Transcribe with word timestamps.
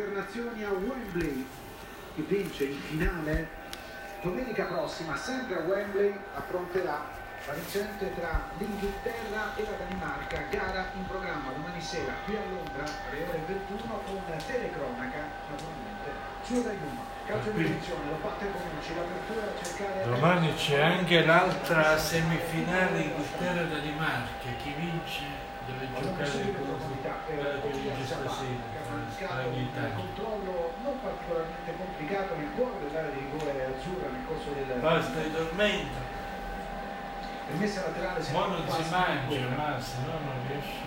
per 0.00 0.08
Nazioni 0.12 0.64
a 0.64 0.70
Wembley. 0.70 1.46
Chi 2.14 2.22
vince 2.22 2.64
in 2.64 2.80
finale 2.80 3.48
domenica 4.22 4.64
prossima, 4.64 5.14
sempre 5.16 5.56
a 5.56 5.60
Wembley, 5.60 6.14
affronterà 6.34 7.18
la 7.46 7.52
vincente 7.52 8.14
tra 8.14 8.48
l'Inghilterra 8.56 9.54
e 9.56 9.62
la 9.62 9.76
Danimarca, 9.76 10.44
gara 10.50 10.90
in 10.96 11.06
programma 11.06 11.52
domani 11.52 11.80
sera 11.80 12.12
qui 12.24 12.36
a 12.36 12.40
Londra 12.48 12.84
alle 12.84 13.22
ore 13.28 13.40
21 13.46 14.00
con 14.04 14.20
telecronaca 14.46 15.24
naturalmente 15.48 16.10
su 16.42 16.62
Rai 16.62 16.76
1. 16.76 17.18
Calcio 17.26 17.50
di 17.50 17.62
direzione, 17.62 18.10
lo 18.10 18.16
batte 18.22 18.46
Bonucci, 18.46 18.94
l'apertura 18.94 19.42
a 19.42 19.64
cercare... 19.64 20.04
Domani 20.04 20.54
c'è 20.54 20.80
anche 20.80 21.24
l'altra 21.24 21.96
semifinale 21.96 23.00
Inghilterra-Danimarca, 23.00 24.48
chi 24.62 24.74
vince 24.76 25.49
deve 25.70 25.86
giocare 25.94 26.52
con 26.52 27.70
stasera 28.04 29.42
in 29.52 29.62
Italia. 29.62 29.94
controllo 29.94 30.72
non 30.82 31.00
particolarmente 31.00 31.76
complicato 31.76 32.36
nel 32.36 32.50
cuore 32.54 32.74
dell'area 32.80 33.10
di 33.10 33.18
rigore 33.18 33.64
azzurra 33.66 34.08
nel 34.08 34.24
corso 34.26 34.50
del... 34.52 34.78
Basta 34.80 35.20
dormendo. 35.20 36.18
Rimessa 37.50 37.80
laterale 37.82 38.24
Ma 38.32 38.46
non 38.46 38.68
si 38.68 38.90
mangia, 38.90 39.48
ma 39.56 39.80
se 39.80 39.96
no 40.06 40.12
non 40.12 40.38
riesci 40.46 40.82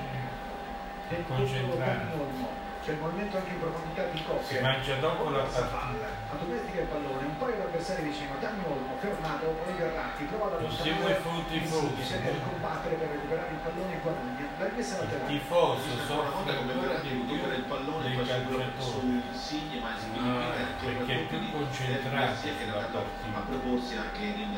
a 1.10 1.36
concentrare. 1.36 2.63
C'è 2.84 2.92
il 2.92 3.00
movimento 3.00 3.38
anche 3.38 3.56
in 3.56 3.60
profondità 3.64 4.04
di 4.12 4.22
coppia. 4.28 4.44
Si 4.44 4.60
mangia 4.60 4.96
dopo 5.00 5.30
la 5.30 5.48
partita. 5.48 6.04
Automatica 6.36 6.82
il 6.84 6.88
pallone, 6.92 7.24
un 7.32 7.38
paio 7.40 7.56
di 7.56 7.62
avversari 7.62 8.04
vicino, 8.04 8.36
Dani 8.44 8.60
Olmo, 8.68 8.98
fermato, 9.00 9.56
poi 9.64 9.72
Verratti, 9.72 10.24
prova 10.28 10.52
ad 10.52 10.68
i 10.68 11.16
frutti 11.24 11.60
frutti. 11.64 12.04
di 12.04 12.42
combattere 12.44 12.96
per 13.00 13.08
recuperare 13.08 13.52
il 13.56 13.62
pallone 13.64 13.94
e 13.96 14.00
guadagna. 14.04 14.46
La 14.60 14.68
rimessa 14.68 14.96
Il 14.96 15.00
laterale. 15.00 15.32
tifoso 15.32 15.88
Una 15.94 16.04
soffre 16.04 16.30
volta 16.36 16.54
come 16.60 16.74
Verratti 16.74 17.08
di 17.08 17.16
recupera 17.24 17.56
il 17.56 17.64
pallone 17.72 18.16
calciatori. 18.20 18.72
su 18.84 19.00
Insigne 19.32 19.80
ma 19.80 19.92
si 19.96 20.08
Ah, 20.20 20.52
perché 20.84 21.14
è 21.16 21.24
più 21.32 21.40
concentrato 21.56 22.36
che 22.44 22.68
a 22.68 23.40
proporsi 23.48 23.96
anche 23.96 24.24
in, 24.24 24.52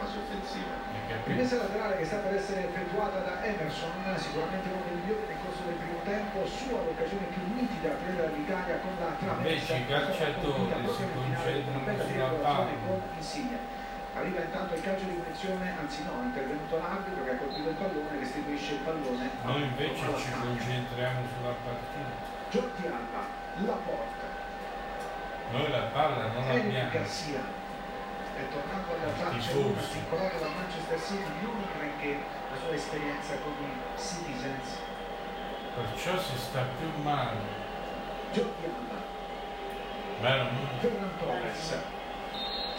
fase 0.00 0.16
offensiva 0.16 0.72
capito? 1.08 1.28
Rimessa 1.28 1.56
laterale 1.56 1.96
che 1.98 2.04
sta 2.04 2.16
per 2.24 2.34
essere 2.34 2.68
effettuata 2.68 3.20
da 3.20 3.44
Emerson, 3.44 3.92
sicuramente 4.16 4.68
uno 4.72 4.80
dei 4.88 4.96
migliori 4.96 5.24
del 5.66 5.74
primo 5.74 6.00
tempo, 6.04 6.46
sua 6.46 6.78
l'occasione 6.80 7.26
più 7.26 7.42
nitida 7.52 7.98
prima 7.98 8.22
dell'Italia 8.22 8.78
con 8.78 8.94
la 8.98 9.10
traversa. 9.18 9.74
Invece 9.74 9.74
i 9.76 9.86
calciatori 9.86 10.70
si 10.94 11.04
concentrano 11.12 12.02
sulla 12.06 12.30
palla. 12.40 12.70
Con 12.86 13.02
Insigne. 13.16 13.84
Arriva 14.16 14.40
intanto 14.40 14.72
il 14.74 14.80
calcio 14.80 15.04
di 15.04 15.20
punizione, 15.20 15.76
anzi 15.78 16.02
no, 16.04 16.22
è 16.22 16.24
intervenuto 16.24 16.78
l'arbitro 16.78 17.22
che 17.22 17.30
ha 17.32 17.36
colpito 17.36 17.68
il 17.68 17.74
pallone, 17.74 18.18
restituisce 18.18 18.72
il 18.72 18.80
pallone. 18.80 19.28
Noi 19.42 19.62
invece 19.62 20.04
ci 20.16 20.30
concentriamo 20.40 21.20
sulla 21.36 21.54
partita. 21.60 22.34
Jordi 22.48 22.86
Alba, 22.86 23.22
la 23.66 23.76
porta. 23.84 24.26
Noi 25.52 25.70
la 25.70 25.84
palla 25.92 26.32
non 26.32 26.48
l'abbiamo. 26.48 26.90
Garcia 26.90 27.44
è 28.36 28.44
tornato 28.48 28.88
alla 28.92 29.28
una 29.28 29.82
vincolato 29.92 30.38
da 30.38 30.48
Manchester 30.48 31.00
City 31.00 31.30
non 31.42 31.56
granché 31.76 32.18
la 32.50 32.56
sua 32.56 32.74
esperienza 32.74 33.34
con 33.42 33.52
i 33.60 34.00
Citizens 34.00 34.95
Perciò 35.76 36.18
si 36.18 36.38
sta 36.38 36.64
più 36.78 36.88
male. 37.02 37.36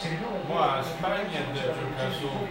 Rinnova 0.01 0.37
il 0.37 0.47
Ma 0.47 0.77
a 0.77 0.83
Spagna 0.83 1.39
deve 1.51 1.67
la 1.67 1.73
giocare 1.73 2.11
sotto. 2.13 2.47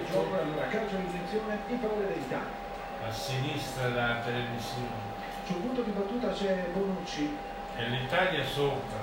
a 3.06 3.12
sinistra 3.12 3.88
della 3.88 4.20
televisione. 4.24 5.14
sul 5.46 5.56
punto 5.56 5.82
di 5.82 5.90
battuta 5.90 6.30
c'è 6.30 6.68
Bonucci. 6.72 7.36
E 7.76 7.88
l'Italia 7.88 8.44
sopra. 8.44 8.98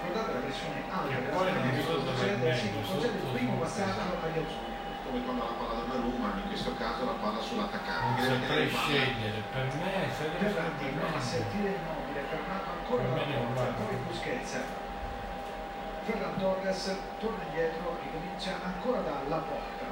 guardate 0.00 0.32
la 0.32 0.38
pressione. 0.40 0.82
Alta 0.90 1.08
Che 1.08 1.14
della 1.14 1.36
poi 1.36 1.52
non 1.52 1.70
che 1.70 1.82
so 1.82 1.96
dove 1.98 2.16
sì, 2.16 2.24
meglio, 2.36 2.78
il 2.78 2.86
sotto 2.86 3.08
come 5.14 5.22
quando 5.22 5.44
la 5.46 5.54
palla 5.54 5.86
da 5.86 5.94
Roma 6.02 6.34
in 6.42 6.48
questo 6.48 6.74
caso 6.74 7.04
la 7.04 7.14
palla 7.22 7.40
sull'attaccante. 7.40 8.26
Non 8.26 8.40
saprei 8.40 8.68
scegliere. 8.68 9.42
Per 9.52 9.66
me 9.78 10.10
sarebbe 10.10 10.50
prova 10.50 11.16
a 11.16 11.20
sentire 11.20 11.78
immobile 11.78 12.20
fermato 12.26 12.68
ancora 12.74 13.02
Per 13.02 13.22
porta 13.22 13.52
guardo. 13.54 13.82
poi 13.84 13.96
Busquets. 14.10 14.58
Ferran 16.04 16.36
Torres 16.36 16.98
torna 17.20 17.42
indietro 17.46 17.98
ricomincia 18.02 18.58
ancora 18.64 19.00
dalla 19.00 19.38
porta. 19.38 19.86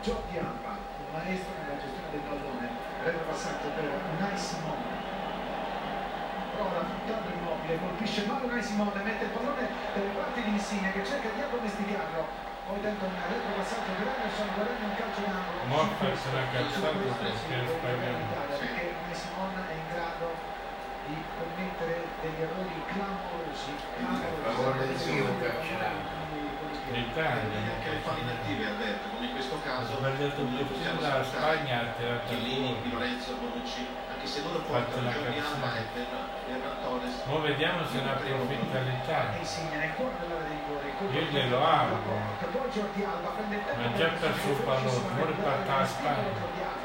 Jordi 0.00 0.38
Alba 0.38 0.78
un 0.78 1.10
maestro 1.12 1.50
nella 1.58 1.76
gestione 1.76 2.10
del 2.14 2.24
pallone 2.24 2.70
retro 3.02 3.24
passaggio 3.26 3.68
per 3.74 3.90
Unai 4.14 4.38
Simone. 4.38 4.98
Prova 6.54 6.86
affrontare 6.86 7.34
immobile 7.34 7.78
colpisce 7.82 8.26
male 8.26 8.46
Unai 8.46 8.62
Simone 8.62 9.02
mette 9.02 9.24
il 9.24 9.30
pallone 9.30 9.68
dalle 9.92 10.14
parti 10.14 10.42
di 10.42 10.50
Insigne 10.50 10.92
che 10.92 11.04
cerca 11.04 11.28
di 11.34 11.42
addomesticarlo 11.42 12.49
poi 12.70 12.80
tenta 12.86 13.04
un 13.04 13.18
retro 13.18 13.50
passaggio 13.58 13.92
per 13.98 14.06
Emerson 14.14 14.48
guadagna 14.54 14.86
un 14.86 14.94
calcio 14.94 15.20
in 15.26 15.34
angolo 15.34 15.58
Morfa 15.66 16.06
calzato 16.54 17.02
questo 17.02 17.18
perché 17.18 17.54
è 17.58 17.66
sbagliato. 17.66 18.54
perché 18.62 18.94
Unai 18.94 19.16
Simone 19.18 19.58
è 19.66 19.74
in 19.74 19.86
grado 19.90 20.26
di 21.10 21.16
commettere 21.34 21.96
degli 22.22 22.40
errori 22.46 22.78
clamorosi 22.86 23.74
clamorosi 23.74 23.74
L'Italia. 26.90 27.54
Anche 27.70 27.90
le 27.90 28.00
falle 28.02 28.20
inattive 28.20 28.66
Alberto 28.66 29.08
come 29.14 29.26
in 29.26 29.32
questo 29.32 29.60
caso 29.62 30.00
sbagliato 30.00 30.42
la 31.00 31.22
Spagna 31.22 31.80
ha 31.80 31.86
tirato 31.96 32.26
Chiellini, 32.26 32.82
Di. 32.82 32.90
Lorenzo, 32.90 33.34
Bonucci 33.34 33.86
anche 34.20 34.26
se 34.26 34.42
loro 34.42 34.58
portano 34.60 35.02
la 35.02 35.12
Ferran 35.12 36.76
Torres 36.84 37.22
Ora 37.26 37.40
vediamo 37.40 37.86
se 37.86 38.02
ne 38.02 38.10
approfitta 38.10 38.80
l'Italia. 38.80 39.40
Io 41.10 41.20
glielo 41.30 41.64
auguro. 41.64 42.18
Ma 43.76 43.92
già 43.96 44.08
per 44.08 44.18
perso 44.18 44.48
il 44.48 44.56
velocissimo 44.56 44.64
pallone, 44.64 45.22
alla 45.22 45.64
una 45.78 45.86
spinta 45.86 45.86
Spagna. 45.86 46.79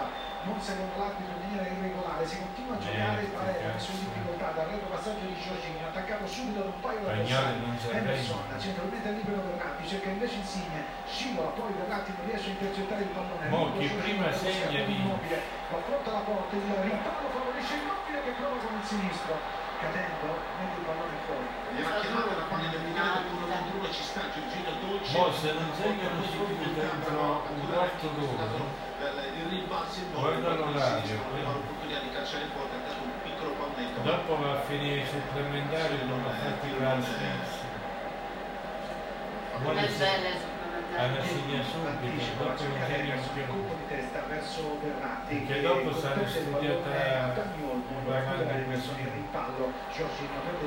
Non 0.45 0.61
secondo 0.61 0.93
l'arbitro 0.97 1.33
in 1.33 1.41
maniera 1.41 1.65
irregolare 1.65 2.23
si 2.25 2.37
continua 2.39 2.75
a 2.75 2.79
giocare 2.79 3.21
Eh, 3.25 3.73
messo 3.73 3.91
in 3.91 3.99
difficoltà 4.05 4.47
dal 4.55 4.67
retro 4.69 4.87
passaggio 4.93 5.25
di 5.25 5.35
Giorgini 5.41 5.79
attaccato 5.81 6.25
subito 6.27 6.59
da 6.61 6.69
un 6.69 6.79
paio 6.81 6.99
di 6.99 7.05
avversari 7.09 7.59
Emerson 7.91 8.41
centralmente 8.59 9.09
libero 9.11 9.41
Verratti 9.41 9.83
cerca 9.87 10.09
invece 10.09 10.35
Insigne 10.35 10.79
scivola 11.09 11.49
poi 11.57 11.73
Verratti 11.73 12.11
non 12.15 12.25
riesce 12.29 12.47
a 12.49 12.51
intercettare 12.53 13.01
il 13.01 13.11
pallone 13.15 13.47
Mo 13.49 13.71
Giorgini, 13.73 14.01
prima 14.01 14.31
segna 14.31 14.67
vince. 14.69 14.91
immobile 15.01 15.37
affronta 15.73 16.11
la 16.11 16.23
porta 16.23 16.55
il 16.55 16.61
rimpallo 16.61 17.27
favorisce 17.33 17.73
immobile 17.81 18.17
che 18.23 18.31
prova 18.37 18.57
con 18.61 18.73
il 18.77 18.85
sinistro 18.85 19.33
cadendo 19.81 20.27
mette 20.61 20.77
il 20.79 20.85
pallone 20.85 21.17
fuori 21.25 21.47
Gliela 21.75 21.99
chiamata 21.99 22.31
la 22.37 22.47
palla 22.47 22.67
del 22.69 22.79
finale 22.85 23.19
dell'uno 23.25 23.45
contro 23.51 23.75
uno 23.75 23.91
ci 23.91 24.03
sta 24.03 24.21
Giorgino 24.31 24.71
Dolci. 24.79 25.11
Mo 25.17 25.31
se 25.33 25.51
non 25.51 25.69
segnano 25.75 26.23
subito 26.23 26.69
dentro 26.71 27.43
un 27.51 27.59
quarto 27.67 28.07
d'ora. 28.15 28.83
Il 29.45 29.51
rimbalzo 29.51 29.99
in 29.99 30.11
Guarda 30.11 30.55
l'orario. 30.55 31.21
aveva 31.29 31.51
l'opportunità 31.51 31.99
di 31.99 32.09
calciare 32.09 32.45
fuori, 32.51 32.69
ha 32.73 32.81
dato 32.81 33.03
un 33.03 33.11
piccolo 33.21 33.51
palmetto. 33.53 34.01
Dopo 34.01 34.41
va 34.41 34.51
a 34.53 34.61
finire 34.61 35.01
i 35.01 35.05
supplementari 35.05 35.97
non 36.07 36.25
ha 36.25 36.33
fatto 36.33 36.79
la 36.79 36.99
stessa. 36.99 37.73
Alla 40.97 41.21
segna 41.21 41.61
subito, 41.61 42.37
dopo 42.37 42.55
non 42.55 42.77
sul 44.45 44.77
più. 44.79 44.93
che 45.45 45.61
dopo 45.61 45.93
sarà 45.93 46.25
studiata 46.25 46.89
pallone 46.89 47.21
a 47.21 47.27
Dani 47.35 47.63
Olmo, 47.63 47.99
in 47.99 48.07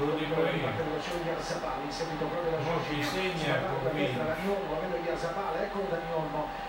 lo 0.05 0.15
dico 0.17 0.41
io. 0.41 0.69
Mo 0.69 1.01
Giorgino 1.01 1.41
segna 1.41 1.73
la 4.25 4.35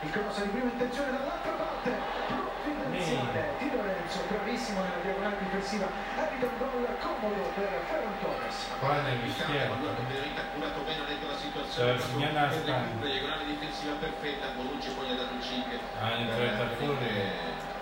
il 0.02 0.10
cross 0.12 0.42
di 0.42 0.50
prima 0.50 0.72
intenzione 0.72 1.12
dall'altra 1.12 1.52
parte 1.52 1.92
provvidenziale 2.28 3.54
Di 3.60 3.72
Lorenzo 3.72 4.20
bravissimo 4.28 4.82
nella 4.82 5.02
diagonale 5.02 5.36
difensiva 5.40 5.88
evita 6.16 6.48
un 6.48 6.58
gol 6.58 6.88
comodo 7.00 7.42
per 7.56 7.70
Ferran 7.88 8.20
Torres 8.20 8.68
Qua 8.80 9.02
nel 9.02 9.18
L'Italia 9.24 9.34
schiaffo. 9.34 9.74
ha 9.74 9.78
veramente 10.08 10.40
accurato 10.40 10.80
bene 10.82 11.04
letto 11.08 11.28
la 11.28 11.38
situazione. 11.38 11.69
Cioè, 11.80 11.96
Spagna. 11.96 12.52
recupero, 12.76 13.08
diagonale 13.08 13.46
difensiva 13.48 13.96
perfetta, 14.04 14.52
Bonucci 14.52 14.92
poi 14.92 15.08
gli 15.08 15.16
ha 15.16 15.16
dato 15.16 15.32
il 15.32 15.40
5. 15.40 15.80
Ah, 15.96 16.12
in 16.12 16.28
entrata 16.28 16.76
fuori. 16.76 17.08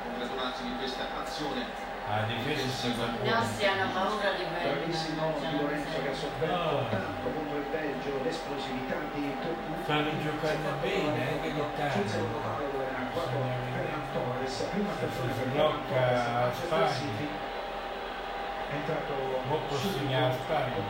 Congratularsi 0.05 0.61
di 0.69 0.73
questa 0.77 1.03
azione. 1.17 1.65
La 2.05 2.23
difesa 2.29 2.69
si 2.69 2.93
fa 2.93 3.09
I 3.09 3.27
nostri 3.27 3.65
hanno 3.67 3.91
paura 3.91 4.31
di 4.37 4.45
bravissimo 4.47 5.33
Di 5.43 5.57
Lorenzo 5.59 5.97
che 5.99 6.09
ha 6.09 6.15
sofferto 6.15 6.87
tanto 6.87 7.27
contro 7.35 7.57
il 7.57 7.67
Belgio 7.67 8.23
l'esplosività 8.23 8.95
di 9.11 9.35
Tocco 9.43 9.75
Stanno 9.83 10.15
giocando 10.23 10.69
bene 10.79 11.19
anche 11.27 11.51
sul 11.51 11.67
l'Italia. 11.67 12.07
secondo 12.07 12.37
palo 12.39 12.63
dove 12.71 12.85
era 12.87 13.11
quattro 13.11 13.43
Ferran 13.75 14.05
Torres 14.13 14.55
prima 14.71 14.93
persona 14.95 15.33
Si 15.33 15.39
per 15.41 15.49
blocca 15.51 16.53
Spagna. 16.53 16.87
City. 16.95 17.27
è 17.27 18.73
entrato 18.77 19.13
Mo 19.49 19.57
può 19.67 19.75
subito 19.75 19.97
segnare 19.99 20.31
a 20.31 20.31
Spagna, 20.31 20.71
con 20.79 20.85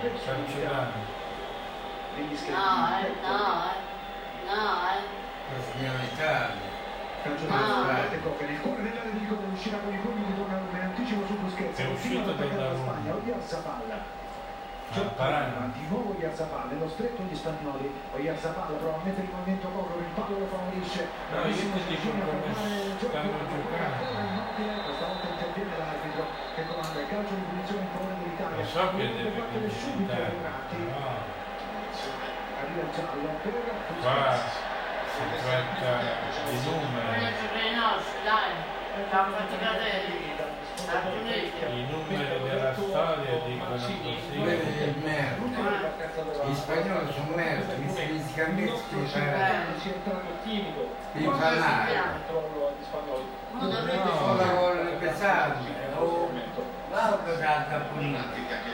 negli 2.17 2.35
schermi 2.35 2.57
No, 2.57 2.97
eh, 2.97 3.13
no, 3.21 3.37
eh. 3.69 3.77
No, 4.49 4.61
eh. 4.89 5.01
La 5.53 5.61
signora 5.63 6.01
Italia. 6.03 6.75
calcio 7.23 7.45
di 7.45 8.19
Cocca 8.21 8.45
nel 8.45 8.61
cuore 8.61 8.81
dell'area 8.83 9.11
di 9.11 9.19
rigore 9.19 9.45
uscirà 9.53 9.77
con 9.77 9.93
i 9.93 9.97
pugni 9.97 10.23
di 10.25 10.35
Donnarumma 10.35 10.77
in 10.77 10.83
anticipo 10.83 11.25
su 11.27 11.35
Busquets 11.39 11.79
È 11.79 11.85
uscito 11.87 12.29
attaccare 12.31 12.55
la. 12.55 12.75
Spagna 12.75 13.13
Oyarzabal 13.13 13.91
Ah, 14.89 15.01
parano. 15.19 15.67
di 15.75 15.83
nuovo 15.89 16.15
Oyarzabal 16.15 16.67
nello 16.71 16.87
stretto 16.87 17.21
gli 17.23 17.35
spagnoli. 17.35 17.91
Oyarzabal 18.15 18.71
prova 18.79 18.95
a 18.95 19.03
mettere 19.03 19.27
in 19.27 19.31
movimento 19.35 19.67
Corro 19.67 19.99
il 19.99 20.05
palo 20.15 20.39
lo 20.39 20.47
favorisce 20.47 21.07
No, 21.35 21.43
io 21.43 21.55
ti 21.55 21.81
dico 21.91 22.07
come 22.07 22.53
stanno 22.55 22.97
giocando. 22.97 23.35
questa 24.87 25.05
volta 25.05 25.27
interviene 25.27 25.77
l'arbitro 25.77 26.25
che 26.55 26.65
comanda. 26.67 26.99
Il 27.01 27.07
calcio 27.09 27.33
di 27.35 27.41
punizione 27.51 27.81
in 27.81 27.87
favore 27.91 28.13
dell'Italia. 28.19 28.57
Lo 28.57 28.65
so 28.65 28.89
che 28.95 29.03
deve 29.15 29.29
battere 29.35 29.69
subito 29.69 30.11
ai 30.11 30.29
Durati 30.31 30.77
no, 30.87 30.95
arriva 30.97 31.15
il 31.83 31.93
giallo 31.99 32.25
per 32.57 32.66
qua 34.01 34.65
si 35.17 35.23
tratta 35.41 36.15
di 36.49 36.57
numeri, 36.63 37.21
i 41.69 41.87
numeri 41.89 42.49
della 42.49 42.73
storia 42.73 43.41
dicono 43.45 43.69
così. 43.71 43.99
del 44.31 44.95
merda. 45.03 46.45
Gli 46.45 46.53
spagnoli 46.53 47.11
sono 47.13 47.35
merda, 47.35 47.73
gli 47.73 47.89
fisicamente 47.89 48.73
si 49.07 49.19
è 49.19 49.93
entrato 49.93 50.27
timido 50.43 50.95
infannati. 51.13 51.93
controllo 52.27 52.67
agli 52.67 52.83
spagnoli 52.83 53.25
Non 53.51 53.69
dovrebbe 53.69 54.03
No. 54.03 54.11
O 54.11 54.35
lavoro 54.35 54.81
pesante, 54.99 55.65
o 55.97 56.29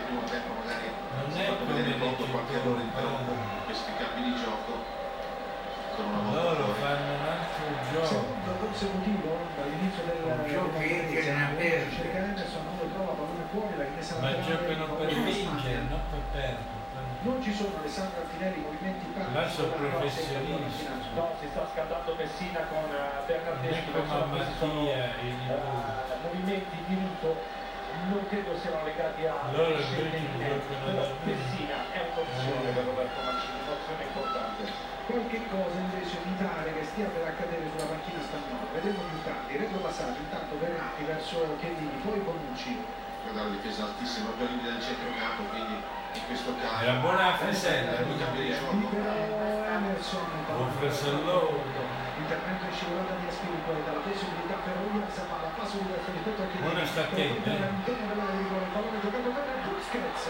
primo 0.05 0.21
tempo 0.29 0.53
magari 0.59 0.91
Non 1.17 1.39
è 1.39 1.45
come 1.57 1.95
molto 1.97 2.23
qualche 2.25 2.53
errore 2.53 2.81
in 2.81 2.91
però 2.93 3.07
diciamo, 3.07 3.63
questi 3.65 3.91
cambi 3.97 4.21
di 4.21 4.35
gioco 4.35 4.51
sono 4.53 4.61
una 4.63 4.77
volta 4.77 5.81
loro 6.01 6.73
fanno 6.81 7.13
un 7.13 7.21
altro 7.21 7.65
gioco. 7.91 8.05
secondo 8.07 8.51
consecutivo 8.59 9.37
dall'inizio 9.55 10.03
del 10.03 10.23
Un 10.23 10.47
gioco 10.49 10.77
che 10.79 11.31
aperto. 11.31 11.95
cerca 11.95 12.17
Henderson 12.17 12.63
non 12.65 12.75
lo 12.81 12.85
trova 12.93 13.11
pallone 13.13 13.45
fuori 13.51 13.77
la 13.77 13.83
rimessa 13.83 14.19
Ma 14.19 14.41
giocano 14.41 14.85
per 14.95 15.07
vincere, 15.13 15.79
non 15.89 16.01
per 16.09 16.19
perdere. 16.31 16.81
non 17.21 17.41
ci 17.41 17.53
sono 17.53 17.77
Alessandro 17.79 18.21
Alfinelli 18.21 18.59
movimenti 18.61 19.05
in 19.05 19.33
Là 19.33 19.47
sono 19.49 19.71
professionisti. 19.73 20.87
no 21.15 21.35
si 21.39 21.47
sta 21.51 21.67
scaldando 21.71 22.15
Messina 22.17 22.59
con 22.67 22.83
eh, 22.89 22.97
Non 22.97 23.21
è 23.21 23.25
Bernardeschi 23.27 23.91
come 23.91 24.09
a 24.09 24.23
questi 24.33 24.53
sono 24.57 24.73
Mattia 24.73 25.05
e 25.21 25.27
eh, 25.29 26.17
movimenti 26.25 26.75
di 26.87 26.95
luto 26.99 27.61
non 28.09 28.21
credo 28.27 28.57
siano 28.59 28.83
legati 28.83 29.25
a 29.25 29.35
Loro 29.53 29.77
scelte 29.79 30.17
di 30.19 30.27
però 30.37 31.05
Messina 31.23 31.77
è 31.91 31.99
un'opzione 32.03 32.69
Eh. 32.69 32.73
per 32.73 32.83
Roberto 32.83 33.19
Mancini 33.23 33.57
un'opzione 33.63 34.03
importante. 34.03 34.61
Qualche 35.03 35.39
cosa 35.51 35.77
invece 35.77 36.15
mi 36.23 36.33
pare 36.39 36.73
che 36.73 36.83
stia 36.83 37.07
per 37.11 37.23
accadere 37.27 37.63
sulla 37.69 37.91
panchina 37.91 38.21
spagnola. 38.23 38.71
Vedremo 38.71 39.01
più 39.03 39.19
tardi. 39.23 39.57
Retropassaggio 39.57 40.19
intanto 40.19 40.55
Bernati 40.55 41.03
verso 41.03 41.35
Chiellini 41.59 41.99
poi 42.03 42.19
Bonucci. 42.19 42.79
Guarda 43.23 43.43
la 43.43 43.55
difesa 43.55 43.83
altissima 43.83 44.31
per 44.37 44.49
linea 44.49 44.71
del 44.71 44.81
centrocampo 44.83 45.43
quindi 45.51 45.75
in 46.13 46.23
questo 46.27 46.51
caso. 46.59 46.83
Era 46.83 46.99
buona 46.99 47.35
Fresella, 47.35 47.91
due 48.03 48.17
cambi 48.17 48.43
di 48.43 48.49
gioco. 48.51 48.71
Libero 48.73 49.63
Emerson 49.63 50.27
Un 50.55 50.71
Fresellone. 50.79 52.02
Intervento 52.23 52.63
in 52.65 52.73
scivolata 52.73 53.13
di 53.19 53.27
Aspirico 53.27 53.69
e 53.75 53.83
dalla 53.83 53.99
possibilità 53.99 54.55
per 54.63 54.75
William 54.79 55.11
Zapala 55.11 55.51
passo 55.59 55.75
di 55.83 55.91
a 55.91 55.99
Chiellini 55.99 56.63
Buona 56.63 56.85
sta 56.87 57.01
attenta, 57.03 57.49
eh. 57.51 57.63
all'interno 57.67 58.05
dell'area 58.07 58.35
di 58.35 58.43
rigore 58.47 58.65
pallone 58.71 58.99
giocato 59.03 59.29
bene 59.35 59.51
Busquets 59.67 60.23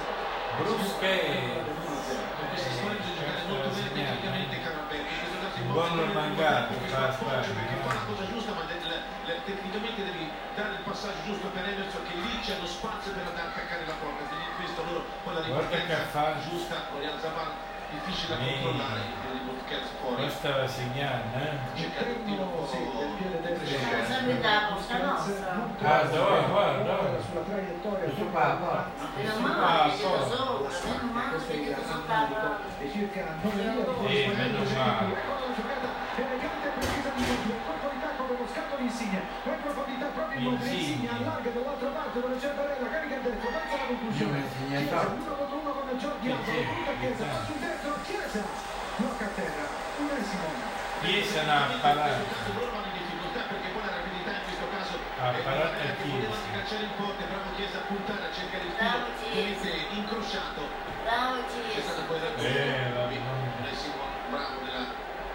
Brusche. 0.57 1.13
questi 2.49 2.69
squadre 2.73 2.97
bisogna 2.97 3.13
giocare 3.13 3.41
molto 3.45 3.69
bene 3.69 3.89
tecnicamente 3.93 4.53
in 4.57 5.05
questo 5.21 5.37
caso 5.37 5.57
in 5.61 5.67
Buon 5.69 5.93
Spagna, 5.93 7.49
perché 7.53 7.75
no? 7.77 7.85
fa 7.85 7.93
la 7.93 8.05
cosa 8.09 8.23
giusta 8.25 8.51
ma 8.53 8.63
tecnicamente 8.65 10.01
devi 10.03 10.25
dare 10.57 10.73
il 10.73 10.83
passaggio 10.85 11.21
giusto 11.25 11.47
per 11.53 11.61
Emerson 11.61 12.03
che 12.09 12.15
lì 12.17 12.33
c'è 12.41 12.57
lo 12.57 12.65
spazio 12.65 13.13
per 13.13 13.21
andare 13.21 13.47
a 13.47 13.51
attaccare 13.53 13.85
la 13.85 13.97
porta 14.01 14.25
quindi 14.25 14.45
in 14.49 14.55
questo 14.57 14.81
loro 14.81 15.01
poi 15.21 15.33
la 15.33 15.41
ripartenza 15.45 16.41
giusta 16.41 16.89
Oriol 16.93 17.21
Zaban 17.21 17.72
difficile 17.93 18.35
da 18.37 18.43
Sì. 18.43 18.49
controllare 18.53 18.99
il 19.33 19.41
Busquets 19.47 19.89
fuori 19.99 20.15
Questa 20.23 20.49
va 20.57 20.67
segnando, 20.67 21.37
eh? 21.37 21.49
un 21.53 21.77
interno 21.77 22.67
sì, 22.67 22.77
del 22.77 23.11
piede 23.17 23.65
Siamo 23.65 24.05
sempre 24.05 24.39
da 24.41 24.55
Costa 24.73 24.97
Nostra. 24.97 25.51
Ah, 25.83 26.01
dove? 26.03 26.41
Guarda, 26.49 27.21
sulla 27.21 27.41
traiettoria 27.41 28.09
Su 28.15 28.29
qua. 28.31 28.85
Meno 29.15 29.33
Ah, 29.33 29.39
male, 29.39 29.93
so. 29.93 30.09
siete 30.09 30.35
sopra, 30.35 30.69
meno 30.83 31.11
male 31.13 31.37
medico 31.47 31.81
stata... 31.83 32.59
e 32.79 32.91
circa 32.91 33.21
9 33.41 33.61
minuti 33.63 34.15
Sì, 34.15 34.27
meno 34.33 34.57
male. 34.63 35.15
giocata 35.53 35.87
elegante 36.15 36.67
e 36.67 36.71
precisa 36.77 37.09
di 37.15 37.23
Giorgio 37.25 37.53
colpo 37.65 37.87
di 37.93 37.99
tacco 38.01 38.23
con 38.25 38.37
lo 38.37 38.47
scatto 38.53 38.75
di 38.77 38.83
Insigne 38.83 39.21
poi 39.43 39.55
profondità 39.63 40.05
proprio 40.13 40.39
in. 40.39 40.45
Insigne 40.53 41.09
allarga 41.09 41.49
dall'altra 41.49 41.89
parte 41.89 42.19
dove 42.21 42.35
c'è 42.37 42.49
Barella 42.53 42.72
Eh, 62.39 62.93
la- 62.95 63.07
Onésimo 63.59 64.03
bravo 64.31 64.63
nella, 64.63 64.83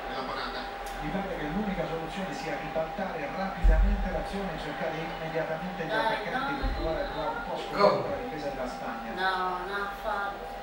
nella 0.09 0.25
parata. 0.27 0.61
Mi 1.01 1.09
pare 1.11 1.37
che 1.37 1.45
l'unica 1.53 1.85
soluzione 1.87 2.33
sia 2.35 2.57
ribaltare 2.61 3.29
rapidamente 3.37 4.11
l'azione 4.11 4.49
e 4.57 4.59
cercare 4.59 4.95
immediatamente 4.97 5.85
gli 5.85 5.91
attaccanti 5.91 6.53
per 6.61 6.71
provare 6.75 7.01
a 7.03 7.07
trovare 7.07 7.29
un 7.37 7.43
po' 7.45 7.55
Go. 7.55 7.61
scoperto 7.61 8.09
la 8.09 8.17
difesa 8.25 8.49
della 8.49 8.69
Spagna. 8.69 9.11
No, 9.15 9.59
non 9.69 9.71
ha 9.77 9.91
fatto. 10.03 10.58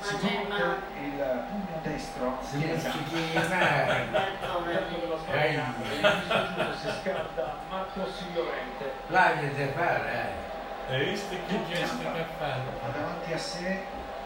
Ma 0.00 0.06
si 0.06 0.16
male. 0.48 0.76
il 1.00 1.44
pugno 1.50 1.78
destro 1.82 2.38
Si 2.40 2.58
Chiesa 2.58 2.88
muschichina. 2.88 3.40
Alberto, 3.40 4.58
Intanto 4.64 4.98
della 5.00 5.18
Spagna 5.18 5.44
Ehi. 5.44 5.56
all'inizio 5.56 6.46
giusto 6.56 6.72
si 6.80 6.88
scalda 7.00 7.54
Marcos 7.68 8.24
Llorente 8.34 8.84
Là 9.08 9.32
si 9.38 9.68
fare, 9.76 10.10
eh. 10.10 10.92
Hai 10.92 11.04
visto 11.04 11.34
che 11.46 11.58
gesto 11.68 11.98
che 12.12 12.24
fatto? 12.38 12.70
davanti 12.98 13.32
a 13.32 13.38
sé 13.38 13.82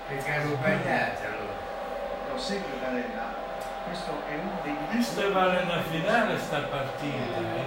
Che 0.08 0.16
caro 0.18 0.48
sbagliato 0.54 1.20
allora. 1.26 1.56
lo 2.30 2.38
segue 2.38 2.72
Barella 2.80 3.42
questo 3.84 4.12
è 4.30 4.34
uno 4.34 4.56
dei 4.62 4.74
Questa 4.88 5.28
vale 5.28 5.60
una 5.60 5.82
finale 5.82 6.38
sta 6.38 6.58
partita. 6.60 7.36
eh. 7.36 7.64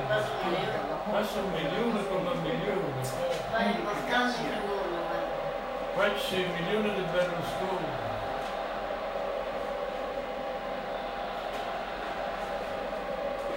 Passa 1.11 1.39
un 1.39 1.51
milione 1.51 2.07
come 2.07 2.29
un 2.31 2.41
milione. 2.41 2.81
Ma 3.51 3.57
è 3.59 3.67
importante 3.67 4.33
secondo 4.33 4.73
me. 4.73 4.76
Qua 5.97 6.13
c'è 6.13 6.37
il 6.37 6.49
milione 6.53 6.93
di 6.93 7.01
Berlusconi. 7.09 7.89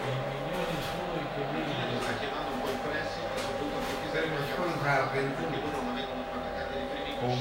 I 0.01 0.17
milioni 0.41 0.77
suoi 0.81 1.21
che 1.37 1.43
Quindi 1.53 2.01
sta 2.01 2.17
chiamando 2.17 2.49
un 2.57 2.61
po' 2.65 2.73
il 2.73 2.81
pressing 2.81 3.29
soprattutto 3.37 3.77
perché 3.77 4.09
anche 4.09 4.25
Berlusconi 4.25 4.73
abbastanza, 4.73 5.05
fa 5.05 5.21
21. 5.21 5.37
perché 5.37 5.61
loro 5.61 5.81
non 5.85 5.95
vengono 6.01 6.21
attaccati 6.33 6.73
di 6.81 6.87
primi 6.89 7.13
Con 7.21 7.37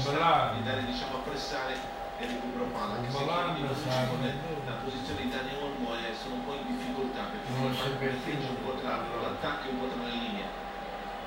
di 0.52 0.60
dare 0.68 0.82
diciamo 0.84 1.16
a 1.16 1.22
pressare 1.24 1.72
e 2.20 2.22
recupero 2.28 2.64
palla 2.68 3.00
Con 3.00 3.24
anche 3.32 3.72
se 3.72 3.88
la 3.88 4.76
posizione 4.84 5.20
di 5.24 5.30
Dani 5.32 5.52
Olmo 5.64 5.96
è, 5.96 6.12
sono 6.12 6.34
un 6.36 6.44
po' 6.44 6.52
in 6.60 6.76
difficoltà 6.76 7.32
perché 7.32 7.48
Non 7.56 7.72
percepisce. 7.72 8.52
un 8.52 8.60
po' 8.60 8.76
tra 8.76 9.00
l'attacco 9.00 9.64
e 9.64 9.70
un 9.72 9.78
po' 9.80 9.88
tra 9.96 10.04
le 10.04 10.12
linee 10.12 10.39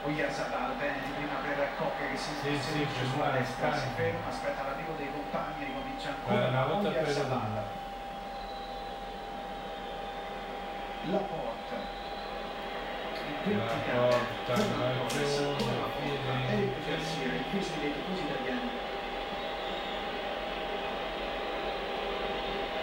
Oyarzabal 0.06 0.76
bene 0.76 1.00
di 1.00 1.12
prima 1.16 1.40
per 1.40 1.70
Cocca 1.78 2.06
che 2.12 2.18
si 2.18 2.34
Sì, 2.36 2.42
sì, 2.42 2.50
inserisce 2.50 3.00
che 3.00 3.06
sulla 3.08 3.32
destra 3.32 3.74
si 3.78 3.88
ferma 3.96 4.28
aspetta 4.28 4.64
l'arrivo 4.64 4.94
dei 4.98 5.10
compagni 5.10 5.64
ricomincia 5.64 6.10
ancora 6.10 6.48
una 6.48 6.66
volta 6.66 6.90
Oyarzabal 6.90 7.50
una. 7.52 7.64
la 11.12 11.18
porta 11.18 11.76
in 13.46 13.58
La 13.58 13.64
verticale 13.64 14.08
porta, 14.08 14.54
la 14.56 14.92
Torres, 15.08 15.36
giovane, 15.36 15.58
con 15.58 15.74
la 15.80 15.88
porta. 15.88 16.52
Eric 16.52 16.88
Garcia 16.88 17.24
il 17.24 17.44
peso 17.52 17.72
dei 17.80 17.94
tifosi 17.94 18.24
italiani 18.24 18.70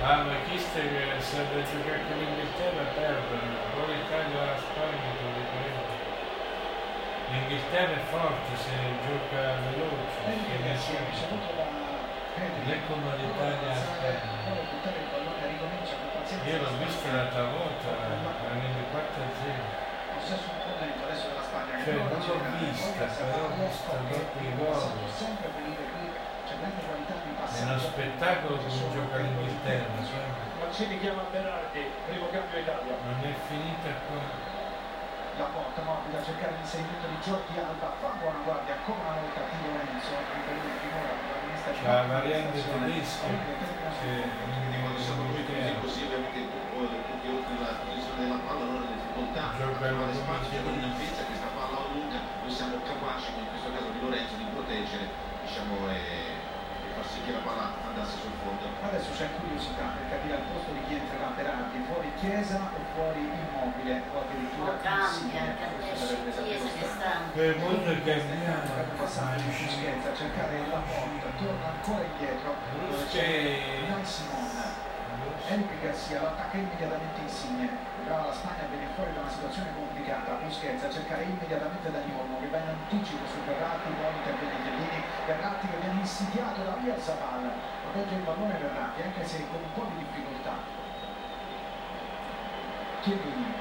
Ah, 0.02 0.22
ma 0.24 0.32
chi 0.48 0.56
che 0.56 1.20
serve 1.20 1.60
a 1.60 1.64
giocare 1.64 2.00
con 2.08 2.16
l'Inghilterra 2.16 2.84
perdono. 2.94 3.52
O 3.76 3.86
l'Italia 3.86 4.40
o 4.40 4.44
la 4.46 4.56
Spagna, 4.56 5.12
lo 5.20 5.28
ricordo. 5.36 5.99
L'Inghilterra 7.30 7.94
è 7.94 8.02
forte 8.10 8.56
se 8.58 8.74
gioca 9.06 9.54
veloce. 9.62 10.18
Eric 10.26 10.78
se 10.78 10.98
ricevuto 10.98 11.54
da 11.54 11.62
Henry 12.34 12.66
Non 12.66 12.74
è 12.74 12.78
come 12.90 13.16
l'Italia 13.16 13.74
Io 16.42 16.56
l'ho 16.58 16.74
visto 16.82 17.06
l'altra 17.06 17.44
volta, 17.54 17.86
erano 17.86 18.34
4 18.90 19.22
a 19.22 19.30
0. 19.30 19.90
possesso 20.10 20.50
un 20.50 20.58
po' 20.58 20.74
lento 20.82 21.04
adesso 21.06 21.26
della 21.30 21.42
Spagna 21.46 21.72
che 21.78 21.84
Cioè, 21.84 21.94
prova 21.94 22.10
a 22.10 22.18
non 22.18 22.20
l'ho 22.26 22.34
vista, 22.58 23.04
però 23.06 23.46
ho 23.46 23.54
visto 23.62 23.90
dopo 24.10 24.38
i 24.42 24.50
gol. 24.58 24.90
di 24.90 25.10
È 27.50 27.62
uno 27.62 27.78
spettacolo 27.78 28.58
come 28.58 28.90
gioca 28.90 29.16
l'Inghilterra, 29.16 30.02
sai? 30.02 30.30
Mancini 30.58 30.98
chiama 30.98 31.22
Berardi 31.30 31.82
primo 32.06 32.26
cambio 32.28 32.58
Italia 32.58 32.94
Non 33.06 33.22
è 33.22 33.34
finita 33.46 33.90
qua. 34.06 34.59
La 35.40 35.48
porta 35.56 35.80
morbida 35.80 36.20
a 36.20 36.22
cercare 36.22 36.52
l'inserimento 36.52 37.08
di 37.08 37.16
Jordi 37.24 37.56
Alba 37.56 37.96
fa 37.96 38.12
buona 38.20 38.44
guardia 38.44 38.76
ancora 38.76 39.08
una 39.08 39.24
volta 39.24 39.40
di 39.48 39.56
Lorenzo 39.64 40.12
anche 40.20 40.52
lui 40.52 40.72
finora 40.84 41.16
protagonista 41.16 41.68
di 41.72 41.80
La 41.80 42.04
variante 42.12 42.60
tedesca. 42.60 43.26
Che 43.30 45.00
siamo 45.00 45.24
riusciti 45.32 45.80
così 45.80 46.04
ovviamente 46.04 46.38
il 46.44 46.48
tuo 46.52 46.84
tutti 46.84 47.26
oltre 47.32 47.54
la 47.56 47.72
posizione 47.80 48.20
della 48.20 48.40
palla 48.44 48.62
allora 48.68 48.84
le 48.84 48.92
difficoltà. 49.00 49.44
La 49.56 50.12
spazio 50.12 50.60
posizione. 50.60 50.64
con 50.68 50.76
difesa 50.76 51.24
questa 51.24 51.48
palla 51.56 51.78
lunga 51.88 52.20
noi 52.20 52.52
siamo 52.52 52.76
capaci 52.84 53.32
in 53.32 53.48
questo 53.48 53.68
caso 53.72 53.88
di 53.96 54.00
Lorenzo 54.04 54.34
di 54.36 54.46
proteggere 54.52 55.04
diciamo 55.40 55.88
e, 55.88 56.39
che 57.24 57.32
la 57.34 57.42
palla 57.42 57.74
andasse 57.90 58.16
sul 58.22 58.36
fondo 58.42 58.68
Adesso 58.80 59.10
c'è 59.12 59.28
curiosità 59.38 59.92
per 59.98 60.04
capire 60.08 60.34
al 60.40 60.44
posto 60.50 60.70
di 60.72 60.82
chi 60.86 60.94
entrerà 60.94 61.26
Berardi, 61.36 61.78
fuori 61.86 62.10
Chiesa 62.18 62.58
o 62.70 62.78
fuori 62.94 63.20
Immobile 63.26 64.02
o 64.14 64.18
addirittura 64.22 64.72
strano. 64.78 65.18
sta. 66.94 67.10
Per 67.34 67.56
molto 67.58 67.90
È 67.90 68.02
cambiato. 68.02 68.72
passato 68.96 69.36
di 69.40 69.50
Busquets 69.50 70.06
a 70.06 70.14
cercare 70.14 70.54
la 70.70 70.80
porta, 70.86 71.28
torna 71.38 71.66
ancora 71.70 72.04
indietro, 72.04 72.54
c'è 72.56 72.88
Busquets. 72.88 73.88
Unai 73.90 74.04
Simon. 74.04 74.88
Enrique 75.50 75.76
Garcia 75.82 76.20
lo 76.20 76.26
attacca 76.28 76.56
immediatamente 76.56 77.20
Insigne. 77.20 77.68
Brava 78.04 78.26
la 78.26 78.32
Spagna 78.32 78.64
a 78.64 78.68
venire 78.70 78.90
fuori 78.94 79.12
da 79.12 79.20
una 79.20 79.30
situazione 79.30 79.68
complicata. 79.74 79.99
Busquets 80.50 80.82
a 80.82 80.90
cercare 80.90 81.22
immediatamente 81.22 81.92
Dani 81.92 82.12
Olmo 82.18 82.40
che 82.40 82.48
va 82.48 82.58
in 82.58 82.74
anticipo 82.74 83.24
su 83.24 83.38
Ferrati, 83.46 83.88
poi 83.94 84.10
interviene 84.16 84.62
Chiellini. 84.62 85.04
Ferrati 85.24 85.68
che 85.68 85.76
viene 85.76 86.00
insidiato 86.00 86.62
da 86.64 86.74
Via 86.82 86.98
Zabal. 86.98 87.52
Protegge 87.84 88.14
il 88.16 88.22
pallone 88.22 88.58
Ferrati 88.58 89.00
anche 89.00 89.24
se 89.24 89.46
con 89.46 89.62
un 89.62 89.72
po' 89.74 89.86
di 89.94 89.98
difficoltà. 90.02 90.54
Chiellini, 93.02 93.54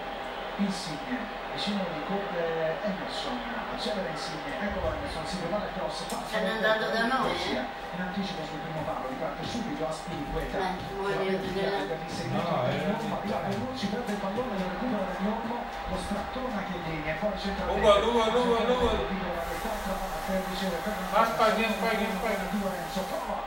Insigne, 0.57 1.38
vicino 1.53 1.81
di 1.93 2.01
corre 2.05 2.77
Emerson, 2.83 3.37
accelera 3.73 4.09
Insigne, 4.09 4.51
eccolo 4.59 4.93
Emerson, 4.93 5.25
si 5.25 5.37
prepara 5.37 5.65
il 5.65 5.73
cross, 5.73 6.01
passa 6.09 6.25
Stanno 6.27 6.51
andando 6.51 6.85
da 6.89 7.03
noi, 7.05 7.31
Garcia, 7.31 7.65
in 7.95 8.01
anticipo 8.01 8.43
sul 8.45 8.59
primo 8.59 8.81
palo, 8.85 9.07
riparte 9.09 9.45
subito 9.45 9.87
a 9.87 9.91
Spiriqueta. 9.91 10.57
Eh, 10.57 10.73
vuoi 10.95 11.13
vedere? 11.15 11.97
No, 12.29 12.65
eh, 12.67 13.77
Ci 13.77 13.87
perde 13.87 14.11
il 14.11 14.19
pallone, 14.19 14.57
lo 14.57 14.67
recupera 14.69 15.03
da 15.07 15.15
Normo, 15.19 15.57
lo 15.89 15.97
strattona 15.97 16.63
Chiellini 16.69 17.09
e 17.09 17.13
poi 17.19 17.31
c'entra 17.37 17.65
Ugo, 17.71 17.89
Ugo, 17.97 18.23
Ugo, 18.29 18.59
Ugo. 18.67 18.89
Ma 20.29 21.25
Spagna, 21.25 21.67
Spagna, 21.71 22.07
Spagna. 22.13 22.45
Di 22.49 22.59
Lorenzo, 22.61 23.01
prova 23.09 23.38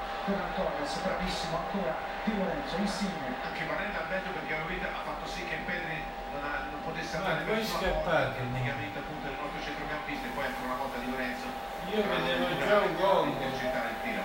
Torres, 0.92 1.00
bravissimo 1.00 1.56
ancora 1.56 1.94
Di 2.24 2.32
Lorenzo, 2.36 2.76
Insigne. 2.76 3.28
anche 3.42 3.62
Barella 3.64 3.98
al 4.04 4.08
meglio 4.12 4.30
perché 4.36 4.52
ovviamente 4.54 4.86
ha 4.86 5.02
fatto 5.02 5.24
sì 5.26 5.40
che 5.48 5.56
Pedri 5.64 5.98
non, 6.36 6.42
ha- 6.44 6.68
non 6.68 6.80
potesse 6.84 7.16
Ma 7.16 7.24
andare 7.24 7.44
poi 7.48 7.54
verso 7.56 7.80
la 7.80 7.88
porta, 7.88 8.36
praticamente 8.36 8.96
appunto 9.00 9.24
il 9.26 9.36
nostro 9.40 9.60
centrocampista 9.62 10.24
e 10.28 10.32
poi 10.36 10.44
ancora 10.46 10.66
una 10.68 10.80
volta 10.84 10.96
di 11.02 11.08
Lorenzo 11.10 11.46
Io 11.92 12.00
vedevo 12.04 12.46
già 12.60 12.76
un 12.84 12.94
gol. 13.00 13.28
per 13.40 13.50
gettare 13.56 13.88
il 13.90 13.98
tiro 14.04 14.22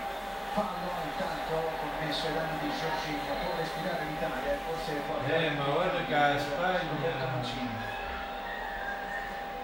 Fallo 0.57 0.89
intanto 1.07 1.53
commesso 1.77 2.23
ai 2.27 2.33
danni 2.33 2.57
di 2.65 2.69
Giorgino, 2.73 3.29
può 3.45 3.51
respirare 3.61 4.01
l'Italia 4.09 4.51
e 4.51 4.59
forse 4.65 4.89
può 5.05 5.15
Eh, 5.21 5.49
ma 5.53 5.63
guarda 5.69 5.99
che 6.03 6.15
a 6.15 6.39
Spagna-. 6.39 7.85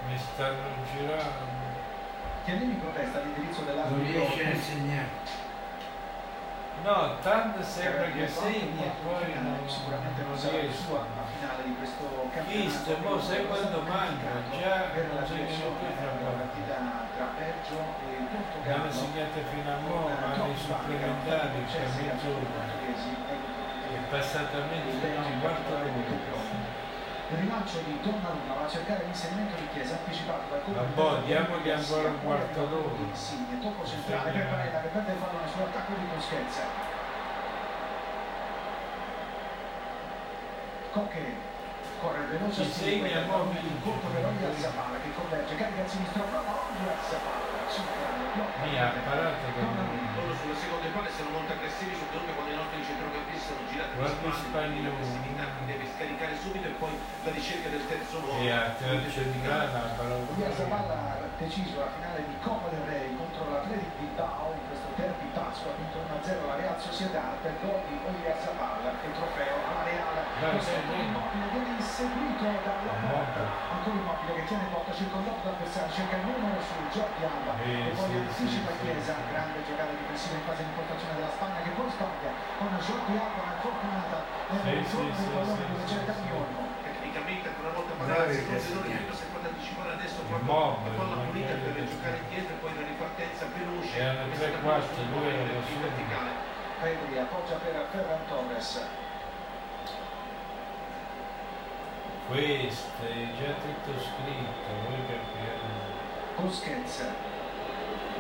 Mi 0.06 0.18
stanno 0.18 0.70
girando. 0.94 1.52
Chiellini 2.46 2.74
protesta 2.76 3.18
all'indirizzo 3.20 3.62
Non 3.64 3.68
dell'arbitro. 3.68 4.20
riesce 4.22 4.46
a 4.46 4.50
insegnare. 4.54 5.10
No, 6.82 7.16
tanto 7.22 7.64
sembra 7.64 8.10
che 8.12 8.28
segni 8.28 8.84
e 8.84 8.92
poi 9.06 9.34
non, 9.40 9.60
sicuramente 9.68 10.22
non 10.28 10.38
sarà 10.38 10.58
il 10.58 10.74
suo 10.74 10.96
la 10.96 11.24
finale 11.32 11.64
di 11.64 11.76
questo 11.78 12.04
campionato. 12.34 12.50
Visto, 12.50 12.98
sai 13.22 13.46
quando 13.48 13.82
manca? 13.88 14.44
Già 14.52 14.92
per 14.92 15.14
la 15.14 15.24
fra 15.24 16.12
della 16.12 16.32
poco. 16.32 16.44
partita 16.44 16.76
tra 17.16 17.28
Belgio 17.38 17.80
e 18.04 18.28
Portogallo. 18.28 18.68
L'hanno 18.68 18.92
segnate 18.92 19.40
fino 19.48 19.72
a 19.72 19.78
mo', 19.80 20.12
ma 20.12 20.44
nei 20.44 20.58
supplementari 20.58 21.64
c'è 21.72 21.84
mezz'ora. 21.88 22.68
È 23.94 23.96
di 23.96 24.04
passata 24.10 24.58
mezzo, 24.68 25.08
no, 25.08 25.26
un 25.28 25.40
quarto 25.40 25.70
d'ora. 25.70 26.13
Il 27.34 27.40
rilancio 27.40 27.80
di 27.82 28.00
Donnarumma 28.00 28.54
va 28.54 28.66
a 28.66 28.70
cercare 28.70 29.06
l'inserimento 29.06 29.56
di 29.56 29.68
Chiesa 29.74 29.96
anticipato 29.96 30.54
dal 30.54 30.62
Ma 30.76 30.84
boh, 30.94 31.18
diamogli 31.26 31.70
ancora 31.72 32.10
un 32.10 32.22
quarto 32.22 32.66
d'ora. 32.66 32.94
Insigne, 33.10 33.60
tocco 33.60 33.84
centrale 33.84 34.30
per 34.30 34.46
Barella 34.46 34.82
che 34.82 34.88
perde 34.90 35.12
il 35.14 35.18
pallone 35.18 35.48
sull'attacco 35.50 35.94
di 35.98 36.06
Busquets. 36.14 36.62
Coche 40.92 41.36
corre 42.00 42.26
veloce 42.30 42.66
segna, 42.70 43.08
il 43.08 43.26
colpo 43.82 44.08
per 44.14 44.26
Oggi 44.26 44.44
al 44.46 44.56
Zapala 44.56 44.98
che 45.02 45.10
converge, 45.16 45.56
carica 45.56 45.84
a 45.84 45.88
sinistra, 45.88 46.22
prova 46.22 46.52
Oggi 46.70 47.43
al 47.74 47.82
Zapala, 47.82 47.82
centrale, 47.82 48.24
blocca. 48.34 48.66
Mi 48.70 48.78
ha 48.78 48.94
imparato 48.94 49.46
che 49.50 49.62
Donnarumma. 49.64 50.14
loro 50.14 50.34
sulle 50.38 50.58
seconde 50.62 50.88
palle 50.94 51.10
sono 51.10 51.30
molto 51.34 51.52
aggressivi 51.54 51.94
soprattutto 51.98 52.32
quando 52.38 52.52
i 52.54 52.60
nostri 52.62 52.80
centrocampisti 52.86 53.46
sono 53.50 53.62
girati 53.66 53.90
di 53.90 53.98
Guarda 53.98 54.14
spalle 54.14 54.38
spagnolo. 54.44 54.90
quindi 54.94 55.20
l'aggressività 55.34 55.66
deve 55.66 55.86
scaricare 55.90 56.34
subito 56.38 56.68
e 56.70 56.76
poi 56.78 56.94
la 57.24 57.32
ricerca 57.34 57.68
del 57.74 57.84
terzo 57.90 58.16
uomo 58.22 58.42
e 58.44 58.50
a 58.52 58.76
centrale 58.78 59.66
la 59.74 59.90
Via 59.90 59.98
parola. 59.98 60.54
Zaballa 60.54 60.98
ha 61.18 61.32
deciso 61.38 61.74
la 61.82 61.90
finale 61.98 62.22
di 62.30 62.36
Coppa 62.46 62.70
del 62.70 62.86
Rey 62.86 63.10
contro 63.18 63.50
l'Atletic 63.50 63.94
Bilbao 63.98 64.54
in 64.54 64.64
questo 64.70 64.88
derby 64.96 65.28
Pasqua, 65.34 65.74
ha 65.74 65.78
vinto 65.82 65.98
1-0 65.98 66.46
la 66.46 66.56
Real 66.56 66.80
Sociedad 66.80 67.34
per 67.42 67.58
gol 67.62 67.82
di 67.90 67.98
Zaballa 68.38 68.94
che 69.02 69.08
il 69.10 69.16
trofeo 69.18 69.56
Real 69.94 70.58
questo 70.58 70.74
immobile 70.74 71.46
viene 71.54 71.72
inseguito 71.78 72.44
dalla 72.44 72.96
porta 72.98 73.44
ancora 73.78 73.96
immobile 73.96 74.32
che 74.34 74.44
tiene 74.50 74.66
botta 74.74 74.92
circondato 74.92 75.40
da 75.46 75.50
avversari 75.54 75.92
cerca 75.94 76.16
il 76.18 76.26
numero 76.26 76.58
su 76.58 76.74
Jordi 76.90 77.22
Alba 77.24 77.54
e 77.62 77.94
poi 77.94 78.12
anticipa. 78.18 78.72
Chiesa 78.82 79.16
grande 79.30 79.62
giocata 79.64 79.94
difensiva 79.94 80.36
in 80.42 80.46
fase 80.50 80.62
di 80.66 80.70
importazione 80.74 81.14
della 81.14 81.30
Spagna 81.30 81.60
che 81.62 81.72
poi 81.78 81.90
sbaglia 81.94 82.32
con 82.58 82.70
Jordi 82.74 83.14
Alba 83.14 83.40
una 83.44 83.58
fortunata 83.62 84.18
nel 84.50 84.62
Sì, 84.64 84.72
ritorno 84.74 84.90
sì, 84.90 84.98
del 84.98 85.14
sì, 85.14 85.30
pallone 85.30 85.64
dove 85.70 85.86
sì. 85.88 85.98
Camiolmo 86.04 86.62
tecnicamente 86.84 87.46
ancora 87.54 87.68
una 87.70 87.78
volta 87.78 87.94
Bravi 87.94 88.10
Palazzi 88.10 88.42
che 88.44 88.50
non 88.50 88.60
si 88.60 88.68
segna. 88.74 88.98
ripeto 88.98 89.14
se 89.14 89.26
può 89.30 89.40
anticipare 89.44 89.92
adesso 89.94 90.18
Immobile, 90.24 90.98
la 90.98 91.20
pulita 91.24 91.54
per 91.54 91.74
giocare 91.86 92.18
indietro 92.26 92.52
e 92.54 92.58
poi 92.58 92.72
la 92.74 92.84
ripartenza 92.90 93.42
veloce 93.54 93.94
Erano 93.94 94.26
messa 94.28 94.50
tre 94.50 94.60
quarti, 94.60 94.98
soli. 94.98 95.78
verticale 95.86 96.32
Pedri 96.82 97.14
appoggia 97.16 97.56
per 97.64 97.74
Ferran 97.94 98.24
Torres 98.28 98.70
Questo 102.28 103.04
è 103.04 103.28
già 103.38 103.54
tutto 103.60 104.00
scritto, 104.00 104.72
voi 104.88 105.02
capite 105.08 105.92
Busquets 106.38 107.04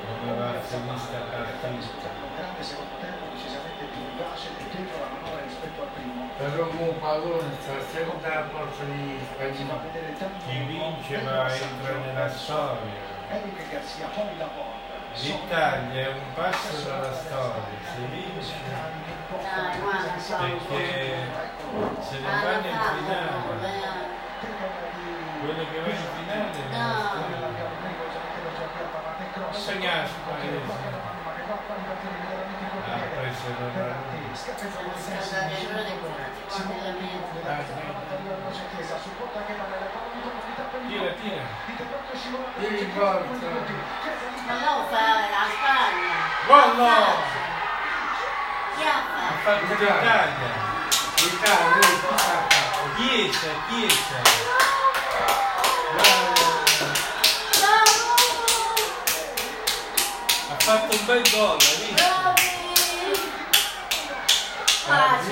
come 0.03 0.37
va 0.37 0.49
a 0.49 0.59
finire 0.61 0.97
sta 0.97 1.23
partita. 1.31 2.07
un 2.23 2.35
grande 2.35 2.63
secondo 2.63 2.95
tempo 2.99 3.23
decisamente 3.33 3.83
più 3.91 4.01
vivace 4.11 4.47
e 4.59 4.63
dentro 4.75 4.99
la 4.99 5.09
manovra 5.15 5.41
rispetto 5.43 5.81
al 5.81 5.87
primo. 5.95 6.29
Però 6.37 6.67
un 6.69 6.99
pallone 6.99 7.49
sta 7.59 7.79
sempre 7.91 8.27
alla 8.27 8.47
porta 8.47 8.83
di 8.83 9.19
tanto 10.17 10.45
Chi 10.47 10.59
vince 10.67 11.21
va 11.23 11.47
entra 11.53 11.95
nella 11.97 12.29
storia. 12.29 13.11
Eric 13.29 13.69
Garcia 13.69 14.07
poi 14.07 14.37
la 14.37 14.51
porta 14.51 15.02
L'Italia 15.15 16.01
è 16.01 16.07
un 16.07 16.33
passo 16.33 16.87
dalla 16.87 17.13
storia, 17.13 17.61
se 17.83 18.01
vince 18.09 18.53
perché 20.27 21.15
se 22.01 22.19
ne 22.19 22.23
va 22.23 22.31
la 22.31 22.39
fanno, 22.41 22.61
finale, 22.97 23.29
quello 25.39 25.63
che 25.71 25.79
va 25.81 25.89
in 25.89 25.95
finale 26.15 26.49
è 26.51 26.73
No. 26.73 26.81
storia. 29.53 29.91
Non 29.93 30.01
segna 32.93 33.01
Ha 33.01 33.09
preso 33.17 33.47
la 33.49 33.73
Tira, 40.87 41.13
tira. 41.13 41.45
Tiri 42.59 42.91
forza. 42.95 43.47
Ma 44.45 44.53
no, 44.59 44.73
fa 44.89 45.05
la 45.31 45.43
Spagna. 45.53 46.17
Gol 46.47 46.69
no! 46.75 46.93
Chi 48.75 48.83
ha 48.83 49.01
fatto? 49.43 49.65
l'Italia. 49.69 50.51
L'Italia, 51.15 51.75
lui 51.75 51.97
cosa 52.01 52.31
ha 52.31 52.45
fatto? 52.49 52.81
Chiesa, 52.95 53.51
Chiesa. 53.69 54.19
Ha 60.49 60.55
fatto 60.59 60.95
un 60.95 61.05
bel 61.05 61.31
gol, 61.31 61.57
hai 61.59 61.75
visto? 61.87 62.22
Ci 64.83 64.89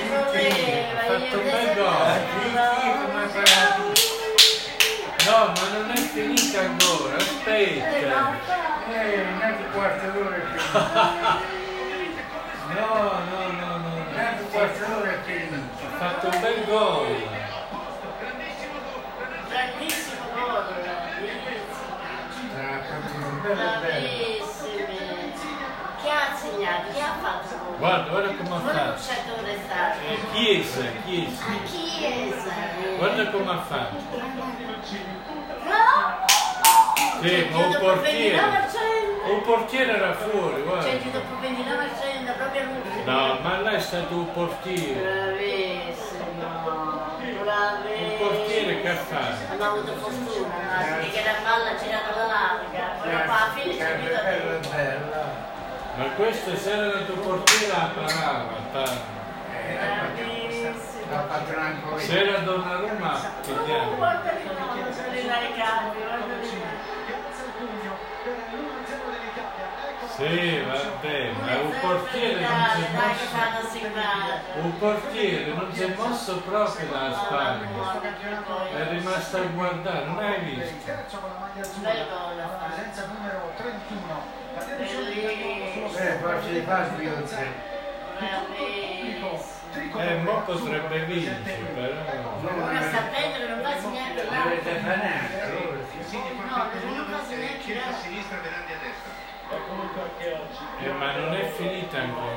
voleva, 0.08 1.02
io 1.04 1.36
un 1.36 1.44
bel 1.44 1.74
adesso 1.76 2.54
no. 2.54 2.68
Come 3.04 3.26
fa? 3.28 3.50
No, 5.30 5.38
ma 5.54 5.64
non 5.78 5.90
è 5.90 5.96
finita 5.98 6.60
ancora, 6.60 7.16
Eh, 7.16 7.20
aspetta. 7.20 8.20
ma- 8.20 8.38
Eh, 8.92 9.20
un 9.20 9.40
altro 9.42 9.66
quarto 9.72 10.06
d'ora 10.10 10.36
è 10.36 10.40
finito. 10.40 10.80
No, 12.72 12.88
no, 13.30 13.46
no, 13.52 13.76
no. 13.76 13.76
Un 13.76 14.04
no. 14.10 14.18
altro 14.26 14.46
quarto 14.50 14.84
d'ora 14.86 15.10
è 15.10 15.18
finito. 15.24 15.54
Ha 15.84 15.98
fatto 15.98 16.26
un 16.28 16.40
bel 16.40 16.64
gol. 16.64 17.28
Grandissimo 19.48 20.24
gol. 20.34 20.64
Bravissimi. 23.42 24.51
Chi 26.02 26.08
ha 26.08 26.34
segnato? 26.34 26.90
Chi 26.92 26.98
ha 26.98 27.14
fatto? 27.22 27.54
Guarda, 27.78 28.10
guarda 28.10 28.34
come 28.34 28.56
ha 28.56 28.96
fatto. 28.96 29.44
Eh, 29.44 30.18
Chiesa, 30.32 30.82
Chiesa. 31.04 31.44
A 31.44 31.62
Chiesa. 31.64 32.52
Guarda 32.96 33.30
come 33.30 33.50
ha 33.52 33.62
fatto. 33.62 33.96
No! 35.62 36.26
Sì, 37.22 37.48
ma 37.52 37.58
un 37.58 37.76
portiere. 37.78 38.36
29%. 38.36 39.30
Un 39.30 39.42
portiere 39.42 39.92
era 39.94 40.12
fuori, 40.14 40.62
guarda. 40.62 40.82
C'è 40.82 40.98
dopo 40.98 41.34
29% 41.40 42.36
proprio 42.36 42.64
lui. 42.64 43.04
No, 43.04 43.38
ma 43.40 43.60
là 43.60 43.70
è 43.70 43.80
stato 43.80 44.12
un 44.12 44.32
portiere. 44.32 45.00
Bravissimo. 45.00 46.20
Un 47.22 48.18
portiere 48.18 48.80
che 48.80 48.88
ha 48.88 48.96
fatto. 48.96 49.52
Hanno 49.52 49.64
avuto 49.64 49.92
fortuna, 49.98 50.48
no? 50.48 50.96
perché 50.96 51.22
la 51.22 51.48
palla 51.48 51.70
ha 51.70 51.76
girato 51.76 52.18
la 52.18 52.26
larga, 52.26 52.82
poi 53.00 53.12
alla 53.12 53.50
fine 53.54 53.76
c'è 53.76 53.98
Bello 54.68 55.51
Ma 55.96 56.04
questo 56.16 56.56
se 56.56 56.70
era 56.70 56.98
il 57.00 57.06
tuo 57.06 57.16
portiere 57.16 57.66
la 57.68 57.90
parava, 57.94 58.44
pa- 58.72 59.20
Eh, 59.52 60.74
l'ha 61.10 61.26
fatto 61.28 61.58
ancora. 61.58 62.00
Se 62.00 62.18
era 62.20 62.38
per 68.22 68.34
l'1-0 68.52 69.10
dell'Italia. 69.10 69.60
Ecco 69.84 70.06
Sì, 70.16 70.60
vabbè, 70.60 71.30
ma 71.40 71.56
un 71.58 71.74
portiere 71.80 72.40
non 72.40 72.64
si 73.70 73.80
è 73.80 73.88
mosso. 73.88 74.60
Un 74.60 74.78
portiere 74.78 75.52
non 75.54 75.72
si 75.72 75.82
è 75.82 75.94
mosso 75.94 76.36
proprio 76.40 76.88
dalla 76.90 77.14
Spagna. 77.14 78.00
È 78.70 78.88
rimasto 78.90 79.36
a 79.36 79.40
guardare, 79.40 80.04
non 80.06 80.18
hai 80.18 80.34
il 80.34 80.60
visto? 80.60 80.84
terzo 80.84 81.18
con 81.18 81.30
la 81.30 81.38
maglia 81.38 81.60
azzurra, 81.62 81.90
Bel 81.90 82.06
gol 82.08 82.42
fatto. 82.48 82.64
presenza 82.66 83.06
numero 83.06 83.52
31. 83.56 84.41
Eh, 84.54 85.70
sfondo. 85.72 86.26
forse 86.28 86.52
di 86.52 86.60
fare 86.60 86.90
due 86.96 87.08
o 87.10 87.22
tre. 87.22 87.46
Bravissimo. 88.18 89.60
Eh, 89.96 90.16
mo 90.20 90.42
potrebbe 90.42 91.04
vincere, 91.06 91.38
però. 91.40 92.64
Ora 92.66 92.82
sta 92.82 92.98
a 92.98 93.02
prendere, 93.08 93.46
non 93.48 93.62
va 93.62 93.68
a 93.70 93.78
segnare 93.80 94.14
Non 94.14 94.24
l'altro. 94.26 94.50
avete 94.52 94.70
fatto 94.80 94.96
niente. 95.00 95.40
allora 95.40 95.78
sì. 95.90 95.96
Insigne 95.96 96.30
No, 96.32 96.48
fa 96.52 96.64
non 96.64 96.68
Chiesa 97.62 97.80
a 97.80 97.90
l'altro. 97.90 98.02
sinistra, 98.02 98.36
Verandi 98.42 98.72
a 98.72 98.76
destra. 98.82 99.10
Eh, 100.82 100.90
ma 100.92 101.12
non 101.16 101.34
è 101.34 101.44
finita 101.48 101.98
ancora. 101.98 102.36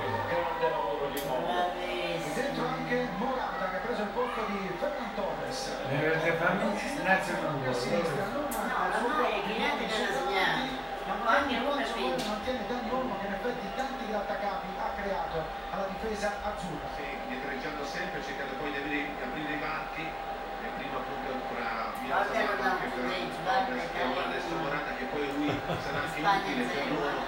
Dentro 2.36 2.68
anche 2.68 3.08
Morata 3.18 3.70
che 3.70 3.76
ha 3.76 3.80
preso 3.80 4.02
il 4.02 4.08
posto 4.10 4.42
di 4.48 4.58
Ferran 4.80 5.12
Torres. 5.16 5.72
Non 5.88 5.98
avete 6.00 6.32
fatto 6.34 6.66
nazionale. 7.04 7.68
A 7.68 7.74
sinistra, 7.74 8.24
allora. 8.24 8.48
Roma, 8.52 8.64
No, 8.68 9.08
ormai 9.08 9.32
è 9.32 9.42
Ghinete 9.48 9.86
che 9.88 9.98
l'ha 10.00 10.12
segnato. 10.12 10.84
Ma 11.06 11.32
anche 11.38 11.56
uno 11.56 11.76
è 11.78 11.84
finito. 11.86 12.24
mantiene 12.28 12.60
Dan 12.68 12.90
Olmo 12.92 13.16
che 13.22 13.28
in 13.28 13.34
effetti 13.34 13.66
tanti 13.76 14.04
grattacapi 14.10 14.68
ha 14.78 14.90
creato 15.02 15.38
alla 15.72 15.88
difesa 16.26 16.42
azzurra. 16.42 16.90
Sì, 16.98 17.06
indietreggiando 17.06 17.86
sempre, 17.86 18.24
cercando 18.26 18.54
poi 18.58 18.72
di 18.74 18.78
avere, 18.82 19.14
di 19.14 19.22
aprire 19.22 19.54
i 19.54 19.60
varchi. 19.62 20.06
E 20.06 20.68
prima 20.82 20.98
appunto 20.98 21.30
fra 21.54 21.94
Milan 22.02 22.26
Guarda, 22.26 22.42
non 22.42 22.58
Zapata 22.58 22.58
che 22.58 22.62
dà 22.66 22.74
per 22.74 22.90
footage, 22.90 23.38
guarda, 23.46 23.74
e 23.86 24.34
adesso 24.34 24.52
Morata 24.58 24.92
che 24.98 25.06
poi 25.06 25.26
lui 25.36 25.50
sarà 25.86 26.00
anche 26.02 26.22
utile 26.26 26.64
per 26.66 26.86
loro 26.90 27.22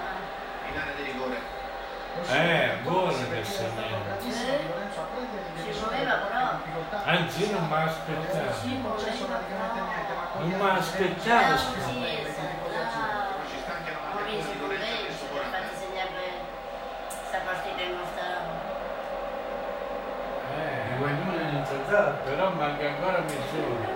in 0.68 0.74
area 0.74 0.96
di 0.98 1.04
rigore. 1.06 1.38
Eh, 2.18 2.82
buono 2.82 3.12
però. 6.18 6.58
Anzi, 7.06 7.52
non 7.52 7.68
mi 7.68 7.78
aspettavo. 7.78 8.26
Però. 8.26 8.50
Non 10.42 10.50
mi 10.50 10.66
aspettavo. 10.66 11.46
Bravo 11.46 12.02
Chiesa, 12.02 12.42
bravo. 12.66 13.46
Ci 13.46 13.58
sta 13.62 13.72
anche 13.78 13.92
la 13.94 14.00
Ho 14.02 14.18
maglia 14.18 14.34
visto 14.34 14.50
di 14.50 14.58
il 14.58 14.62
Lorenzo 14.66 14.90
adesso 14.98 14.98
Lorenzo 14.98 15.26
per 15.30 15.34
Morata. 15.38 15.54
farti 15.54 15.76
segnare 15.78 16.10
questa 17.06 17.38
partita 17.46 17.82
in 17.86 17.94
nostra 17.94 18.26
Eh, 20.58 20.98
Alzato. 21.88 22.24
però 22.24 22.50
manca 22.52 22.86
ancora 22.86 23.20
mezz'ora. 23.20 23.88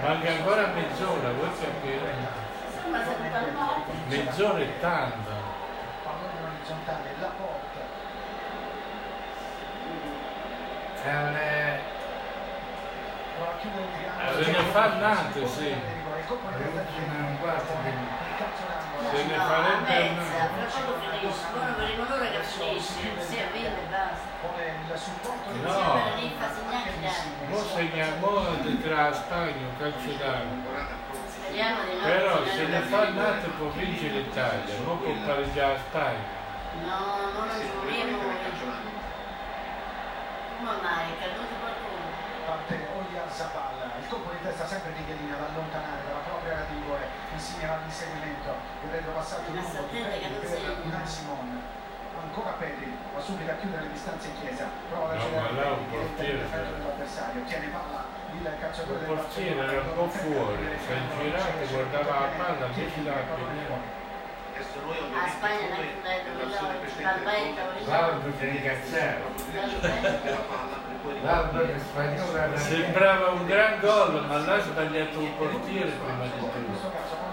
Manca 0.00 0.30
ancora 0.30 0.66
mezz'ora, 0.74 1.30
al 3.38 3.52
morto. 3.52 3.92
Mezz'ora 4.06 4.58
è 4.58 4.80
tanto. 4.80 5.30
Pallone 6.02 6.40
orizzontale, 6.44 7.14
la 7.20 7.30
porta. 7.38 7.80
Il 13.62 13.86
triangolo. 13.92 14.42
Se 14.42 14.50
ne 14.50 14.62
fa 14.72 14.88
sì. 15.46 15.68
Di 15.68 15.74
testa 18.36 18.66
di 18.66 18.67
non. 19.00 19.14
Se 19.14 19.24
ne 19.24 19.36
No, 19.36 19.44
farebbe 19.44 20.10
mezza, 20.10 20.44
però 20.46 20.66
quando 20.70 20.94
finisce, 20.98 21.44
buono 21.52 21.72
per 21.74 21.88
il 21.88 22.00
onore 22.00 22.30
che 22.30 22.42
finisce, 22.42 23.22
si 23.22 23.38
avvende 23.38 23.80
e 23.82 23.86
basta. 23.90 24.26
No. 25.62 26.00
Mo 27.48 27.58
segniamo 27.62 28.28
tra 28.82 29.12
Spagna 29.12 29.66
un 29.66 29.76
calcio 29.78 30.12
d'angolo. 30.18 30.62
Morata 30.68 30.94
Speriamo 31.28 31.84
di 31.84 31.94
no. 31.96 32.02
Però 32.02 32.44
se 32.44 32.66
ne 32.66 32.80
fa 32.80 33.00
più. 33.06 33.14
nato 33.14 33.48
può 33.56 33.68
vincere 33.68 34.14
l'Italia, 34.20 34.74
non 34.84 35.00
può 35.00 35.12
pareggiare 35.26 35.72
la 35.72 35.78
Spagna. 35.78 36.36
No, 36.84 37.32
non 37.32 37.48
il 37.58 38.40
calcio 38.42 38.64
d'angolo. 38.68 38.96
Come 40.58 40.74
mai? 40.82 41.06
È 41.12 41.16
caduto 41.22 41.54
qualcuno? 41.60 42.06
Parte 42.46 42.74
Olia 42.96 43.24
Zabal, 43.28 43.76
il 44.00 44.08
colpo 44.08 44.30
di 44.32 44.40
testa 44.42 44.66
sempre 44.66 44.92
di 44.94 45.04
Chiellina 45.04 45.36
da 45.36 45.46
allontanare 45.52 46.00
dalla 46.02 46.24
propria 46.24 46.52
area 46.54 46.66
di 46.72 46.80
all'inseguimento, 47.74 48.50
il 48.82 48.90
retropassaggio 48.90 49.50
Ma 49.54 49.60
lungo 49.60 49.86
di 49.90 49.98
Pedri. 50.02 50.74
Unai 50.84 51.06
Simon. 51.06 51.62
Ancora 52.18 52.50
Pedri, 52.58 52.92
va 53.14 53.20
subito 53.20 53.50
a 53.50 53.54
chiudere 53.54 53.82
le 53.82 53.92
distanze 53.92 54.28
in 54.28 54.34
chiesa, 54.40 54.66
prova 54.90 55.12
ad 55.12 55.18
No, 55.18 55.22
accelerare 55.22 55.54
ma 55.54 55.86
diretta 55.86 56.18
portiere, 56.18 56.48
dell'avversario, 56.50 57.44
tiene 57.44 57.66
palla 57.68 58.04
il 58.32 58.52
calciatore 58.60 58.98
del 58.98 59.08
portiere 59.08 59.54
Barcellona, 59.54 59.72
era 59.72 59.80
un 59.80 59.94
po' 59.94 60.08
di 60.12 60.18
fuori, 60.18 60.78
si 60.78 60.92
è 60.92 60.98
girato, 61.22 61.66
guardava 61.70 62.20
la 62.20 62.26
palla, 62.36 62.66
invece 62.66 63.02
la. 63.02 63.16
Adesso 64.58 64.80
noi 64.84 64.98
A 64.98 65.28
ovviamente 65.30 65.30
Spagna 65.30 65.78
il 65.78 66.80
precedente 66.80 67.24
L'albero 67.86 68.32
per 68.32 68.50
poi 71.02 71.22
L'albero 71.22 71.78
spagnolo 71.78 72.56
Sembrava 72.56 73.28
un 73.28 73.46
gran 73.46 73.78
gol, 73.78 74.26
ma 74.26 74.38
là 74.38 74.54
ha 74.54 74.60
sbagliato 74.60 75.18
un 75.20 75.36
portiere 75.36 75.90
prima 75.90 76.24
di 76.24 76.38
tutto. 76.38 77.27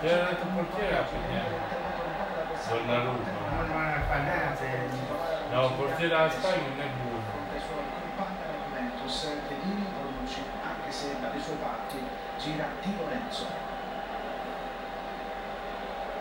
Che 0.00 0.08
era 0.10 0.28
il 0.30 0.36
portiere 0.54 0.98
a 0.98 1.02
pigliare. 1.02 1.82
Donnarumma. 2.68 3.42
No, 5.50 5.64
il 5.66 5.72
portiere 5.72 6.08
della 6.08 6.30
Spagna 6.30 6.68
non 6.68 6.80
è 6.80 6.88
buono. 6.98 7.22
Contro 7.30 7.56
i 7.56 7.60
suoi 7.60 7.84
compagni 8.00 8.38
alla 8.42 8.58
Juventus, 8.64 9.16
Pedini 9.48 9.86
Bonucci, 9.92 10.42
anche 10.64 10.90
se 10.90 11.20
dalle 11.20 11.40
sue 11.40 11.54
parti 11.54 12.02
gira 12.38 12.66
Di 12.82 12.96
Lorenzo. 12.96 13.46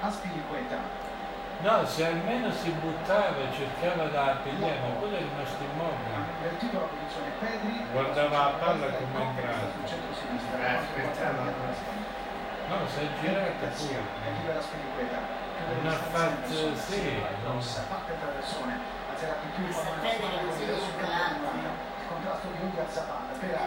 Aspiliqueta, 0.02 1.04
No, 1.64 1.86
se 1.86 2.06
almeno 2.06 2.52
si 2.52 2.72
buttava 2.72 3.38
e 3.38 3.48
cercava 3.56 4.10
da 4.10 4.36
pigliare, 4.44 4.80
ma 4.82 5.00
quello 5.00 5.16
è 5.16 5.20
rimasto 5.20 5.64
immobile. 5.64 6.12
Guardava 7.94 8.38
la 8.38 8.52
palla 8.60 8.88
come 8.88 9.16
un 9.16 9.22
entrato. 9.22 9.72
No, 12.70 12.88
si 12.88 13.00
è 13.00 13.08
girato 13.22 13.66
pure. 13.76 14.02
libera 14.38 14.60
Aspiliqueta. 14.60 15.20
Non 15.82 15.88
ha 15.88 15.98
fatto, 16.12 16.76
sì, 16.76 17.02
che 17.02 17.26
non 17.46 17.62
si 17.62 17.80
fa 17.88 18.02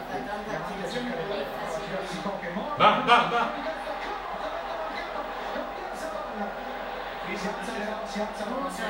tanta 0.09 0.57
attenzione 0.57 1.15
con 1.15 1.37
il 1.37 1.47
casino. 1.61 2.75
Va, 2.77 3.03
va, 3.05 3.29
va! 3.31 3.75
Si 7.27 8.21
si 8.71 8.83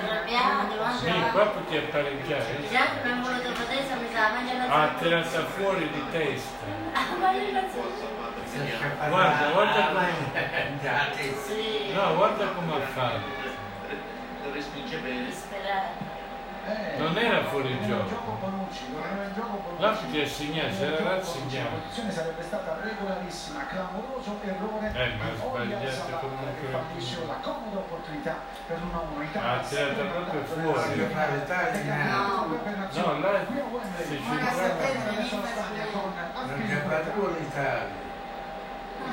Sì, 0.99 1.12
qua 1.33 1.47
pareggiare. 1.90 2.59
Gli 2.61 2.77
altri 2.77 3.01
mi 3.03 3.11
hanno 3.11 3.23
voluto 3.23 3.53
se 3.87 3.95
mi 3.97 4.09
sa, 4.12 4.29
ma 4.31 4.40
gliela 4.42 4.69
Ha 4.69 4.88
tirato 4.99 5.47
fuori 5.47 5.90
di 5.90 6.11
testa. 6.11 6.64
Ah, 6.92 7.16
ma 7.19 7.33
Si 7.33 7.38
è 7.38 7.42
scappato 7.42 8.15
Guarda, 9.09 9.47
la- 9.47 9.53
guarda 9.53 9.79
la- 9.79 9.87
come- 9.88 10.79
la. 10.83 11.07
Sì. 11.47 11.92
No, 11.92 12.14
guarda 12.16 12.47
come 12.49 12.75
ha 12.75 12.87
fatto. 12.87 13.21
lo 14.45 14.53
respinge 14.53 14.97
bene. 14.99 15.25
Disperati. 15.27 16.05
Non 16.99 17.16
era 17.16 17.45
fuori 17.45 17.79
gioco. 17.87 18.09
gioco 18.09 18.38
Bonucci, 18.42 18.90
non 18.92 19.03
era 19.07 19.23
in 19.29 19.35
gioco 19.35 19.57
Bonucci. 19.62 19.83
L'arbitro 19.83 20.23
ha 20.23 20.27
segnato, 20.27 20.75
se 20.75 20.85
era 20.87 21.05
La 21.05 21.11
rassegnato. 21.14 21.69
posizione 21.79 22.11
sarebbe 22.11 22.42
stata 22.42 22.79
regolarissima, 22.83 23.66
clamoroso 23.71 24.40
errore 24.42 24.87
Eh, 24.92 25.14
ma 25.14 25.25
sbagliato 25.37 26.16
comunque. 26.19 26.66
fallisce 26.73 27.19
una 27.23 27.38
comoda 27.40 27.79
opportunità 27.79 28.35
per 28.66 28.79
l'1-1. 28.83 29.23
Italia 29.23 29.53
Ha 29.53 29.59
tirato 29.62 30.03
proprio 30.11 30.42
fuori. 30.42 31.03
Italia, 31.37 31.95
No. 32.07 32.47
No, 32.90 33.21
là 33.21 33.31
Qui 33.47 33.59
a 33.61 33.64
Wembley. 33.71 34.07
si 34.07 34.19
Ma 34.27 34.35
la 34.35 34.47
centrava. 34.47 34.66
sapete, 34.66 35.09
Adesso 35.09 35.37
la 35.37 35.42
mi 35.42 35.47
fa 35.47 35.62
Spagna 35.62 35.85
con 35.92 36.12
Non 36.47 36.66
c'è 36.66 36.83
fatto 36.83 37.29
l'Italia. 37.38 38.05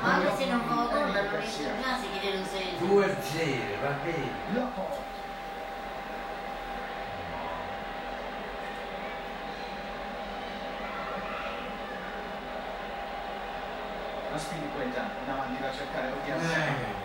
Ma 0.01 0.13
anche 0.15 0.36
se 0.36 0.45
non 0.49 0.62
fa 0.67 0.73
gol, 0.73 1.12
non 1.12 1.27
vince 1.39 1.63
già 1.63 1.97
si 1.97 2.19
chiede 2.19 2.38
un 2.38 2.45
6. 2.45 2.77
2 2.79 3.06
a 3.06 3.21
0, 3.21 3.82
va 3.82 3.89
bene. 4.03 4.32
La 14.32 14.39
Spiliqueta 14.39 15.01
in 15.23 15.32
avanti 15.32 15.62
da 15.62 15.71
cercare 15.71 16.12
Odiazza. 16.12 16.58
Eh, 16.58 17.01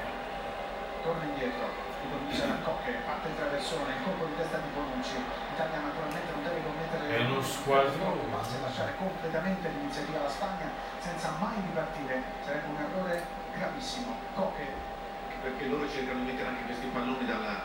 torna 1.03 1.25
indietro, 1.25 1.88
ricomincia 2.03 2.47
da 2.47 2.59
Cocche, 2.63 2.93
parte 3.05 3.29
il 3.29 3.37
traversone, 3.37 3.89
il 3.97 4.03
colpo 4.05 4.25
di 4.27 4.37
testa 4.37 4.59
di 4.59 4.71
Bonucci. 4.75 5.19
L'Italia 5.19 5.79
naturalmente 5.81 6.31
non 6.33 6.43
deve 6.43 6.61
commettere 6.63 7.03
È 7.09 7.21
uno 7.27 7.43
squadrone. 7.43 8.23
basta 8.31 8.59
lasciare 8.63 8.93
completamente 8.97 9.69
l'iniziativa 9.69 10.19
alla 10.21 10.31
Spagna 10.31 10.69
senza 10.99 11.35
mai 11.39 11.57
ripartire, 11.63 12.23
sarebbe 12.45 12.69
un 12.69 12.79
errore 12.79 13.17
gravissimo. 13.55 14.15
Cocche 14.35 14.97
perché 15.43 15.67
loro 15.67 15.89
cercano 15.89 16.19
di 16.21 16.35
mettere 16.35 16.49
anche 16.49 16.65
questi 16.67 16.87
palloni 16.91 17.25
dalla- 17.25 17.63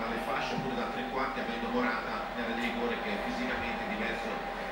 dalle 0.00 0.16
fasce 0.24 0.54
oppure 0.56 0.74
da 0.74 0.88
tre 0.88 1.04
quarti 1.12 1.38
avendo 1.40 1.68
Morata 1.68 2.32
nel 2.34 2.56
rigore 2.56 2.96
che 3.04 3.10
è 3.12 3.18
fisicamente 3.28 3.84
diverso 3.92 4.28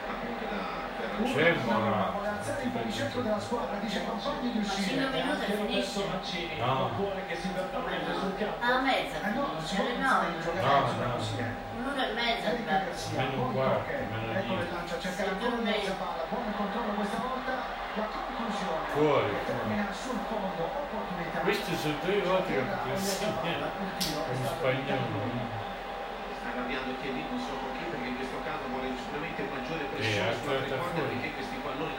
appunto 0.08 0.44
da 0.48 0.60
Ferragamo. 0.96 2.31
Alzare 2.42 2.62
il 2.66 2.70
baricentro 2.74 3.22
della 3.22 3.38
squadra, 3.38 3.78
dice 3.78 3.98
ai 4.02 4.06
compagni 4.06 4.50
di 4.50 4.58
A 4.58 4.64
5 4.66 4.74
uscire. 4.82 5.06
minuti 5.14 5.46
e 5.46 5.54
finisce. 5.62 6.58
No. 6.58 6.66
non 6.74 6.90
vuole 6.98 7.22
che 7.30 7.36
si 7.38 7.46
niente 7.54 8.12
sul 8.18 8.34
campo. 8.34 8.58
Alla 8.66 8.80
mezza 8.82 9.16
Eh 9.22 9.30
no, 9.30 9.46
non 9.54 9.62
si 9.62 9.74
può 9.78 9.84
pensare 9.86 10.26
di 10.26 10.34
9. 10.34 10.42
giocare 10.42 10.66
No, 10.66 11.06
no. 11.06 11.22
eh. 11.22 11.50
Un'ora 11.78 12.02
e 12.02 12.12
mezza 12.18 12.48
però. 12.50 12.66
Garcia, 12.66 13.22
un 13.30 13.54
Cocche, 13.54 13.94
meno 14.10 14.32
ecco 14.34 14.52
il 14.58 14.68
lancio 14.74 14.94
a 14.94 14.98
cercare 14.98 15.30
ancora 15.30 15.54
o 15.54 15.62
mezza 15.62 15.92
palla, 16.02 16.22
buon 16.34 16.50
controllo 16.58 16.92
questa 16.98 17.18
volta, 17.22 17.52
la 17.94 18.06
conclusione 18.10 18.86
Fuori. 18.90 19.30
termina 19.46 19.86
sul 19.94 20.18
fondo, 20.26 20.62
opportunità. 20.66 21.38
Questi 21.46 21.72
sono 21.78 21.94
due 22.02 22.20
volte 22.26 22.50
che 22.58 22.62
con 22.66 22.96
stato 22.98 23.38
spagnolo. 24.50 25.30
sta 26.42 26.48
arrabbiando 26.50 26.90
Chiellini 27.00 27.22
non 27.30 27.38
so 27.38 27.54
con 27.54 27.70
chi 27.78 27.84
perché 27.86 28.08
in 28.08 28.16
questo 28.18 28.34
caso 28.42 28.66
vuole 28.66 28.90
sicuramente 28.98 29.46
maggiore 29.46 29.82
Eh, 29.86 29.94
pressione 29.94 30.26
altra 30.26 30.58
sulla 30.58 30.90
tre 30.90 31.02
perché 31.06 31.30
questi 31.38 31.56
palloni 31.62 31.94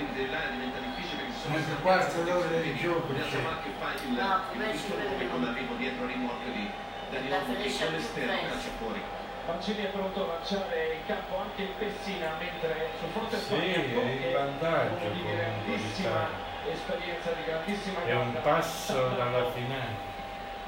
limite 0.00 0.18
dell'area 0.24 0.50
diventa 0.50 0.78
difficile 0.80 1.16
perché 1.22 1.32
si 1.36 1.40
sono 1.44 1.56
a 1.60 1.80
quarto 1.84 2.18
d'ora 2.24 2.56
di 2.60 2.72
gioco 2.76 3.08
c'è? 3.12 3.40
Marche 3.44 3.70
fa 3.78 3.88
il, 3.94 4.10
No, 4.10 4.40
il 4.56 4.80
come 4.88 5.28
con 5.28 5.40
l'arrivo 5.44 5.74
dietro 5.76 6.04
il 6.04 6.10
rimorchio 6.10 6.52
di 6.52 6.64
Daniel 7.10 7.30
La 7.30 7.38
che 7.44 7.52
finisce 7.54 7.84
con 7.84 7.88
più 7.92 7.96
l'esterno 8.00 8.32
presto. 8.32 8.48
calcia 8.48 8.70
fuori 8.80 9.02
Mancini 9.46 9.82
è 9.82 9.88
pronto 9.88 10.18
a 10.24 10.26
lanciare 10.36 10.94
in 10.94 11.06
campo 11.06 11.32
anche 11.40 11.62
il 11.62 11.72
Pessina 11.76 12.28
mentre 12.38 12.90
sul 13.00 13.08
fronte 13.10 13.36
Sì, 13.40 13.54
è 13.54 13.78
in 13.78 14.32
vantaggio 14.32 15.08
di 15.10 15.22
grandissima 15.24 16.28
l'Italia. 16.28 16.72
esperienza, 16.72 17.30
di 17.32 17.44
grandissima 17.44 18.04
È 18.04 18.14
un 18.14 18.36
passo 18.42 19.08
dalla 19.16 19.50
finale. 19.50 20.08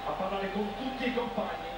a 0.05 0.11
parlare 0.13 0.51
con 0.53 0.67
tutti 0.77 1.07
i 1.07 1.15
compagni 1.15 1.71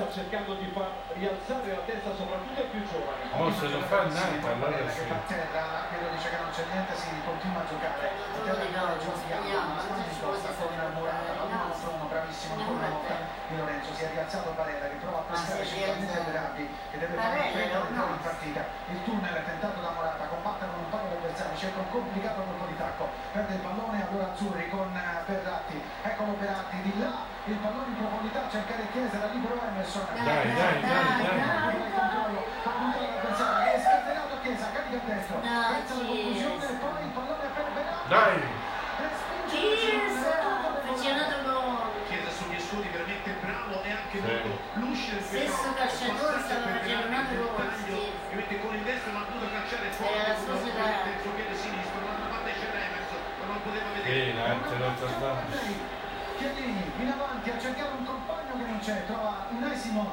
sta 0.00 0.08
cercando 0.08 0.54
di 0.54 0.64
far 0.72 0.88
rialzare 1.12 1.68
la 1.68 1.84
testa 1.84 2.16
soprattutto 2.16 2.56
ai 2.56 2.68
più 2.72 2.80
giovani 2.88 3.28
Oh, 3.36 3.52
se 3.52 3.68
lo 3.68 3.80
fa 3.84 4.08
Nata, 4.08 4.48
allora 4.48 4.88
sì. 4.88 5.04
che 5.04 5.04
fa 5.12 5.20
terra, 5.28 5.60
l'arbitro 5.60 6.08
dice 6.16 6.28
che 6.32 6.38
non 6.40 6.50
c'è 6.50 6.64
niente, 6.72 6.92
si 6.96 7.08
continua 7.24 7.60
a 7.60 7.66
giocare. 7.68 8.04
Eh, 8.08 8.16
non 8.32 8.42
Terra 8.44 8.64
ricordo, 8.64 8.96
giochiamo, 9.00 9.70
ma 9.70 9.82
non 9.86 9.98
in 10.00 10.10
ci 10.10 10.20
costa 10.20 10.48
fosse 10.50 10.66
con 10.66 10.72
stato 10.72 10.90
Morata, 10.96 11.30
il 11.30 11.36
pallone 11.36 11.68
no. 11.68 11.74
strono, 11.76 12.04
bravissimo 12.10 12.54
volta 12.56 13.12
te. 13.12 13.16
Di 13.50 13.54
Lorenzo, 13.56 13.90
si 13.94 14.02
è 14.02 14.08
rialzato 14.10 14.50
Barella 14.56 14.86
che 14.88 14.98
prova 15.00 15.18
a 15.20 15.26
pescare 15.30 15.64
si 15.64 15.76
rialzato. 15.78 16.24
Berardi 16.30 16.64
che 16.90 16.96
deve 16.98 17.14
fare 17.14 17.38
un 17.38 17.60
entrare 17.60 18.10
in 18.10 18.20
partita. 18.20 18.60
Il 18.90 19.00
tunnel 19.04 19.34
è 19.34 19.44
tentato 19.44 19.78
da 19.80 19.90
Morata, 19.90 20.24
combatte 20.26 20.64
con 20.66 20.78
un 20.80 20.90
paio 20.90 21.08
di 21.10 21.16
avversari, 21.20 21.56
cerca 21.56 21.78
un 21.80 21.90
complicato 21.90 22.40
colpo 22.40 22.66
di 22.66 22.76
tacco, 22.76 23.04
perde 23.32 23.54
il 23.54 23.60
pallone 23.60 23.98
allora 24.08 24.26
Azzurri 24.32 24.68
con 24.68 24.88
eh, 24.90 25.22
Berratti, 25.26 25.78
eccolo 26.02 26.32
Berratti 26.34 26.78
di 26.82 26.94
là, 26.98 27.14
il 27.46 27.56
pallone 27.56 27.88
in 27.88 27.96
profondità, 27.96 28.40
cercare 28.50 28.84
Chiesa, 28.92 29.16
era 29.16 29.32
libero 29.32 29.56
Emerson. 29.60 30.06
Dai, 30.12 30.24
dai, 30.24 30.50
dai, 30.54 30.80
dai. 30.80 31.74
Il 31.80 31.92
controllo, 31.94 32.40
puntare 32.62 33.06
l'avversario, 33.10 33.72
è 33.72 33.80
scatenato 33.80 34.34
Chiesa, 34.42 34.66
carica 34.70 34.96
a 35.00 35.06
destra, 35.08 35.36
No, 35.40 35.60
pensa 35.70 35.94
alla 35.94 36.04
conclusione, 36.04 36.58
Chiesa. 36.60 36.74
poi 36.80 37.00
il 37.00 37.10
pallone 37.16 37.46
per. 37.54 37.66
Dai! 38.10 38.36
e 38.40 39.48
Chiesa! 39.50 39.98
verso 40.00 40.68
Affezionato 40.80 41.36
con... 41.42 41.88
Chiesa 42.10 42.30
sugli 42.30 42.58
scudi 42.60 42.88
veramente 42.92 43.30
bravo 43.40 43.74
e 43.82 43.90
anche 43.90 44.16
Sì. 44.20 44.26
molto 44.26 44.52
luscido 44.74 45.16
in 45.16 45.24
Stesso 45.24 45.68
calciatore 45.74 46.38
stava 46.44 46.66
facendo 46.76 47.06
un 47.08 47.14
altro 47.14 47.34
il 47.34 47.40
gol, 47.40 47.56
taglio, 47.56 47.96
sì. 47.96 48.10
ovviamente 48.26 48.54
con 48.60 48.72
il 48.74 48.82
destro 48.84 49.08
non 49.12 49.22
ha 49.22 49.24
potuto 49.24 49.46
calciare 49.50 49.86
forte 49.96 50.12
Era 50.12 50.28
la 50.28 50.90
il 50.90 51.02
terzo 51.08 51.28
piede 51.34 51.54
sinistro 51.56 51.96
dall'altra 51.98 52.28
parte 52.30 52.50
c'era 52.60 52.78
Emerson 52.84 53.20
ma 53.40 53.44
non 53.48 53.58
poteva 53.64 53.88
Sì, 53.90 53.96
vedere 53.96 54.34
lo 54.36 54.92
trattiamo. 55.00 55.99
Chiellini 56.40 56.82
in 57.00 57.08
avanti 57.08 57.50
a 57.50 57.58
cercare 57.60 57.90
un 57.98 58.04
compagno 58.06 58.56
che 58.56 58.64
non 58.64 58.78
c'è, 58.78 59.04
trova 59.04 59.44
Unai 59.50 59.76
Simon. 59.76 60.08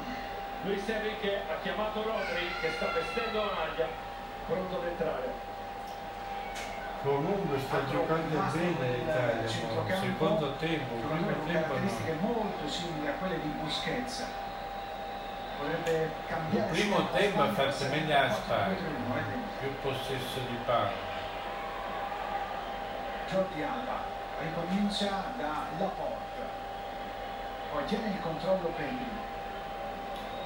Luis 0.64 0.86
Enrique 0.86 1.40
ha 1.48 1.54
chiamato 1.62 2.02
Rodri 2.02 2.52
che 2.60 2.70
sta 2.72 2.88
vestendo 2.92 3.44
la 3.46 3.52
maglia 3.56 3.88
pronto 4.44 4.76
ad 4.76 4.86
entrare 4.88 5.32
Comunque 7.02 7.58
sta 7.60 7.86
giocando 7.86 8.40
bene 8.52 8.96
l'Italia, 8.98 9.48
secondo 9.48 10.52
tempo, 10.56 10.94
primo 10.96 11.32
tempo 11.46 11.46
caratteristiche 11.46 12.16
no. 12.20 12.26
molto 12.26 12.68
simili 12.68 13.06
a 13.06 13.12
quelle 13.12 13.40
di 13.40 13.48
Busquets. 13.48 14.26
Vorrebbe 15.58 16.10
cambiare 16.26 16.68
Il 16.68 16.78
primo 16.78 17.08
tempo 17.10 17.38
fatto 17.38 17.68
essere 17.68 17.96
meglio 17.96 18.14
4-2-3-1, 18.14 18.32
Spagna, 18.34 18.76
più 19.60 19.80
possesso 19.80 20.40
di 20.46 20.58
palla. 20.66 20.90
Jordi 23.30 23.62
Alba 23.62 24.17
ricomincia 24.40 25.24
da 25.36 25.66
Laporte, 25.78 26.42
poi 27.72 27.84
tiene 27.84 28.08
il 28.08 28.20
controllo. 28.20 28.72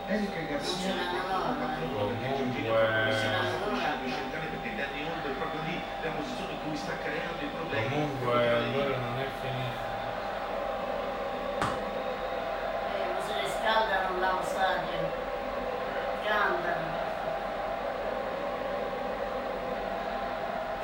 Eric 0.09 0.49
Garcia 0.49 0.91
eh. 0.91 0.95
Comunque, 1.89 3.15
centrale 4.11 4.47
perché 4.47 4.75
Danny 4.75 5.05
Olmo 5.05 5.25
è 5.25 5.31
proprio 5.39 5.61
lì 5.65 5.81
la 6.03 6.11
posizione 6.11 6.53
in 6.53 6.59
cui 6.67 6.77
sta 6.77 6.93
creando 7.03 7.41
i 7.41 7.47
problemi 7.55 7.89
comunque 7.89 8.49
allora 8.49 8.97
non 8.97 9.19
è 9.19 9.27
finito. 9.41 9.91
Eh, 12.97 13.07
ma 13.13 13.21
se 13.25 13.33
ne 13.41 13.49
scaldano 13.49 14.19
là 14.19 14.29
allo 14.31 14.43
stadio. 14.43 15.21
Cantano. 16.25 16.91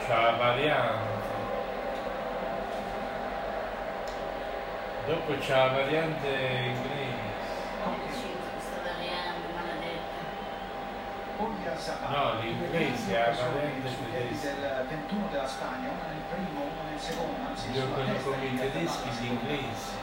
C'ha 0.06 0.20
la 0.20 0.30
variante. 0.36 1.17
Dopo 5.08 5.32
c'ha 5.40 5.56
la 5.56 5.72
variante 5.72 6.28
inglese. 6.28 7.16
No, 12.12 12.34
l'inglese 12.42 13.16
ha 13.16 13.30
la 13.30 13.48
variante 13.48 13.88
tedesca. 14.12 14.52
del 14.52 14.84
21 14.86 15.28
della 15.30 15.48
Spagna, 15.48 15.88
una 15.88 16.12
nel 16.12 16.20
primo, 16.28 16.60
una 16.60 16.90
nel 16.90 17.00
secondo, 17.00 17.40
anzi 17.48 17.72
Giocano 17.72 18.12
come 18.20 18.44
i 18.44 18.54
tedeschi 18.54 19.08
gli 19.08 19.26
inglesi. 19.32 19.96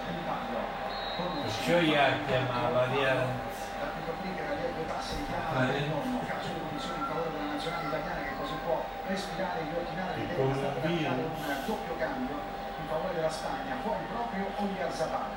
Perciò 1.44 1.78
gli 1.78 1.94
ha 1.94 2.18
chiamato 2.26 2.74
variante. 2.74 3.54
L'arbitro 3.78 4.13
Flick 4.22 4.39
era 4.41 4.54
lì 4.56 4.65
a 4.65 4.74
due 4.74 4.86
passi 4.89 5.18
di 5.18 5.26
Vale. 5.30 5.72
del 5.72 5.86
nonno, 5.86 6.20
calcio 6.26 6.50
di 6.50 6.60
punizione 6.65 6.98
in 6.98 7.06
favore 7.06 7.30
della 7.30 7.54
nazionale 7.54 7.88
italiana 7.94 8.22
che 8.26 8.34
così 8.41 8.54
può 8.65 8.84
respirare 9.06 9.60
e 9.60 9.63
riordinare 9.70 10.18
l'idea 10.18 10.34
di 10.34 10.41
un 10.41 10.56
stare 10.56 10.65
a 10.65 10.82
fare 10.82 10.96
virus. 10.96 11.13
un 11.13 11.63
doppio 11.68 11.96
cambio 12.02 12.55
in 12.86 12.91
favore 12.91 13.15
della 13.15 13.34
Spagna, 13.34 13.82
fuori 13.82 14.06
proprio 14.13 14.45
Ogliasabala. 14.62 15.34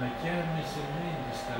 Ma 0.00 0.08
chi 0.18 0.28
ha 0.28 0.40
messo 0.56 0.80
in 0.80 0.88
mente 0.96 1.36
sta? 1.36 1.52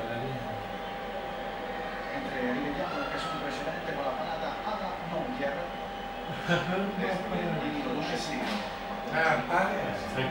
Mentre 2.17 2.41
rivediamo 2.41 2.97
l'occasione 2.97 3.45
precedente 3.45 3.93
con 3.93 4.05
la 4.05 4.17
parata 4.17 4.49
alla 4.65 4.97
Neuer, 5.13 5.57
di 7.61 7.85
Ah, 9.13 9.45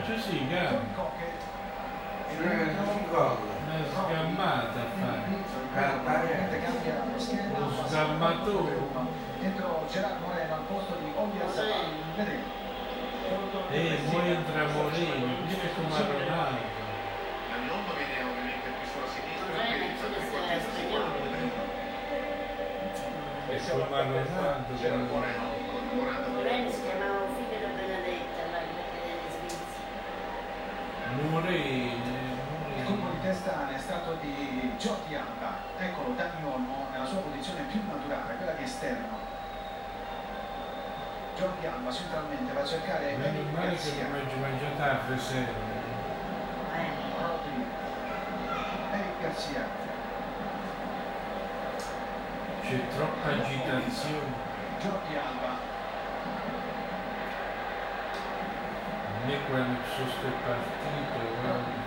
così, 0.04 0.48
Cocche 0.94 1.30
e 2.28 2.34
Non 2.34 2.50
è 2.50 2.54
un 2.66 3.08
gol. 3.08 3.38
una 3.62 3.78
sgammata 3.86 4.78
a 4.80 4.90
fare. 4.98 5.22
Ah, 5.74 6.02
cambia 6.58 7.04
lo 7.06 7.18
sgammatore. 7.86 8.74
Dentro 9.38 9.86
Gerard 9.88 10.20
Moreno 10.20 10.54
al 10.54 10.60
posto 10.62 10.96
di 10.96 11.12
Ogliasabala. 11.14 11.74
Vedete? 12.16 12.65
E 13.76 13.98
poi 14.10 14.30
entra 14.30 14.64
Moreno, 14.72 15.36
viene 15.44 15.68
come 15.76 16.00
Ronaldo. 16.00 16.64
Danny 17.50 17.68
Olmo 17.68 17.92
viene 17.92 18.16
ovviamente 18.24 18.68
più 18.72 18.88
sulla 18.88 19.04
sinistra 19.12 19.52
Moreno, 19.52 19.84
qualche 20.32 20.60
sì, 20.64 20.70
secondo 20.80 21.12
sì. 21.12 21.20
deve- 21.28 21.52
E 23.52 23.58
come 23.60 24.22
Ronaldo. 24.24 24.76
Gerard 24.80 25.10
Moreno 25.10 25.44
con 25.68 25.82
Morata 25.92 26.28
Lorenzo 26.32 26.72
si 26.72 26.82
chiamava 26.88 27.20
figlio 27.36 27.58
di 27.68 27.72
Benedetta, 27.76 28.40
là, 28.50 28.58
in 28.64 28.72
Svizzera. 29.28 29.84
Moreno, 31.28 32.14
Il 32.76 32.84
colpo 32.84 32.96
di 32.96 33.12
Moreno. 33.12 33.20
testa 33.22 33.52
è 33.74 33.78
stato 33.78 34.16
di 34.22 34.72
Jordi 34.78 35.14
Alba. 35.14 35.52
Eccolo 35.78 36.14
Dani 36.16 36.42
Olmo 36.48 36.86
nella 36.92 37.04
sua 37.06 37.20
posizione 37.20 37.60
più 37.68 37.82
naturale, 37.86 38.36
quella 38.36 38.52
di 38.52 38.64
esterno. 38.64 39.04
Jordi 39.04 39.04
Alba 39.06 39.12
centralmente 39.12 39.12
va 39.12 39.12
a 39.12 39.12
cercare 39.12 39.14
Meno 39.16 39.24
Eric 40.76 41.14
male 41.16 41.25
che 41.36 41.68
Garcia. 43.52 44.08
non 44.08 44.10
mangio 44.10 44.36
mangiato 44.36 44.82
a 44.82 45.00
riserva. 45.06 45.74
Rodri. 47.20 47.66
Eric 48.92 49.20
Garcia. 49.20 49.64
C'è 52.62 52.88
troppa 52.88 53.28
agitazione. 53.28 54.44
Jordi 54.80 55.16
Alba. 55.16 55.52
A 59.04 59.26
me 59.26 59.36
quando 59.48 59.78
sono 59.94 60.08
queste 60.08 60.30
partite, 60.42 61.18
guarda, 61.42 61.84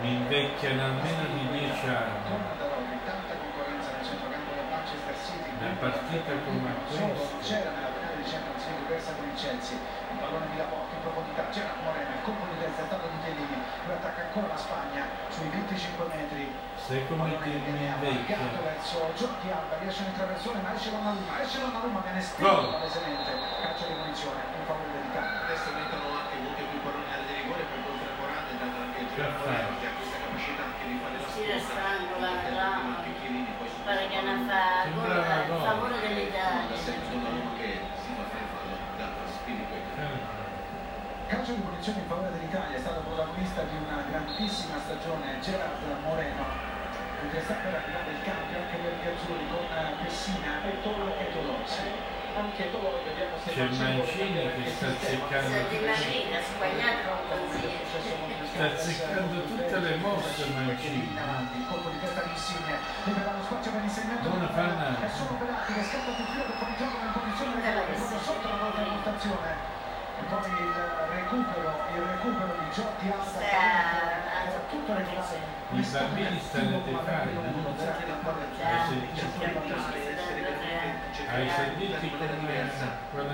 mi 0.00 0.12
invecchiano 0.14 0.82
almeno 0.82 1.22
di 1.34 1.58
10 1.58 1.86
anni. 1.88 2.24
Torna 2.24 2.54
da 2.56 2.68
Rodri, 2.68 2.98
tanta 3.04 3.34
concorrenza 3.36 3.90
nel 3.96 4.06
centrocampo 4.06 4.54
del 4.54 4.64
Manchester 4.70 5.14
City. 5.26 5.49
Una 5.60 5.76
partita 5.76 6.32
come 6.48 6.72
questa. 6.88 7.36
c'era 7.44 7.68
nella 7.76 7.92
finale 7.92 8.16
di 8.16 8.24
Champions 8.24 8.64
League 8.64 8.88
persa 8.88 9.12
con 9.12 9.28
il 9.28 9.36
Chelsea. 9.36 9.76
Il 9.76 10.16
pallone 10.16 10.48
di 10.48 10.56
Laporte 10.56 10.96
in 10.96 11.02
profondità, 11.04 11.42
c'era 11.52 11.76
Moreno, 11.84 12.16
il 12.16 12.22
colpo 12.24 12.44
di 12.48 12.56
testa 12.64 12.80
è 12.80 12.86
stato 12.88 13.06
di 13.12 13.18
Chiellini. 13.20 13.58
Lui 13.84 13.92
attacca 13.92 14.22
ancora 14.24 14.46
la 14.48 14.56
Spagna 14.56 15.04
sui 15.28 15.52
25 15.52 16.16
metri. 16.16 16.48
Pallone 16.80 17.36
ti 17.44 17.50
che 17.52 17.60
viene 17.60 17.92
invecchia? 17.92 18.40
verso 18.64 18.98
Jordi 19.12 19.48
Alba, 19.52 19.76
riesce 19.84 20.00
all'intraversone, 20.00 20.58
ma 20.64 20.72
esce 20.72 20.88
Donnarumma, 20.96 21.32
esce 21.44 21.58
Donnarumma, 21.60 22.00
viene 22.08 22.20
spinto 22.24 22.64
palesemente. 22.72 23.30
Calcio 23.60 23.84
di 23.84 23.94
punizione 24.00 24.40
in 24.56 24.64
favore 24.64 24.88
dell'Italia. 24.96 25.44
Adesso 25.44 25.68
mettono 25.76 26.04
anche 26.24 26.34
molti 26.40 26.62
più 26.72 26.78
palloni 26.80 27.10
alle 27.12 27.32
rigore 27.36 27.62
per 27.68 27.78
contro 27.84 28.08
Morata, 28.16 28.48
dato 28.56 28.76
anche 28.80 28.98
il 29.04 29.08
Che 29.12 29.20
ha 29.20 29.92
questa 29.92 30.16
capacità 30.24 30.62
anche 30.72 30.84
di 30.88 30.96
fare 31.04 31.16
la 31.20 31.28
Sì, 31.28 31.42
la 31.52 31.60
strangola, 31.60 32.28
Perché 32.32 32.56
là. 32.56 32.68
i 32.80 32.96
picchierini 33.04 33.52
che 34.20 34.26
non 34.26 34.44
fa 34.46 34.82
a 34.82 35.72
favore 35.72 36.00
dell'Italia. 36.00 36.76
che. 37.56 37.88
Calcio 41.26 41.52
di 41.52 41.60
punizione 41.60 41.98
in 42.00 42.06
favore 42.08 42.30
dell'Italia, 42.32 42.76
è 42.76 42.80
stato 42.80 43.00
protagonista 43.00 43.62
di 43.62 43.76
una 43.76 44.02
grandissima 44.10 44.80
stagione 44.82 45.38
Gerard 45.40 45.78
Moreno, 46.02 46.44
mentre 47.22 47.40
sta 47.40 47.54
per 47.54 47.74
arrivare 47.74 48.10
il 48.10 48.22
cambio 48.24 48.58
anche 48.58 48.76
per 48.76 48.92
gli 48.98 49.06
azzurri 49.06 49.46
con 49.46 49.64
Pessina 50.02 50.58
e 50.66 50.82
Tolo 50.82 51.16
e 51.16 51.32
Tolozzi. 51.32 52.18
Anche 52.34 52.70
Tolo 52.70 53.02
vediamo 53.04 53.36
se 53.42 53.50
C'è 53.50 53.66
Mancini 53.66 54.62
che 54.62 54.70
sta 54.70 54.86
azzeccando 54.86 55.50
Senti 55.50 55.78
tutte, 55.78 55.86
Marina, 55.86 56.38
sbagliato. 56.42 57.10
Sta 58.60 58.76
azzeccando 58.76 59.42
tutte 59.44 59.78
le 59.78 59.96
mosse 59.96 60.44
Mancini. 60.52 61.16
Per 61.16 63.14
Pallone. 64.20 64.76
nada. 64.76 65.00
È 65.00 65.08
solo 65.08 65.34
Pelati 65.40 65.72
che 65.72 65.82
scatta 65.82 66.12
più 66.12 66.24
filo 66.24 66.44
del 66.44 66.56
fuorigioco 66.60 66.96
nel 67.00 67.12
posizione 67.16 68.20
sotto 68.20 68.48
la 68.48 68.56
volta 68.60 68.82
di 68.82 68.90
postazione. 68.90 69.78
E 70.20 70.22
poi 70.28 70.50
il 70.60 70.76
recupero, 71.08 71.72
il 71.94 72.02
recupero 72.02 72.52
di 72.60 72.66
Jordi 72.68 73.08
Alba. 73.08 73.40
Era 73.40 74.60
tutto 74.68 74.92
regolare. 74.92 75.40
I 75.72 75.80
bambini 75.80 76.40
stanno 76.40 76.76
a 76.76 76.80
defare, 76.84 77.32
no? 77.32 77.40
Hai 81.10 81.48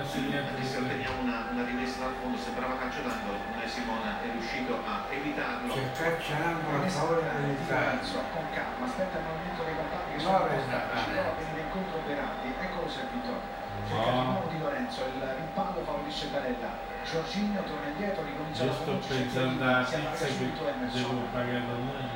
ha 0.01 0.05
segnato 0.05 0.49
Anche 0.49 0.55
di 0.57 0.65
se 0.65 0.79
otteniamo 0.79 1.21
una, 1.21 1.45
una 1.53 1.65
rimessa 1.65 2.01
dal 2.01 2.15
fondo, 2.23 2.39
sembrava 2.39 2.79
calcio 2.79 3.03
d'angolo, 3.05 3.37
Unai 3.53 3.69
Simona 3.69 4.17
è 4.25 4.31
riuscito 4.33 4.81
a 4.81 5.05
evitarlo. 5.13 5.75
C'è 5.75 5.93
calcio 5.93 6.33
d'angolo 6.41 6.83
a 6.83 6.89
favore 6.89 7.21
dell'Italia. 7.21 8.01
con 8.33 8.47
calma, 8.57 8.87
aspetta 8.87 9.19
il 9.19 9.25
movimento 9.29 9.63
dei 9.63 9.77
compagni 9.77 10.09
che 10.09 10.17
No, 10.17 10.25
sono 10.25 10.47
postati, 10.49 10.97
ci 10.97 11.11
prova 11.13 11.29
a 11.29 11.35
venire 11.37 11.61
incontro 11.61 12.01
Berardi, 12.07 12.49
eccolo 12.57 12.89
servito. 12.89 13.65
No. 13.87 14.23
nuovo 14.25 14.49
di 14.49 14.59
Lorenzo, 14.59 15.05
il 15.05 15.21
rimpallo 15.21 15.85
favorisce 15.85 16.27
Barella. 16.29 16.73
Giorginio 17.05 17.63
torna 17.63 17.89
indietro, 17.93 18.25
ricomincia 18.25 18.65
la 18.65 18.73
sto 18.73 18.99
pensando 19.07 19.63
allarga 19.63 20.01
pizza 20.17 20.25
che 20.25 20.89
devo 20.97 21.29
pagare 21.31 21.61
domani. 21.61 22.09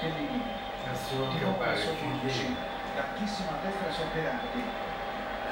Chiellini, 0.00 0.42
Di 0.94 1.38
capare, 1.40 1.74
verso 1.74 1.90
ci 1.90 1.98
15, 1.98 2.56
larghissimo 2.94 3.50
a 3.50 3.58
destra. 3.62 3.88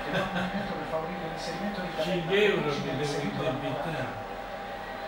Che 0.02 0.10
fa 0.10 0.22
un 0.22 0.30
movimento 0.32 0.72
per 0.72 0.86
favorire 0.88 1.24
l'inserimento 1.28 1.80
di 1.80 1.90
5 2.00 2.44
euro. 2.44 2.70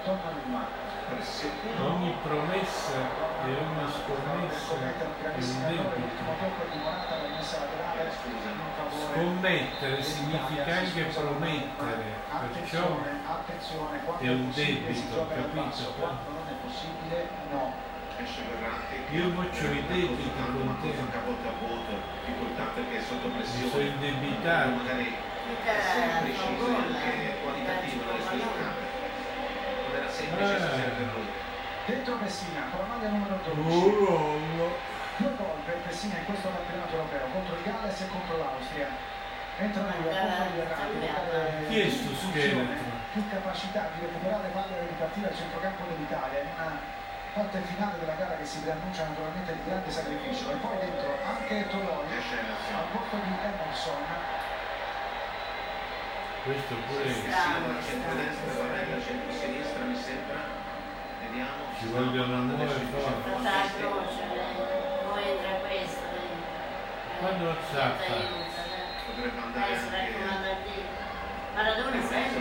Donnarumma. 0.04 0.82
Pressione. 1.04 1.54
Ogni 1.80 2.16
promessa 2.22 2.96
e 2.96 3.50
ogni 3.60 3.86
scommessa 3.92 4.74
è 4.74 5.38
un 5.38 5.60
debito. 5.68 6.22
Scommettere 9.12 10.02
significa 10.02 10.64
anche 10.64 11.02
promettere, 11.04 12.04
perciò 12.52 12.84
è 14.18 14.28
un 14.28 14.50
debito, 14.52 15.26
capito? 15.28 15.92
Quando 15.98 16.30
non 16.30 16.46
è 16.48 16.54
possibile, 16.66 17.28
no. 17.50 17.92
Io 18.14 19.30
faccio 19.34 19.66
i 19.74 19.82
debiti 19.90 20.30
con 20.38 20.78
te. 20.80 20.94
Qualche 20.94 21.18
volta 21.26 21.48
a 21.50 21.56
voto, 21.58 21.92
difficoltà 22.22 22.64
perché 22.74 22.98
è 22.98 23.02
sotto 23.02 23.26
Mi 23.26 23.42
sono 23.42 23.66
pressione. 23.74 23.84
indebitato. 23.90 24.70
Magari 24.70 25.06
è 25.10 26.22
preciso 26.22 26.66
anche 26.78 27.34
qualitativo 27.42 28.02
nelle 28.06 28.22
sue 28.22 28.38
giocate. 28.38 28.82
Non 29.82 29.98
era 29.98 30.10
semplice 30.10 30.54
Eh. 30.54 30.58
stasera 30.62 30.90
per 30.94 31.06
lui. 31.10 31.26
Dentro 31.86 32.14
Messina, 32.22 32.60
con 32.70 32.78
la 32.80 32.86
maglia 32.94 33.08
numero 33.10 33.34
12. 33.42 33.66
Oh. 33.66 34.38
Due 35.18 35.30
gol 35.34 35.58
per 35.66 35.78
Messina 35.84 36.14
in 36.18 36.24
questo 36.24 36.48
campionato 36.54 36.92
europeo, 36.94 37.26
contro 37.34 37.54
il 37.58 37.62
Galles 37.66 38.00
e 38.00 38.06
contro 38.08 38.34
l'Austria. 38.38 38.88
Entra 39.58 39.82
lui 39.90 40.06
a 40.10 40.22
posto 40.22 40.42
di 40.50 40.56
Verratti, 40.58 40.96
per 40.98 41.10
dare 41.14 41.66
Chi 41.68 41.78
è 41.82 41.90
sto 41.90 42.10
funzione, 42.14 42.62
scheletro? 42.62 42.94
più 43.14 43.22
capacità 43.30 43.90
di 43.94 44.06
recuperare 44.06 44.48
palle 44.54 44.74
e 44.74 44.86
ripartire 44.90 45.26
al 45.30 45.36
centrocampo 45.36 45.82
dell'Italia 45.86 46.38
in 46.42 46.48
una 46.54 47.02
parte 47.34 47.58
finale 47.66 47.98
della 47.98 48.14
gara 48.14 48.36
che 48.36 48.46
si 48.46 48.60
preannuncia 48.60 49.08
naturalmente 49.08 49.52
di 49.52 49.60
grande 49.66 49.90
sacrificio. 49.90 50.52
E 50.52 50.54
poi 50.54 50.78
dentro 50.78 51.18
anche 51.26 51.66
Toloi 51.66 52.06
al 52.06 52.86
posto 52.94 53.16
di 53.18 53.34
Emerson. 53.42 54.02
Questo 56.44 56.74
pure 56.86 57.10
Silva 57.10 57.82
centro-destra, 57.82 58.52
Varela 58.54 59.00
centro-sinistra 59.02 59.84
mi 59.84 59.96
sembra. 59.96 60.62
Vediamo. 61.20 61.74
ci 61.78 61.86
vogliono 61.88 62.52
la 62.52 62.54
croce, 62.54 62.84
poi 65.10 65.26
tra 65.42 65.54
questo. 65.66 66.02
Quando 67.18 67.44
lo 67.44 67.50
aiuta, 67.50 68.04
eh. 68.04 68.42
Potrebbe 69.06 69.40
andare 69.40 69.74
anche... 69.74 71.02
Maradona 71.54 72.02
sempre 72.02 72.40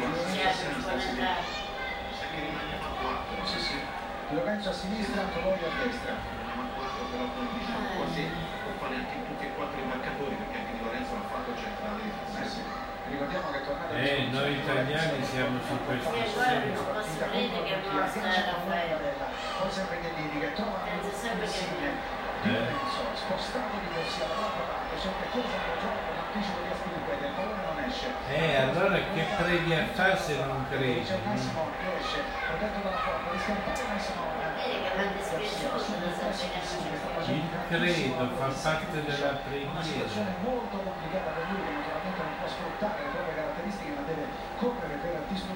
che 2.34 2.40
rimane 2.42 2.74
a 2.74 2.86
4. 3.02 3.46
Sì, 3.46 3.60
sì. 3.60 4.03
Lorenzo 4.34 4.70
a 4.70 4.74
sinistra, 4.74 5.22
Toloi 5.34 5.60
a 5.62 5.72
destra. 5.84 6.14
Una 6.54 6.66
4 6.74 7.04
però 7.12 7.26
con 7.34 7.46
diciamo 7.58 7.86
quasi 7.98 8.24
può 8.64 8.72
fare 8.82 8.96
anche 8.96 9.16
tutti 9.28 9.44
e 9.46 9.50
quattro 9.54 9.78
i 9.82 9.86
marcatori 9.86 10.34
perché 10.36 10.58
anche 10.58 10.74
Di 10.78 10.84
Lorenzo 10.84 11.12
l'ha 11.14 11.28
fatto 11.30 11.52
centrale 11.54 12.00
di 12.02 12.10
Eh 12.10 12.48
sì. 12.50 12.62
Ricordiamo 13.04 13.52
che 13.52 13.62
tornare 13.68 13.94
Eh, 14.00 14.28
noi 14.32 14.52
italiani 14.58 15.24
siamo 15.24 15.60
mostra 15.60 15.78
Raffaele. 18.54 19.12
Poi 19.60 19.70
sempre 19.72 20.00
Chiellini 20.02 20.40
che 20.40 20.54
trova 20.54 20.78
Penso 20.88 21.12
sempre 21.14 21.46
che- 21.46 21.54
Insigne. 21.54 21.92
Di 22.44 22.52
Lorenzo, 22.52 23.02
spostato 23.14 23.76
di 23.80 23.88
corsia 23.94 24.26
dall'altra 24.28 24.64
parte, 24.68 25.00
cerca 25.00 25.26
chiesa 25.32 25.56
nel 25.64 25.78
gioco 25.80 26.00
con 26.04 26.16
anticipo 26.20 26.60
di 26.60 26.70
Aspilicueta, 26.76 27.24
il 27.28 27.34
pallone 27.38 27.64
non 27.64 27.78
esce. 27.88 28.08
Eh, 28.36 28.56
allora 28.56 28.98
che 28.98 29.26
previ 29.38 29.76
a 29.76 29.86
fare 29.94 30.18
se 30.18 30.36
non 30.44 30.66
credi? 30.68 31.06
Il 37.28 37.44
credo 37.70 38.30
fa 38.36 38.48
parte 38.48 39.06
della 39.06 39.34
preghiera. 39.34 39.70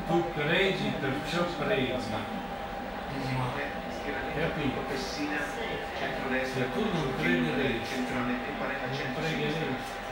Tu 0.07 0.33
credi, 0.33 0.93
perciò 0.99 1.43
preghi. 1.57 1.95
Capito? 4.39 4.81
Se 6.45 6.71
tu 6.73 6.81
non 6.93 7.15
Barella 8.59 8.85
Non 8.85 9.13
pregheresti. 9.15 10.06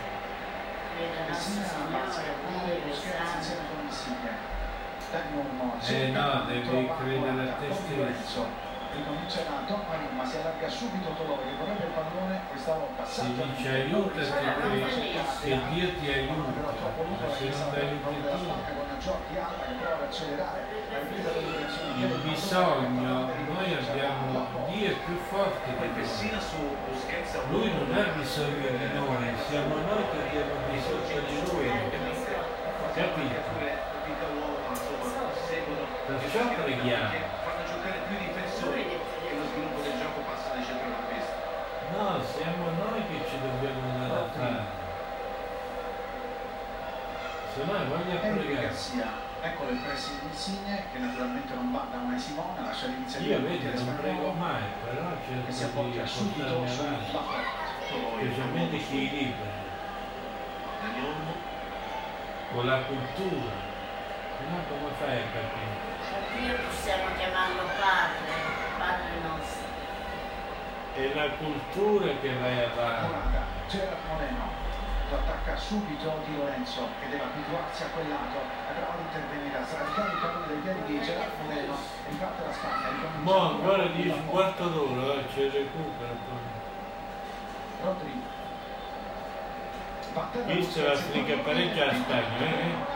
Eh 5.87 6.07
no, 6.11 6.43
devi 6.47 6.89
credere 6.97 7.49
a 7.49 7.53
te 7.59 7.67
stesso. 7.73 8.63
Ricomincia 8.95 9.41
da 9.43 9.59
Donnarumma, 9.67 10.23
si 10.25 10.37
allarga 10.37 10.69
subito 10.69 11.09
Toloi 11.19 11.37
che 11.43 11.51
vorrebbe 11.59 11.83
il 11.83 11.91
pallone, 11.91 12.39
questa 12.47 12.73
volta 12.79 13.03
Si 13.05 13.27
dice 13.35 13.83
di- 13.83 13.91
aiutati 13.91 15.11
che, 15.43 15.59
Dio 15.67 15.87
ti 15.99 16.07
aiuta, 16.07 16.63
se 17.35 17.43
non 17.51 17.71
ti 17.73 17.79
aiuti 17.79 18.21
tu, 18.23 18.84
Che 19.05 19.11
prova 19.11 20.01
ad 20.01 20.09
accelerare 20.09 20.65
il 20.65 22.21
bisogno, 22.25 23.29
noi 23.53 23.69
abbiamo, 23.77 24.47
Dio 24.65 24.89
è 24.89 24.93
più 25.05 25.15
forte 25.29 25.69
di 25.69 25.77
noi. 25.77 25.93
Lui 27.51 27.71
non 27.71 27.93
ha 27.93 28.17
bisogno 28.17 28.65
di 28.65 28.87
noi, 28.97 29.29
siamo 29.47 29.75
noi 29.75 30.03
che 30.09 30.17
abbiamo 30.25 30.57
bisogno 30.71 31.21
di 31.21 31.37
lui. 31.45 31.69
Capito? 32.95 33.43
Perciò 36.07 36.63
preghiamo. 36.63 37.09
fanno 37.45 37.63
giocare 37.63 37.97
più 38.07 38.17
difensori 38.17 38.89
e 38.89 39.37
lo 39.37 39.45
sviluppo 39.53 39.81
del 39.81 40.01
gioco 40.01 40.21
passa 40.25 40.49
dai 40.55 40.65
centrocampisti. 40.65 41.33
No, 41.93 42.23
siamo 42.25 42.73
noi 42.73 43.05
che 43.05 43.24
Pregare. 47.55 49.23
Il 49.45 49.77
pressing 49.77 50.19
di 50.19 50.27
Insigne 50.27 50.83
che 50.91 50.97
naturalmente 50.97 51.53
non 51.53 51.71
va 51.71 51.85
da 51.89 51.99
una 51.99 52.17
Simone, 52.17 52.61
lascia 52.61 52.87
l'iniziativa 52.87 53.35
Io 53.35 53.41
vedi, 53.41 53.71
non 53.73 53.95
prego 53.95 54.31
mai, 54.31 54.61
però 54.83 55.07
che 55.25 55.51
si 55.53 55.59
cerco 55.59 55.83
di 55.83 55.91
appoggia 55.91 56.05
subito 56.05 56.67
sulla 56.67 56.97
specialmente 57.87 58.77
chi 58.77 59.07
è 59.07 59.11
libero, 59.11 59.51
con 62.51 62.65
la 62.65 62.79
cultura. 62.81 63.63
No 64.49 64.57
come 64.67 64.91
fai 64.99 65.17
a 65.17 65.25
capire? 65.31 66.45
Io 66.45 66.55
possiamo 66.67 67.15
chiamarlo 67.15 67.63
padre, 67.79 68.33
padre 68.77 69.13
nostro. 69.23 69.67
È 70.93 71.13
la 71.13 71.29
cultura 71.37 72.07
che 72.19 72.33
vai 72.33 72.63
avanti. 72.63 73.37
Gerard 73.69 73.97
Moreno 74.07 74.64
lo 75.09 75.15
attacca 75.17 75.55
subito 75.57 76.21
Di 76.25 76.35
Lorenzo 76.35 76.87
che 76.99 77.09
deve 77.09 77.23
abituarsi 77.23 77.83
a 77.83 77.87
quel 77.93 78.09
lato. 78.09 78.39
È 78.41 78.73
bravo 78.73 78.97
ad 78.97 79.05
intervenire 79.05 79.57
a 79.57 79.65
sradicare 79.65 80.11
il 80.11 80.17
pallone 80.19 80.47
dei 80.47 80.57
piedi 80.57 80.81
di 80.85 81.01
Gerard 81.01 81.31
Moreno 81.43 81.77
riparte 82.09 82.43
la 82.45 82.53
Spagna 82.53 82.89
ricomincia 82.89 83.21
Mo 83.21 83.35
a 83.35 83.49
ancora 83.49 83.75
giocare 83.75 83.91
dici 83.93 84.07
la 84.07 84.15
un 84.15 84.25
quarto 84.27 84.67
d'ora, 84.69 85.13
eh, 85.13 85.25
ci 85.33 85.49
recupera 85.49 86.13
poi. 86.25 86.43
Rodri. 87.83 88.21
Batterra 90.13 90.53
Visto 90.53 90.83
la 90.83 90.95
stringa 90.95 91.37
pareggia 91.37 91.89
a 91.89 91.93
Spagna, 91.93 92.39
eh? 92.39 92.93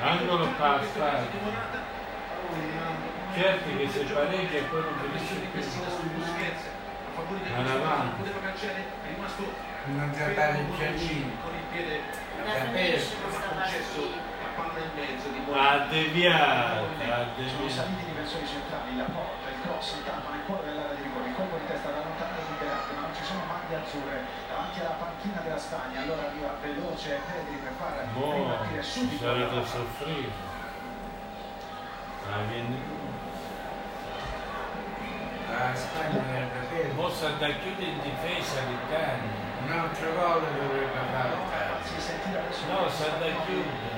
Angolo 0.00 0.44
il 0.44 0.54
di. 3.38 3.42
Certo 3.42 3.68
che 3.76 3.86
se 3.88 4.02
pareggia 4.12 4.56
e 4.58 4.62
poi 4.66 4.82
non 4.82 4.94
finisce 4.98 5.34
di 5.38 5.46
più. 5.46 5.60
Pessina 5.60 5.88
su 5.88 6.02
Busquets 6.10 6.62
a 6.66 7.10
favore 7.14 7.38
del 7.42 7.52
non 7.54 8.16
poteva 8.18 8.40
calciare, 8.42 8.80
è 8.82 9.08
rimasto 9.14 9.42
Non 9.86 10.10
fermo 10.12 10.34
trattare 10.34 10.58
il 10.58 10.70
giardino. 10.76 11.30
con 11.42 11.54
il 11.54 11.66
piede 11.70 12.26
questa 12.38 13.48
concesso 13.48 14.00
la 14.08 14.50
palla 14.54 14.78
in 14.78 14.92
mezzo 14.94 15.26
di 15.28 15.38
Ha 15.50 15.86
deviato, 15.90 16.86
ha 16.98 17.26
sono 17.48 17.68
saliti 17.68 18.02
i 18.02 18.08
difensori 18.10 18.46
centrali 18.46 18.96
la 18.96 19.10
porta, 19.10 19.50
il 19.50 19.58
cross 19.62 19.98
intanto 19.98 20.30
nel 20.30 20.42
cuore 20.46 20.62
dell'area 20.70 20.94
di 20.94 21.02
rigore 21.02 21.28
il 21.28 21.34
colpo 21.34 21.56
di 21.58 21.66
testa 21.66 21.90
da 21.90 22.00
lontano 22.02 22.38
liberato 22.38 22.88
ma 22.94 23.00
non 23.06 23.12
ci 23.14 23.24
sono 23.24 23.42
maglie 23.46 23.76
azzurre 23.82 24.18
davanti 24.48 24.80
alla 24.80 24.96
panchina 24.98 25.40
della 25.42 25.58
Spagna 25.58 25.98
allora 26.02 26.22
arriva 26.30 26.54
veloce 26.62 27.20
Pedri 27.26 27.56
per 27.58 27.74
far 27.78 27.92
Boh, 28.14 28.34
ripartire 28.34 28.82
subito 28.82 29.22
sarà 29.22 29.38
la 29.38 29.44
da 29.44 29.50
palla. 29.50 29.66
soffrire. 29.66 30.30
Ma 32.30 32.36
viene... 32.50 33.06
La 35.58 35.74
Spagna 35.74 36.22
dovrebbe 36.22 36.70
perdere. 36.70 36.92
Mossa 36.94 37.30
da 37.30 37.48
chiudere 37.48 37.90
in 37.90 37.98
difesa 38.00 38.62
l'Italia. 38.62 39.46
Un 39.66 39.72
altro 39.72 40.14
gol 40.14 40.46
dovrebbe 40.54 41.00
fare 41.10 41.34
No, 42.68 42.88
sa 42.88 43.08
da 43.18 43.26
chiudere. 43.44 43.96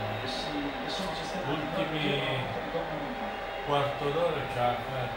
Ultimi-. 1.52 2.40
Quarto 3.66 4.04
d'ora 4.08 4.40
fatta. 4.54 5.08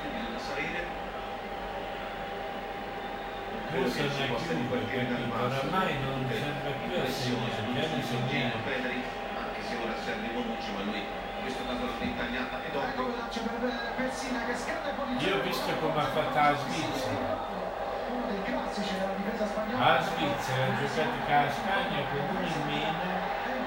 Quindi 0.00 0.18
bisogna 0.18 0.38
salire. 0.38 1.00
Non 3.70 3.82
ne 3.82 3.90
si 3.90 4.00
è 4.00 4.26
capito? 4.26 4.74
basso. 5.30 5.66
Oramai 5.66 5.94
non 6.02 6.26
serve 6.28 6.70
più 6.82 7.00
a 7.00 7.06
segnare, 7.06 7.72
già 7.74 7.94
ne 7.94 8.02
segniamo. 8.02 8.54
Pedri, 8.64 9.02
anche 9.38 9.62
se 9.62 9.76
ora 9.82 9.94
serve 10.04 10.26
Bonucci, 10.34 10.72
ma 10.74 10.82
lui 10.82 11.21
in 11.42 11.50
questo 11.50 11.66
caso 11.66 11.82
l'ha 11.82 12.04
intagliata 12.06 12.54
e 12.62 12.70
poi 12.70 13.10
Io 15.18 15.34
ho 15.36 15.40
visto 15.42 15.70
come 15.82 15.98
ha 15.98 16.06
fatto 16.14 16.38
la 16.38 16.54
Svizzera. 16.54 17.50
uno 18.12 18.26
dei 18.30 18.42
classici 18.46 18.94
della 18.94 19.14
difesa 19.18 19.46
spagnola 19.46 19.78
La 19.82 20.00
Svizzera 20.02 20.62
ha 20.62 20.78
giocato 20.78 21.18
con 21.26 21.34
la 21.34 21.50
Spagna 21.50 21.98
con 22.06 22.22
uno 22.30 22.46
in 22.46 22.62
meno 22.66 23.00
è 23.42 23.58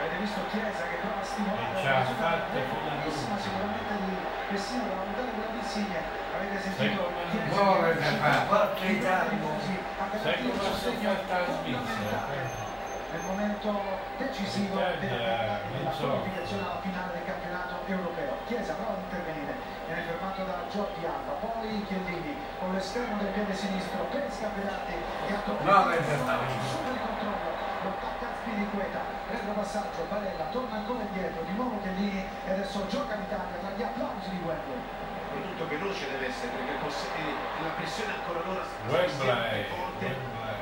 avete 0.00 0.16
visto 0.20 0.40
Chiesa 0.50 0.84
che 0.88 0.96
prova 1.00 1.20
a 1.20 1.24
stimolare 1.24 1.76
E 1.76 1.80
ci 1.80 1.86
ha 1.86 1.96
una 2.00 2.04
fatto 2.16 2.58
finalmente. 2.64 3.42
sicuramente 3.44 3.94
di 4.04 4.14
Pessina 4.48 4.82
da 4.84 4.94
lontano 4.94 5.30
di 5.36 5.58
Insigne 5.60 6.00
avete 6.34 6.60
sentito 6.60 7.12
Chiesa 7.30 7.44
muore 7.52 7.92
che 7.96 8.00
da 8.00 8.16
fare? 8.24 8.46
Forza 8.48 8.84
i 8.84 8.92
Italia. 8.96 9.28
tifosi 9.30 9.74
a 10.00 10.18
Sai 10.22 10.36
come 10.40 10.60
ha 10.60 10.72
sofferto 10.72 11.32
la 11.32 11.44
Svizzera? 11.60 12.72
Fondamentale 13.14 13.18
nel 13.18 13.22
momento 13.22 13.70
decisivo 14.18 14.74
L'Italia, 14.74 15.60
della 15.70 15.92
so. 15.92 16.06
qualificazione 16.06 16.62
alla 16.64 16.80
finale 16.80 17.10
del 17.14 17.24
campionato 17.24 17.74
europeo. 17.86 18.32
Chiesa 18.46 18.74
prova 18.74 18.92
ad 18.98 19.02
intervenire, 19.06 19.54
viene 19.86 20.02
fermato 20.02 20.42
da 20.44 20.56
Jordi 20.70 21.04
Alba, 21.06 21.32
poi 21.38 21.84
Chiellini 21.86 22.34
con 22.58 22.72
l'esterno 22.74 23.16
del 23.18 23.30
piede 23.30 23.54
sinistro, 23.54 24.04
pesca 24.10 24.50
Berardi 24.54 24.96
che 25.26 25.32
ha 25.34 25.42
toccato 25.44 25.64
No, 25.64 25.90
è 25.90 26.02
super 26.02 26.92
il 26.92 27.00
controllo, 27.00 27.50
lo 27.82 27.88
attacca 27.88 28.26
Spiriqueta, 28.44 29.00
prende 29.28 29.50
il 29.50 29.56
passaggio, 29.56 30.06
Barella 30.08 30.44
torna 30.50 30.76
ancora 30.76 31.02
indietro, 31.02 31.42
di 31.44 31.52
nuovo 31.54 31.80
Chiellini 31.80 32.24
e 32.44 32.50
adesso 32.50 32.86
gioca 32.88 33.14
l'Italia 33.14 33.56
tra 33.60 33.70
gli 33.70 33.82
applausi 33.82 34.28
di 34.30 34.40
Wembley. 34.42 34.82
soprattutto 35.30 35.68
veloce 35.68 36.10
deve 36.10 36.26
essere 36.28 36.50
perché 36.52 36.74
eh, 36.74 37.62
la 37.62 37.72
pressione 37.78 38.12
ancora 38.12 38.38
allora 38.42 38.64
Wembley, 38.88 39.64
forte 39.70 40.04
Wembley. 40.04 40.53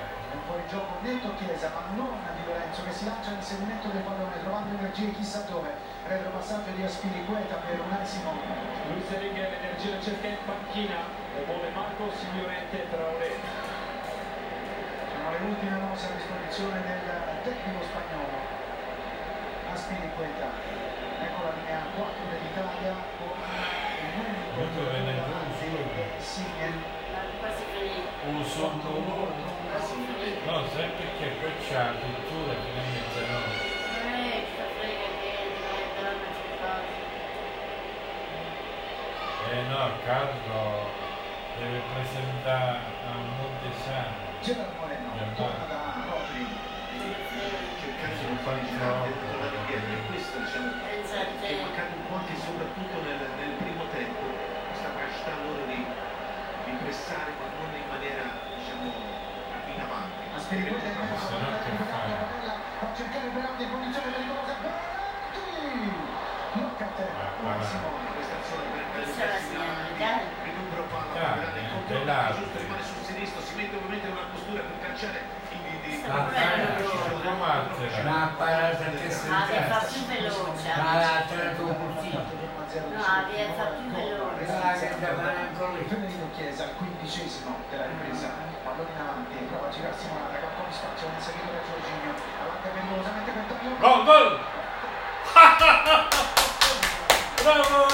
È 0.52 0.54
un 0.54 0.60
fuorigioco 0.68 1.00
netto 1.00 1.32
Chiesa, 1.40 1.72
ma 1.72 1.80
non 1.96 2.12
di 2.36 2.44
Lorenzo 2.44 2.84
che 2.84 2.92
si 2.92 3.06
lancia 3.06 3.30
all'inseguimento 3.30 3.88
del 3.88 4.02
pallone 4.04 4.38
trovando 4.42 4.76
energie 4.76 5.10
chissà 5.12 5.40
dove. 5.48 5.72
Retropassaggio 6.04 6.72
di 6.76 6.84
Aspilicueta 6.84 7.54
per 7.64 7.80
Unai 7.80 8.04
Simone. 8.04 8.44
Luis 8.92 9.08
Enrique 9.08 9.48
l'energia 9.48 9.96
cerca 9.98 10.28
in 10.28 10.36
panchina 10.44 11.08
e 11.40 11.44
vuole 11.48 11.72
Marco 11.72 12.12
Signorente 12.12 12.84
Traoré. 12.84 13.32
Sono 15.08 15.32
le 15.32 15.40
ultime 15.40 15.80
mosse 15.88 16.12
a 16.12 16.20
disposizione 16.20 16.84
del 16.84 17.00
tecnico 17.48 17.88
spagnolo. 17.88 18.36
Aspilicueta. 19.72 20.52
Ecco 21.16 21.48
la 21.48 21.56
linea 21.56 21.80
4 21.96 22.28
dell'Italia 22.28 22.92
con 23.16 23.40
il 23.40 24.20
unico 24.20 24.60
e 24.60 24.68
finito. 24.68 25.00
Un 28.28 28.44
finito. 28.44 29.51
No, 30.22 30.62
sai 30.70 30.86
perché? 30.94 31.34
Poi 31.42 31.50
c'è 31.66 31.74
la 31.74 31.98
cultura 31.98 32.54
fino 32.54 32.78
a 32.78 32.86
mezzanotte. 32.94 33.58
Eh, 34.06 34.46
sta 34.54 34.64
frega 34.78 35.08
che 35.18 35.32
non 35.58 35.74
è 35.74 35.90
donna 35.98 36.28
c'è 36.30 36.46
cosa. 36.62 36.94
Eh 39.50 39.62
no, 39.66 39.82
Carlo 40.06 40.86
deve 41.58 41.80
presentare 41.90 42.78
a 43.02 43.18
Montesano. 43.34 44.14
Gerard 44.42 44.74
Moreno 44.78 45.10
torna 45.34 45.66
da 45.66 46.06
Rodri. 46.06 46.46
cercare 47.82 48.14
di 48.14 48.26
non 48.26 48.38
fare 48.46 48.62
girare 48.62 49.10
tornare 49.18 49.56
indietro 49.58 49.90
e 49.90 50.06
questo 50.06 50.38
diciamo 50.38 50.70
è 50.86 51.52
mancato 51.62 51.94
un 51.98 52.06
po' 52.06 52.14
anche 52.14 52.36
soprattutto 52.38 52.96
nel, 53.02 53.26
nel 53.42 53.54
primo 53.58 53.84
tempo 53.90 54.22
questa 54.70 54.90
capacità 54.94 55.34
loro 55.42 55.66
di, 55.66 55.82
di 55.82 56.72
pressare 56.78 57.32
ma 57.38 57.46
non 57.58 57.74
in 57.74 57.88
maniera 57.88 58.22
diciamo 58.54 59.11
cercare 62.94 63.24
in 63.62 63.70
condizione 63.70 64.10
pericolosa. 64.12 64.54
Terra, 66.96 67.32
Unai 67.40 67.64
Simone. 67.64 68.04
questa 68.92 69.24
azione 69.32 69.64
la 69.96 70.20
recupero 70.44 70.84
palla 70.92 71.24
Ah, 71.24 71.36
grande 71.40 71.60
è 71.60 71.72
controllo 71.72 72.04
giusto 72.36 72.58
rimane 72.58 72.82
sul 72.82 73.02
sinistro 73.02 73.40
si 73.40 73.54
mette 73.56 73.76
ovviamente 73.76 74.08
una 74.08 74.26
postura 74.30 74.60
per 74.60 74.76
calciare 74.84 75.20
La 76.06 76.28
loro. 76.76 77.20
come 77.22 77.44
alzera? 77.48 78.02
Ma 78.02 78.26
testa 79.48 79.78
Ma 79.78 79.78
più 79.88 80.00
veloce. 80.04 80.68
L'ha 80.76 81.22
tirato 81.28 81.62
un. 81.62 81.72
No, 82.92 83.24
più 83.72 83.88
veloce. 83.88 84.21
Ah, 84.42 84.74
che 84.74 84.98
da 84.98 85.14
fare 85.14 85.38
ancora 85.38 85.72
lì. 85.78 85.86
Chiesa 86.34 86.64
al 86.64 86.74
quindicesimo 86.74 87.54
della 87.70 87.86
ripresa, 87.86 88.32
pallone 88.64 88.90
in 88.90 89.00
avanti, 89.00 89.36
prova 89.46 89.68
a 89.68 89.70
girarsi 89.70 90.08
Morata, 90.08 90.38
che 90.38 90.72
spazio, 90.72 91.08
nel 91.12 91.20
seguito 91.22 91.52
da 91.52 91.60
Giorginio, 91.62 92.10
avanti 92.42 92.68
pericolosamente 92.72 93.30
per 93.30 93.44
Taglio. 93.46 93.76
Gol, 93.78 94.04
gol! 94.04 94.40
Bravo! 97.42 97.86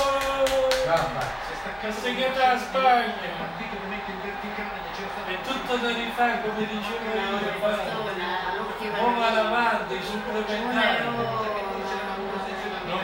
Brava. 0.85 1.37
Ha 1.81 1.93
segnato 1.93 2.39
la 2.39 2.59
Spagna. 2.59 3.13
partito 3.37 3.77
ovviamente 3.77 4.11
in 4.11 4.21
verticale 4.23 4.81
non 4.81 5.29
È 5.29 5.37
tutto 5.43 5.77
da 5.77 5.89
rifare 5.89 6.41
come 6.43 6.67
dicevo 6.67 7.05
io. 7.13 7.39
vita. 7.53 9.41
avanti, 9.41 10.03
supplementare. 10.03 11.05
Numero 11.05 11.59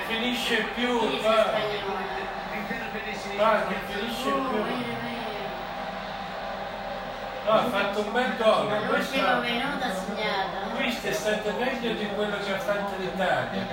finisce 0.06 0.56
più, 0.74 0.98
Chi 1.00 1.20
Va, 2.94 3.64
non 3.64 3.74
finisce 3.88 4.30
più. 4.30 4.62
No, 7.44 7.50
ha 7.50 7.64
fatto 7.64 8.00
un 8.00 8.12
bel 8.12 8.36
gol. 8.36 8.68
Segnato. 9.02 9.42
questo 10.76 11.08
è 11.08 11.12
stato 11.12 11.52
meglio 11.58 11.92
di 11.92 12.06
quello 12.14 12.36
che 12.38 12.54
ha 12.54 12.58
fatto 12.58 12.94
l'Italia. 12.98 13.66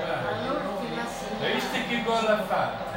Hai 1.39 1.53
visto 1.53 1.77
che 1.87 2.03
gol 2.03 2.27
ha 2.27 2.41
fatto? 2.41 2.89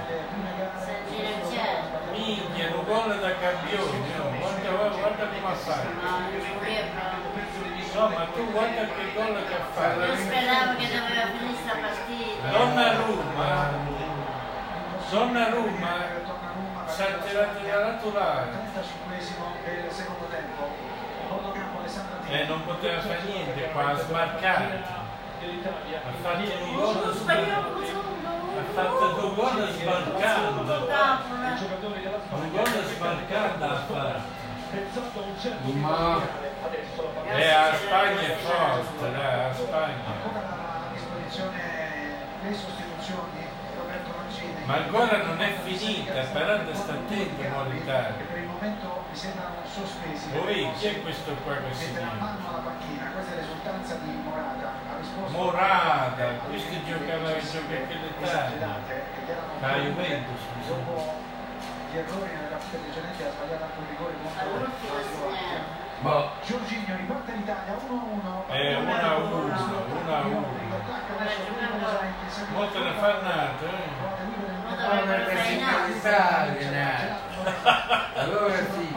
Minchia, 2.11 2.75
un 2.75 2.85
gol 2.85 3.19
da 3.21 3.37
campione, 3.37 3.99
no? 4.17 4.31
guarda, 4.39 4.71
guarda, 4.71 4.97
guarda 4.97 5.27
come 5.27 5.47
ha 5.47 5.55
fatto. 5.55 5.89
No, 6.01 6.19
non. 6.21 6.33
No, 7.95 8.09
ma 8.09 8.27
tu 8.33 8.51
guarda 8.51 8.81
che 8.81 9.13
gol 9.15 9.45
che 9.47 9.55
ha 9.55 9.65
fatto. 9.73 10.01
Io 10.01 10.17
speravo 10.17 10.77
che 10.79 10.87
doveva 10.87 11.27
finire 11.37 11.59
sta 11.63 11.75
partita. 11.81 12.49
Donnarumma, 12.49 14.13
Donnarumma 15.11 16.07
è 16.07 16.23
tirato 17.27 17.59
da 17.63 17.85
naturale 17.85 18.51
35esimo 18.51 19.45
del 19.65 19.91
secondo 19.93 20.25
tempo. 20.31 20.93
E 22.29 22.45
non 22.47 22.65
poteva 22.65 23.01
fare 23.01 23.21
niente 23.27 23.71
qua, 23.71 23.91
ha 23.91 23.97
smarcato. 23.97 24.63
dell'Italia. 25.41 26.01
Ha 26.05 26.13
fatto 26.23 26.43
un 26.65 26.77
Oh, 26.77 26.93
gol 26.95 27.15
ha 28.57 28.63
fatto 28.73 29.07
due 29.09 29.35
gol 29.35 29.69
sbarcando. 29.71 30.61
Un 32.31 32.51
gol 32.51 32.85
sbarcando 32.87 33.65
ha 33.65 33.75
fatto. 33.75 33.97
A 33.97 34.81
certo 35.41 35.71
Ma- 35.75 36.19
la 37.29 37.37
E 37.37 37.49
a 37.51 37.75
Spagna 37.75 38.21
è 38.21 38.37
forte, 38.37 39.13
dai, 39.13 39.49
a 39.51 39.55
Spagna. 39.55 39.95
Ancora 40.07 40.41
a 40.41 40.93
disposizione 40.93 41.61
le 42.43 42.55
sostituzioni. 42.55 43.44
Ma 44.65 44.77
ancora 44.77 45.23
non 45.25 45.41
è 45.43 45.53
finita, 45.63 46.13
però 46.33 46.57
sta 46.73 46.93
attento 46.93 47.37
Che 47.43 47.49
Molitano. 47.49 48.17
per 48.17 48.39
il 48.39 48.49
momento 48.49 49.05
mi 49.11 49.17
sembrano 49.17 49.61
sospesi. 49.69 50.29
Poi 50.31 50.73
chi 50.79 50.87
è 50.87 51.03
questo 51.03 51.37
qua 51.45 51.55
che 51.57 51.69
la 51.69 51.75
segna? 51.75 52.13
mano 52.19 52.49
alla 52.49 52.65
panchina, 52.65 53.11
questa 53.13 53.33
è 53.35 53.37
l'esultanza 53.37 53.95
di 54.01 54.11
Morata. 54.25 54.73
Ha 54.89 54.97
risposto 54.99 55.37
Morata, 55.37 56.25
questo 56.49 56.73
giocava 56.89 57.29
che 57.37 57.45
gioca 57.45 57.75
anche 57.77 57.93
l'Italia. 57.93 58.25
esagerate, 58.25 58.95
ed 59.21 59.29
erano 59.29 59.53
La 59.61 59.77
Juventus. 59.85 60.41
Dopo 60.67 61.13
gli 61.93 61.97
errori 61.99 62.31
nella 62.33 62.49
partita 62.57 62.79
precedente 62.81 63.21
ha 63.21 63.31
sbagliato 63.37 63.65
anche 63.69 63.79
un 63.79 63.87
rigore 63.93 64.15
contro. 64.25 64.65
Ma 66.01 66.31
Giorginio 66.45 66.97
riparte 66.97 67.33
l'Italia 67.37 67.77
1-1. 67.85 68.49
Eh, 68.49 68.77
1-1, 68.81 69.45
1-1. 70.09 70.73
Mo 72.53 72.69
te 72.69 72.79
ne 72.79 72.93
fa 72.93 73.21
nato, 73.23 73.65
eh? 73.67 74.14
Ma 74.85 75.01
alto. 76.39 76.63
allora 78.15 78.55
sì. 78.55 78.95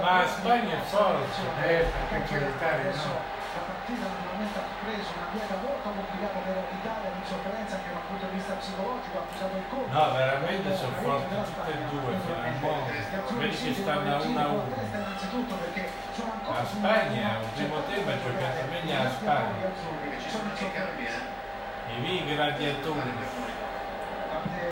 Ma 0.00 0.18
la 0.18 0.26
Spagna 0.26 0.74
è 0.74 0.84
forte. 0.84 1.40
Eh, 1.62 1.86
perché 2.10 2.38
l'Italia 2.38 2.90
no. 2.90 3.14
la 3.54 3.62
partita 3.62 4.06
naturalmente 4.06 4.58
ha 4.58 4.66
preso 4.82 5.08
una 5.16 5.28
piega 5.32 5.56
molto 5.62 5.88
complicata 5.94 6.38
per 6.44 6.56
l'Italia 6.70 7.08
in 7.14 7.24
sofferenza 7.24 7.76
anche 7.76 7.90
dal 7.92 8.02
punto 8.06 8.26
di 8.26 8.34
vista 8.36 8.52
psicologico, 8.54 9.14
ha 9.16 9.22
accusato 9.22 9.56
il 9.56 9.66
colpo. 9.70 9.92
No, 9.92 10.04
veramente 10.12 10.76
sono 10.76 10.96
forti 11.00 11.34
tutte 11.38 11.70
e 11.70 11.78
due, 11.88 12.12
fino 12.18 12.36
a 12.36 12.52
mo'. 12.60 13.38
Vedi 13.38 13.56
che 13.56 13.74
stanno 13.74 14.10
a 14.10 14.20
1 14.20 14.38
a 14.38 14.46
1. 14.46 14.62
Innanzitutto 14.92 15.54
perché 15.54 15.82
sono 16.12 16.32
ancora 16.34 16.58
La 16.58 16.66
Spagna, 16.66 17.26
al 17.38 17.46
primo 17.54 17.78
tempo 17.86 18.10
ha 18.10 18.18
giocato 18.18 18.60
meglio 18.68 19.02
la 19.02 19.10
Spagna. 19.10 19.70
sono 20.26 20.50
i 20.52 21.06
eh. 21.06 22.00
Miei 22.00 22.24
gladiatori. 22.24 23.12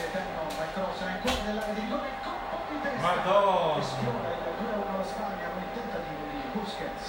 Parte 0.01 0.17
Tenno, 0.17 0.49
ma 0.57 0.65
il 0.65 0.73
cross 0.73 0.97
è 0.97 1.13
ancora 1.13 1.41
nell'area 1.45 1.75
di 1.77 1.81
rigore, 1.85 2.09
colpo 2.25 2.57
di 2.73 2.81
testa. 2.81 3.05
Madonna. 3.05 3.77
Che 3.77 3.85
sfiora 3.85 4.29
il 4.33 4.41
2-1 4.41 4.95
alla 4.97 5.05
Spagna 5.05 5.47
con 5.53 5.61
il 5.61 5.73
tentativo 5.77 6.23
di 6.33 6.41
Busquets. 6.57 7.07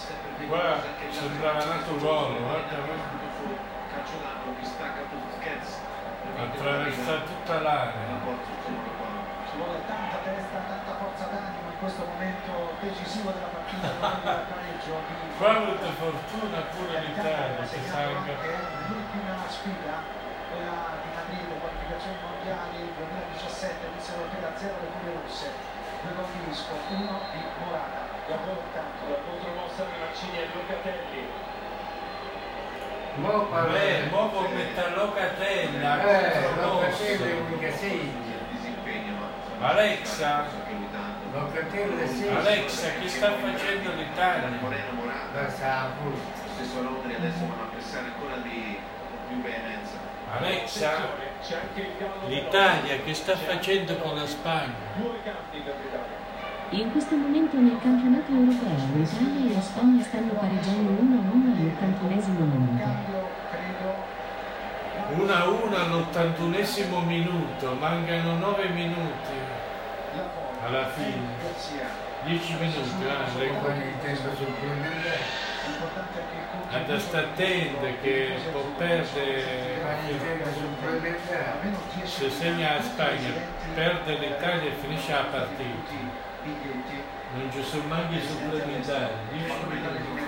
Guarda, 0.51 0.89
sembrava 1.07 1.63
nato 1.71 1.95
gol, 2.03 2.35
guarda, 2.35 2.75
guarda. 2.83 3.15
Calcio 3.95 4.15
d'angolo 4.19 4.51
che 4.59 4.65
stacca 4.67 5.03
Busquets. 5.07 5.71
Attraversa 6.35 7.13
tutta 7.23 7.59
l'area. 7.63 8.11
Ci 9.47 9.55
vuole 9.55 9.79
tanta 9.87 10.17
testa, 10.27 10.57
tanta 10.67 10.91
forza 10.99 11.25
d'animo 11.31 11.71
in 11.71 11.79
questo 11.79 12.03
momento 12.03 12.75
decisivo 12.79 13.31
della 13.31 13.51
partita 13.55 13.87
con 13.87 14.19
il 14.19 14.47
pareggio 14.51 14.95
di 15.07 15.31
Qua 15.39 15.47
ha 15.47 15.55
avuto 15.63 15.87
fortuna 15.95 16.59
pure 16.75 16.99
l'Italia, 17.07 17.65
si 17.65 17.79
sa 17.87 17.97
anche 18.03 18.31
anche. 18.31 18.51
l'ultima 18.87 19.47
sfida, 19.47 19.95
quella 20.51 20.99
di 20.99 21.09
Madrid, 21.15 21.47
qualificazioni 21.63 22.17
mondiali 22.19 22.77
2017, 22.91 23.87
inizio 23.87 24.13
europea 24.19 24.51
0 24.59 24.75
le 24.83 24.89
Puglie 24.91 25.13
Rosse. 25.15 25.47
Due 26.01 26.11
gol 26.17 26.27
di 26.33 26.41
Isco, 26.51 26.73
uno 26.91 27.15
di 27.31 27.41
Morata. 27.63 27.99
La 28.27 28.37
la 28.37 29.17
contromossa 29.27 29.81
di 29.87 29.95
Mancini 29.99 30.37
e 30.39 30.47
Locatelli. 30.53 31.21
Mo 33.15 33.43
Beh, 33.43 33.49
parla. 33.51 34.09
mo 34.09 34.29
può 34.29 34.47
mettere 34.47 34.95
Locatella, 34.95 35.91
Eh, 36.01 36.39
lo 36.39 36.47
contromossa. 36.47 36.87
faceva 36.95 37.25
mica 37.49 37.71
segna. 37.75 38.35
Disimpegno, 38.51 39.13
ma 39.59 39.67
Alexa. 39.69 40.45
Locatelli. 41.31 42.27
Alexa, 42.35 42.87
che 42.99 43.07
sta 43.09 43.31
facendo 43.35 43.91
l'Italia? 43.93 44.47
Moreno 44.59 44.91
Morata, 44.93 45.41
La 45.41 45.49
sa 45.49 45.89
stesso 46.55 46.81
Rodri 46.83 47.15
adesso 47.15 47.39
vanno 47.47 47.63
a 47.63 47.71
pressare 47.71 48.05
ancora 48.05 48.35
di 48.37 48.79
più 49.27 49.41
veemenza. 49.41 50.00
Alexa, 50.31 51.09
l'Italia 52.27 52.95
che 53.03 53.13
sta 53.13 53.35
facendo 53.35 53.97
con 53.97 54.15
la 54.15 54.25
Spagna? 54.25 54.73
In 56.69 56.89
questo 56.93 57.15
momento 57.17 57.57
nel 57.57 57.77
campionato 57.81 58.31
europeo 58.31 58.95
l'Italia 58.95 59.49
e 59.49 59.53
la 59.53 59.59
Spagna 59.61 60.01
stanno 60.01 60.31
pareggiando 60.31 60.89
1-1 60.89 61.01
all'81esimo 61.01 62.47
minuto. 62.47 62.77
Cambio, 62.79 63.27
credo, 63.51 65.21
1 65.21 65.33
a 65.33 65.49
1 65.49 65.75
all'81esimo 65.75 67.05
minuto, 67.05 67.73
mancano 67.77 68.37
9 68.37 68.69
minuti, 68.69 69.35
Alla 70.63 70.87
fine. 70.91 71.27
Garzia. 71.41 72.09
10 72.23 72.53
minuti, 72.53 73.03
eh, 73.03 73.17
Ad 76.71 76.97
sta 76.97 77.19
attento 77.19 77.85
che 78.01 78.39
può 78.51 78.61
perdere, 78.77 79.79
Con 79.81 80.09
il 80.09 80.19
tempo 80.19 80.49
supplementare. 80.49 81.51
almeno 81.51 81.77
10 81.93 82.07
se 82.07 82.29
segna 82.29 82.75
la 82.75 82.81
Spagna, 82.81 83.29
perde 83.75 84.17
l'Italia 84.17 84.69
e 84.69 84.75
finisce 84.81 85.11
la 85.11 85.25
partita. 85.29 86.29
Non 87.33 87.51
ci 87.51 87.63
sono 87.63 87.83
manchi 87.87 88.15
i 88.15 88.21
supplementari, 88.21 89.13
10 89.31 89.53
minuti. 89.67 90.19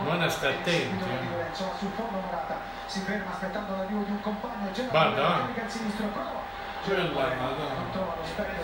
Non 0.00 0.30
sta 0.30 0.48
attento, 0.48 1.04
eh. 1.04 1.18
si 2.86 3.00
ferma 3.00 3.30
un 4.10 4.20
compagno 4.20 4.70
Guarda, 4.90 5.48
prova 6.12 6.42
Quella, 6.84 7.34
madonna. 7.40 7.90
trova 7.92 8.14
lo 8.20 8.24
specchio 8.26 8.62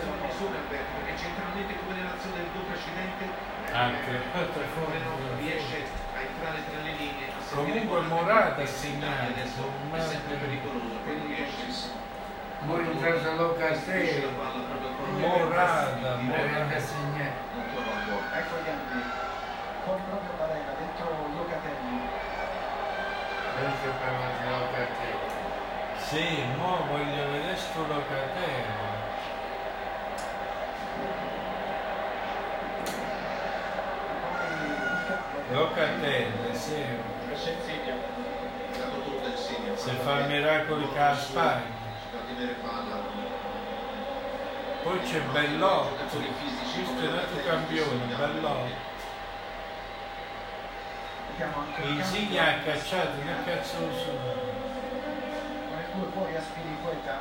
centralmente 1.17 1.73
come 1.79 1.93
nell'azione 1.95 2.35
del 2.35 2.47
gol 2.53 2.63
precedente 2.69 3.25
Anche, 3.71 4.19
forme. 4.75 4.99
riesce 5.39 5.87
a 6.13 6.19
entrare 6.19 6.59
tra 6.67 6.81
le 6.83 6.91
linee. 6.91 7.31
a 7.31 7.55
Comunque 7.55 7.87
con 7.87 8.07
Morata 8.07 8.61
è 8.61 8.65
sempre 10.01 10.35
pericoloso, 10.35 10.99
quindi 11.03 11.33
riesce 11.33 11.65
Poi 12.67 12.85
in 12.85 13.01
casa 13.01 13.31
palla 14.35 14.61
proprio 14.67 14.89
con 14.91 15.19
Morata, 15.19 16.17
Morata. 16.19 16.79
segnare. 16.79 17.33
non 17.55 17.65
trova 17.71 17.91
il 17.95 18.05
gol. 18.05 18.23
ecco 18.37 18.55
gli 18.59 18.69
altri 18.69 19.01
fuori 19.83 20.01
proprio 20.07 20.31
Barella 20.37 20.73
dentro 20.77 21.07
Locatelli 21.33 21.99
Adesso 23.55 23.87
parla 23.97 24.27
di 24.35 24.45
Locatelli. 24.51 25.29
Sì, 25.97 26.43
mo 26.57 26.85
voglio 26.91 27.31
vedere 27.31 27.55
sto 27.55 27.87
Locatelli. 27.87 28.89
Locatelli, 35.51 36.55
sì. 36.55 36.83
Il. 37.33 37.93
Se 39.75 39.91
fa 40.03 40.15
miracoli 40.27 40.87
fa 42.11 42.17
tenere 42.27 42.53
palla. 42.53 42.99
Poi 44.83 44.99
c'è 45.01 45.19
Bellotto, 45.31 45.95
questo 46.09 47.05
è 47.05 47.09
nato 47.09 47.35
campione, 47.45 48.15
Bellotto. 48.15 48.89
il 51.83 51.89
Insigne 51.97 52.39
ha 52.39 52.59
cacciato, 52.63 53.11
che 53.21 53.51
cazzo 53.51 53.79
lo 53.79 53.93
so. 53.93 54.11
con 55.69 55.79
il 55.79 55.85
2 56.01 56.11
fuori 56.13 56.35
Aspiriqueta 56.35 57.19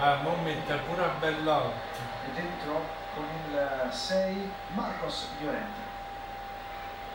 Ah, 0.00 0.16
mo 0.22 0.36
mette 0.42 0.74
pure 0.86 1.02
a 1.04 1.08
Bellotto. 1.18 1.72
e 2.26 2.32
dentro 2.34 3.00
con 3.14 3.24
il 3.28 3.92
6 3.92 4.52
Marcos 4.74 5.28
Llorente 5.40 5.80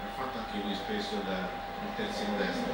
Ha 0.05 0.09
fatto 0.15 0.37
anche 0.37 0.57
lui 0.63 0.75
spesso 0.75 1.15
da- 1.25 1.65
il 1.77 1.93
terzino 1.95 2.37
destro. 2.37 2.73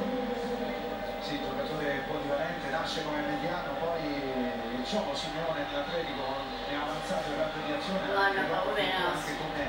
Sì, 1.20 1.40
giocatore 1.40 2.04
polivalente, 2.06 2.68
nasce 2.68 3.02
come 3.02 3.20
mediano, 3.24 3.72
poi 3.80 4.04
il 4.04 4.84
Ciolo 4.84 5.14
Simeone 5.16 5.64
dell'Atletico 5.68 6.20
è 6.68 6.74
avanzato 6.74 7.30
in 7.32 7.36
raggio 7.40 7.60
di 7.64 7.72
azione, 7.72 8.04
No, 8.04 8.12
hanno 8.12 8.28
ha 8.28 8.44
giocato 8.44 8.68
paura 8.68 8.80
i 8.80 8.92
anche 8.92 9.36
come 9.40 9.62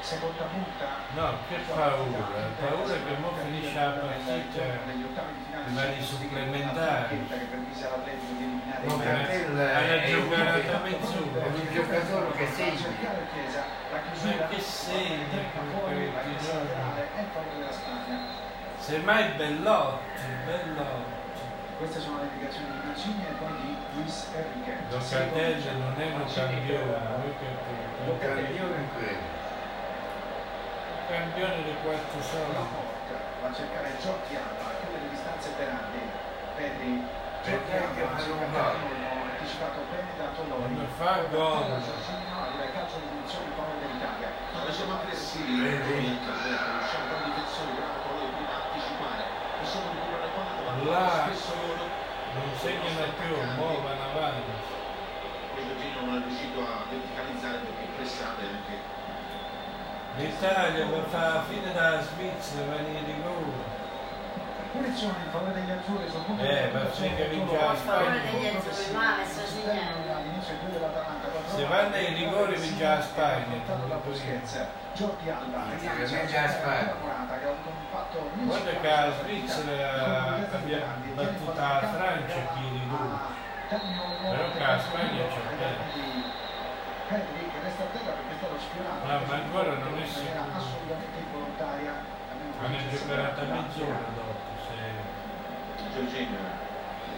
seconda 0.00 0.44
punta. 0.48 0.88
No, 1.12 1.36
che 1.48 1.56
paura, 1.68 2.24
paura 2.56 2.94
che 2.96 3.16
mo 3.20 3.32
finisce 3.36 3.74
la 3.76 3.90
partita 3.92 4.64
negli 4.88 5.04
ottavi 5.04 5.32
di 5.36 5.44
finale 5.44 5.68
Hanno 8.84 9.02
è 9.02 10.02
a 10.02 10.02
è 10.02 11.46
un 11.46 11.68
giocatore 11.72 12.32
che 12.32 12.44
a 12.44 12.50
segna. 12.50 12.76
cercare 12.76 13.26
Chiesa, 13.32 13.62
la 13.92 14.00
chiusura 14.10 14.36
Ma 14.36 14.48
che 14.48 14.60
segna, 14.60 15.26
la 17.62 17.70
è. 17.70 18.16
Semmai 18.78 19.28
Bellotti, 19.36 20.22
Bellotti. 20.44 21.20
Queste 21.78 22.00
sono 22.00 22.18
le 22.18 22.28
indicazioni 22.32 22.66
di 22.70 22.86
Mancini 22.86 23.22
e 23.22 23.32
poi 23.38 23.52
di 23.60 23.76
Luis 23.94 24.26
Enrique. 24.34 24.76
Locatelli 24.90 25.78
non 25.78 25.94
è 25.98 26.04
un 26.14 26.26
campione, 26.26 26.98
campione 28.18 28.76
in 28.76 28.88
quello. 28.94 29.40
Campione 31.08 31.62
di 31.62 31.74
quattro 31.82 32.18
La 32.18 32.24
soldi. 32.24 32.54
porta 32.54 33.14
va 33.42 33.48
a 33.48 33.54
cercare 33.54 33.94
Giotti 34.00 34.34
Alba, 34.34 34.74
chiude 34.82 34.98
le 35.02 35.08
distanze 35.10 35.50
Berardi. 35.56 36.02
Pedri, 36.56 37.02
Fa 37.42 37.50
gol. 37.50 38.78
turno, 38.78 39.10
anticipato 39.26 39.82
bene 39.90 40.14
da 40.14 40.30
Toloni. 40.30 40.62
Quando 40.62 40.86
fa 40.94 41.26
gol. 41.26 41.74
Arriva 41.74 42.62
il 42.62 42.70
calcio 42.70 43.02
di 43.02 43.10
in 43.18 43.26
favore 43.26 43.82
dell'Italia. 43.82 44.30
Quando 44.52 44.70
siamo 44.70 44.94
aggressivi, 44.94 45.58
noi 45.58 45.74
riusciamo 45.74 47.04
con 47.10 47.18
difensori, 47.26 47.82
noi 47.82 48.46
anticipare, 48.46 49.24
possiamo 49.58 49.90
recuperare 49.90 50.30
palla 50.30 50.54
davanti 50.54 50.86
Là. 50.86 51.10
spesso 51.26 51.52
loro. 51.66 51.84
Non 52.32 52.48
segnano 52.62 53.10
più, 53.18 53.34
mo 53.58 53.68
vanno 53.82 54.06
avanti. 54.06 54.52
Poi 55.52 55.66
Giorgino 55.66 55.98
non 56.06 56.22
è 56.22 56.24
riuscito 56.24 56.58
a 56.62 56.86
verticalizzare 56.86 57.58
perché 57.58 57.84
pressate 57.98 58.42
anche 58.46 58.76
L'Italia 60.14 60.86
va 60.86 61.02
fa 61.10 61.34
la 61.34 61.42
fine 61.42 61.72
dalla 61.72 62.02
Svizzera, 62.02 62.70
va 62.70 62.76
in 62.86 63.04
rigore. 63.04 63.81
Punizione 64.72 65.20
in 65.24 65.30
favore 65.30 65.52
degli 65.52 65.70
azzurri 65.70 66.08
sul 66.08 66.22
punto 66.24 66.42
Eh, 66.42 66.68
di 66.68 66.72
ma 66.72 66.80
sì 66.92 67.14
che 67.14 67.24
vince 67.28 67.44
Toloni. 67.44 67.60
la 67.60 67.70
A 67.70 67.74
favore 67.76 68.04
Spagna. 68.08 68.30
degli 68.32 68.46
azzurri, 68.56 68.92
ma. 68.92 69.06
All'inizio 70.16 70.52
i 70.52 70.58
due 70.64 70.70
dell'Atalanta, 70.72 71.26
quattro 71.28 71.50
Se 71.52 71.62
volte. 71.62 71.68
vanno 71.68 71.94
ai 71.94 72.14
rigori 72.14 72.54
vince 72.56 72.84
la 72.84 73.00
Spagna, 73.02 73.54
tutto 73.66 74.00
Busquets. 74.04 74.52
Jordi 74.94 75.28
Alba, 75.30 75.60
vince 75.76 76.40
la 76.40 76.48
Spagna. 76.48 76.94
Morata, 77.00 77.34
che 77.38 77.44
ha 77.44 77.48
avuto 77.52 77.68
un 77.68 77.78
impatto 77.84 78.16
Guarda 78.32 78.70
che 78.80 78.88
la 78.88 79.12
Svizzera 79.12 79.88
abbia 80.56 80.80
battuto 81.14 81.52
la 81.52 81.78
Francia 81.92 82.40
ieri 82.56 82.82
due. 82.88 83.40
Però 83.68 84.44
che 84.52 84.58
la 84.58 84.78
Spagna 84.80 85.22
c'è 85.28 85.40
Pedri 87.12 87.44
che 87.52 87.58
resta 87.62 87.82
a 87.82 87.86
terra 87.92 88.12
perché 88.16 88.32
è 88.32 88.38
stato 88.40 88.56
sfiorato. 88.58 89.04
Ah, 89.04 89.20
ma 89.28 89.34
ancora 89.36 89.72
non 89.76 89.92
è 89.96 90.00
in 90.00 90.06
sicuro. 90.08 90.44
assolutamente 90.56 91.18
involontaria. 91.20 91.92
Hanno 92.62 92.78
giocato 92.88 93.40
a 93.40 93.44
mezz'ora 93.44 93.98
da- 94.00 94.14
dopo, 94.16 94.31
Giorgino. 95.94 96.36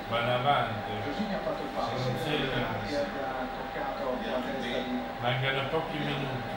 vanno 0.09 0.35
avanti. 0.35 0.91
Giorgini 1.05 1.35
ha 1.35 1.39
fatto 1.39 1.62
il 1.62 1.68
passo, 1.75 1.97
Sì, 1.97 2.11
sì, 2.25 2.95
ha 2.95 3.47
toccato 3.55 4.03
la 4.05 4.41
testa 4.45 4.79
di 4.79 5.01
Mancano 5.20 5.68
pochi 5.68 5.99
minuti. 5.99 6.53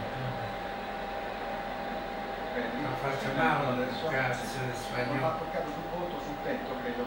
Pedri. 2.53 2.81
Non 2.81 2.93
facciamo 2.99 3.75
le 3.77 3.87
cazzo 4.09 4.57
Non 4.57 4.69
ha 4.69 4.73
spagnolo. 4.73 5.37
toccato 5.37 5.67
sul 5.69 5.87
volto, 5.93 6.15
sul 6.25 6.35
petto, 6.43 6.73
credo, 6.81 7.05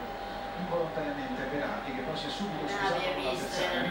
involontariamente 0.61 1.43
Berardi, 1.51 1.95
che 1.95 2.03
poi 2.03 2.17
si 2.17 2.27
è 2.27 2.31
subito 2.31 2.69
scusato 2.69 3.01
con 3.01 3.25
l'avversario. 3.25 3.91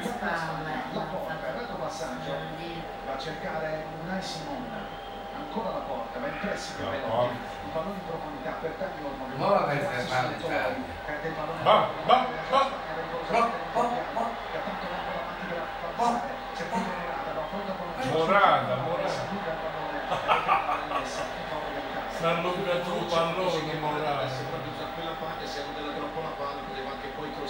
la 0.94 1.02
porta, 1.12 1.34
il 1.34 1.54
retro 1.60 1.76
passaggio, 1.76 2.32
Non 2.32 2.56
dire. 2.58 2.82
va 3.06 3.14
a 3.14 3.18
cercare 3.18 3.84
Unai 4.04 4.22
Simon, 4.22 4.64
ancora 5.50 5.70
la 5.74 5.82
porta, 5.90 6.20
va 6.20 6.28
in 6.28 6.38
La 6.86 6.90
Belotti, 6.90 7.10
porta. 7.10 7.34
il 7.34 7.70
pallone 7.74 7.98
in 7.98 8.06
profondità 8.06 8.52
per 8.62 8.72
poi 8.78 9.90
questa 9.90 9.90
quasi 9.90 10.10
palla 10.14 10.30
sotto 10.30 10.46
entrata. 10.46 10.70
Loi, 10.70 10.84
perde 11.06 11.28
il 11.28 11.34
pallone 11.34 11.64
ba. 11.66 11.78
pericolosamente 12.94 13.34
Ba, 13.34 13.42
ba, 13.74 13.82
Italiano, 13.82 14.14
ba. 14.14 14.24
che 14.50 14.58
ha 14.58 14.62
tanto 14.62 14.86
tempo 14.90 15.10
davanti 15.10 15.46
per 15.50 15.58
avanzare, 15.98 16.34
c'è 16.54 16.64
più 16.70 16.80
Morata, 16.86 17.30
va 17.34 17.44
pronto 17.50 17.72
con 17.74 17.88
un 17.90 18.10
Morata, 18.14 18.76
Morata. 18.86 19.10
Si 19.10 19.20
allunga 19.26 19.50
il 19.50 19.60
pallone, 19.66 19.98
e 19.98 20.06
la 20.70 20.78
rimessa 20.86 21.22
in 21.26 21.46
favore 21.50 21.74
dell'Italia. 21.74 22.10
Si 22.14 22.22
è 22.22 22.28
allungato 22.30 22.90
un 22.94 23.06
pallone, 23.10 23.74
Morata. 23.82 24.30
Se 24.30 24.42
proprio 24.54 24.72
da 24.78 24.86
quella 24.94 25.16
parte, 25.18 25.44
se 25.50 25.58
hanno 25.66 25.74
dato 25.74 25.92
troppo 25.98 26.20
la 26.22 26.34
palla, 26.38 26.62
poteva 26.62 26.92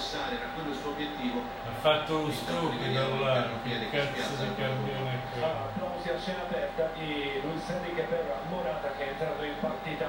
crossare, 0.10 0.36
era 0.42 0.50
quello 0.58 0.70
il 0.74 0.80
suo 0.82 0.90
obiettivo. 0.90 1.38
Ha 1.70 1.80
fatto 1.82 2.18
un 2.18 2.32
stupido 2.32 3.24
là, 3.24 3.46
che 3.62 3.90
cazzo 3.92 4.42
di 4.42 4.56
campione 4.58 5.22
è? 5.38 5.44
Applausi 5.44 6.10
a 6.10 6.20
scena 6.20 6.42
aperta 6.50 6.90
di 6.98 7.40
Luis 7.44 7.70
Enrique 7.70 8.04
per 8.10 8.26
Morata 8.50 8.90
che 8.98 9.06
è 9.06 9.10
entrato 9.10 9.44
in 9.44 9.54
partita 9.60 10.08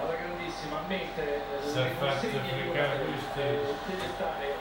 alla 0.00 0.14
grandissima 0.14 0.80
mente 0.86 1.40
Si 1.64 1.78
è 1.78 1.90
fatto 1.98 2.26
fregare 2.28 3.04
lui 3.04 3.18
stesso. 3.18 3.72
deve 3.86 4.06
stare 4.14 4.56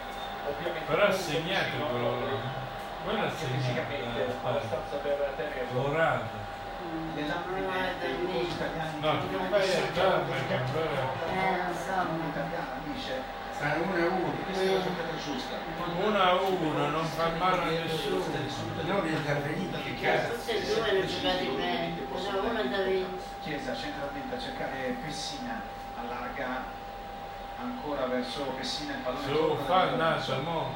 ovviamente 0.48 0.88
Però 0.88 1.04
ha 1.04 1.12
segnato 1.12 1.76
a 1.84 1.88
quello, 1.92 2.18
quello 3.04 3.20
ha 3.20 3.24
anche 3.24 3.36
fisicamente 3.36 4.24
segnato. 4.24 4.48
abbastanza 4.48 4.96
per 5.04 5.34
tenerlo 5.36 5.82
Morata. 5.82 6.50
Le 7.14 7.28
No, 9.02 9.12
che 9.20 9.38
fai 9.52 9.68
perché 10.26 10.48
che 10.48 10.72
bello. 10.74 11.14
Eh, 11.30 11.58
non 11.62 11.74
so. 11.76 11.94
italiana 12.26 12.74
dice 12.86 13.22
Stanno 13.62 13.84
uno 13.84 13.96
e 13.96 14.08
uno. 14.08 14.34
Questa 14.44 14.64
è 14.64 14.74
la 14.74 14.82
giocata 14.82 15.14
giusta. 15.24 15.56
1 16.02 16.18
a 16.18 16.34
1, 16.34 16.90
non 16.90 17.06
fa 17.06 17.30
male 17.38 17.62
a 17.62 17.82
nessuno. 17.84 18.22
Sta 18.24 19.36
felice, 19.36 19.84
che 19.84 20.02
cazzo. 20.02 20.34
Tutti 20.34 20.50
e 20.50 20.62
due 20.66 20.90
hanno 20.90 21.06
giocato 21.06 21.52
bene. 21.54 21.94
Uno 22.10 22.50
uno 22.50 22.64
da 22.64 22.82
vince. 22.82 23.30
Chiesa 23.44 23.76
centralmente 23.76 24.36
a 24.36 24.40
cercare 24.40 24.98
Pessina 25.06 25.62
allarga 25.96 26.64
ancora 27.62 28.08
verso 28.08 28.42
Pessina 28.58 28.94
il 28.94 29.00
pallone 29.02 29.26
Se 29.26 29.32
lo 29.32 29.56
fa 29.68 29.84
il 29.84 29.96
naso, 29.96 30.42
mo 30.42 30.74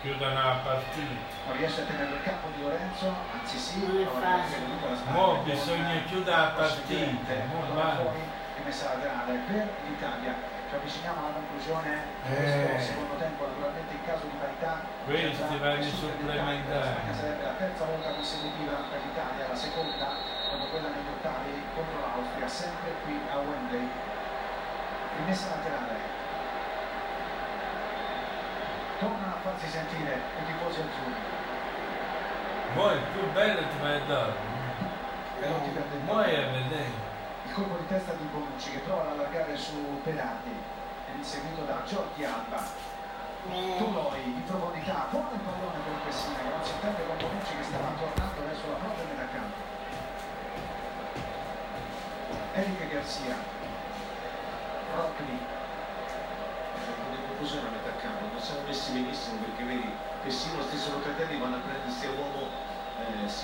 chiudono 0.00 0.32
la 0.32 0.58
partita. 0.64 1.20
non 1.46 1.56
riesce 1.58 1.82
a 1.82 1.84
tenerlo 1.84 2.16
in 2.16 2.22
campo 2.22 2.48
di 2.56 2.62
Lorenzo 2.62 3.12
anzi 3.38 3.58
sì 3.58 3.84
Non 3.84 4.00
è 4.00 4.06
facile. 4.06 4.56
tenere 4.64 5.04
la 5.04 5.10
Mo 5.12 5.42
bisogna 5.44 6.02
chiudere 6.06 6.36
la 6.36 6.52
partita, 6.56 7.34
mo 7.52 7.74
va. 7.74 7.98
e 8.00 8.62
messa 8.64 8.94
laterale 8.94 9.38
per 9.46 9.68
l'Italia 9.86 10.34
ci 10.70 10.76
avviciniamo 10.78 11.18
alla 11.18 11.34
conclusione 11.34 11.90
Eh. 12.30 12.70
questo 12.70 12.94
secondo 12.94 13.18
tempo 13.18 13.42
naturalmente 13.42 13.90
in 13.90 14.04
caso 14.06 14.22
di 14.30 14.36
parità 14.38 14.86
Questi 15.02 15.58
vanno 15.58 15.82
supplementari. 15.82 16.94
Spagna 16.94 17.14
sarebbe 17.18 17.42
la 17.42 17.56
terza 17.58 17.84
volta 17.90 18.08
consecutiva 18.14 18.74
per 18.86 19.00
l'Italia 19.02 19.48
la 19.50 19.58
seconda 19.58 20.08
dopo 20.46 20.64
quella 20.70 20.88
negli 20.94 21.10
ottavi 21.10 21.50
contro 21.74 21.98
l'Austria 21.98 22.46
sempre 22.46 22.94
qui 23.02 23.18
a 23.18 23.36
Wembley 23.42 23.88
rimessa 25.18 25.58
laterale 25.58 25.98
tornano 29.02 29.34
a 29.34 29.38
farsi 29.42 29.66
sentire 29.66 30.14
i 30.14 30.44
tifosi 30.46 30.86
azzurri 30.86 31.38
Mo 32.78 32.92
il 32.92 33.02
più 33.10 33.32
bello 33.32 33.66
ti 33.66 33.78
vai 33.82 33.96
a 33.96 34.04
dare. 34.06 34.32
È 35.40 35.46
a 36.36 36.50
vedere. 36.52 37.09
Colpo 37.52 37.76
di 37.78 37.86
testa 37.86 38.12
di 38.14 38.24
Bonucci 38.30 38.70
che 38.70 38.78
prova 38.78 39.02
ad 39.02 39.18
allargare 39.18 39.56
su 39.56 39.74
Berardi 40.02 40.54
è 41.06 41.16
inseguito 41.16 41.62
da 41.64 41.82
Giordi 41.84 42.24
Alba. 42.24 42.88
Toloi 43.42 44.22
in 44.22 44.44
profondità 44.44 45.08
buono 45.10 45.30
il 45.32 45.40
pallone 45.40 45.78
per 45.82 45.94
Pessina 46.04 46.38
che 46.38 46.48
non 46.50 46.62
si 46.62 46.72
intende 46.72 47.06
con 47.06 47.16
Bonucci 47.16 47.56
che 47.56 47.62
stava 47.64 47.90
tornando 47.98 48.40
verso 48.46 48.66
la 48.68 48.76
propria 48.76 49.04
metà 49.04 49.26
campo. 49.32 49.60
Eric 52.54 52.92
Garcia. 52.92 53.36
Rockley. 54.94 55.38
Una 56.90 57.20
confusione 57.26 57.68
a 57.68 57.70
metà 57.70 57.96
campo, 57.98 58.26
non 58.30 58.40
siamo 58.40 58.62
messi 58.66 58.92
benissimo 58.92 59.38
perché 59.42 59.62
vedi, 59.64 59.90
persino 60.22 60.56
lo 60.56 60.62
stesso 60.64 60.92
Locatelli 60.92 61.38
vanno 61.38 61.56
a 61.56 61.60
prendere 61.60 61.89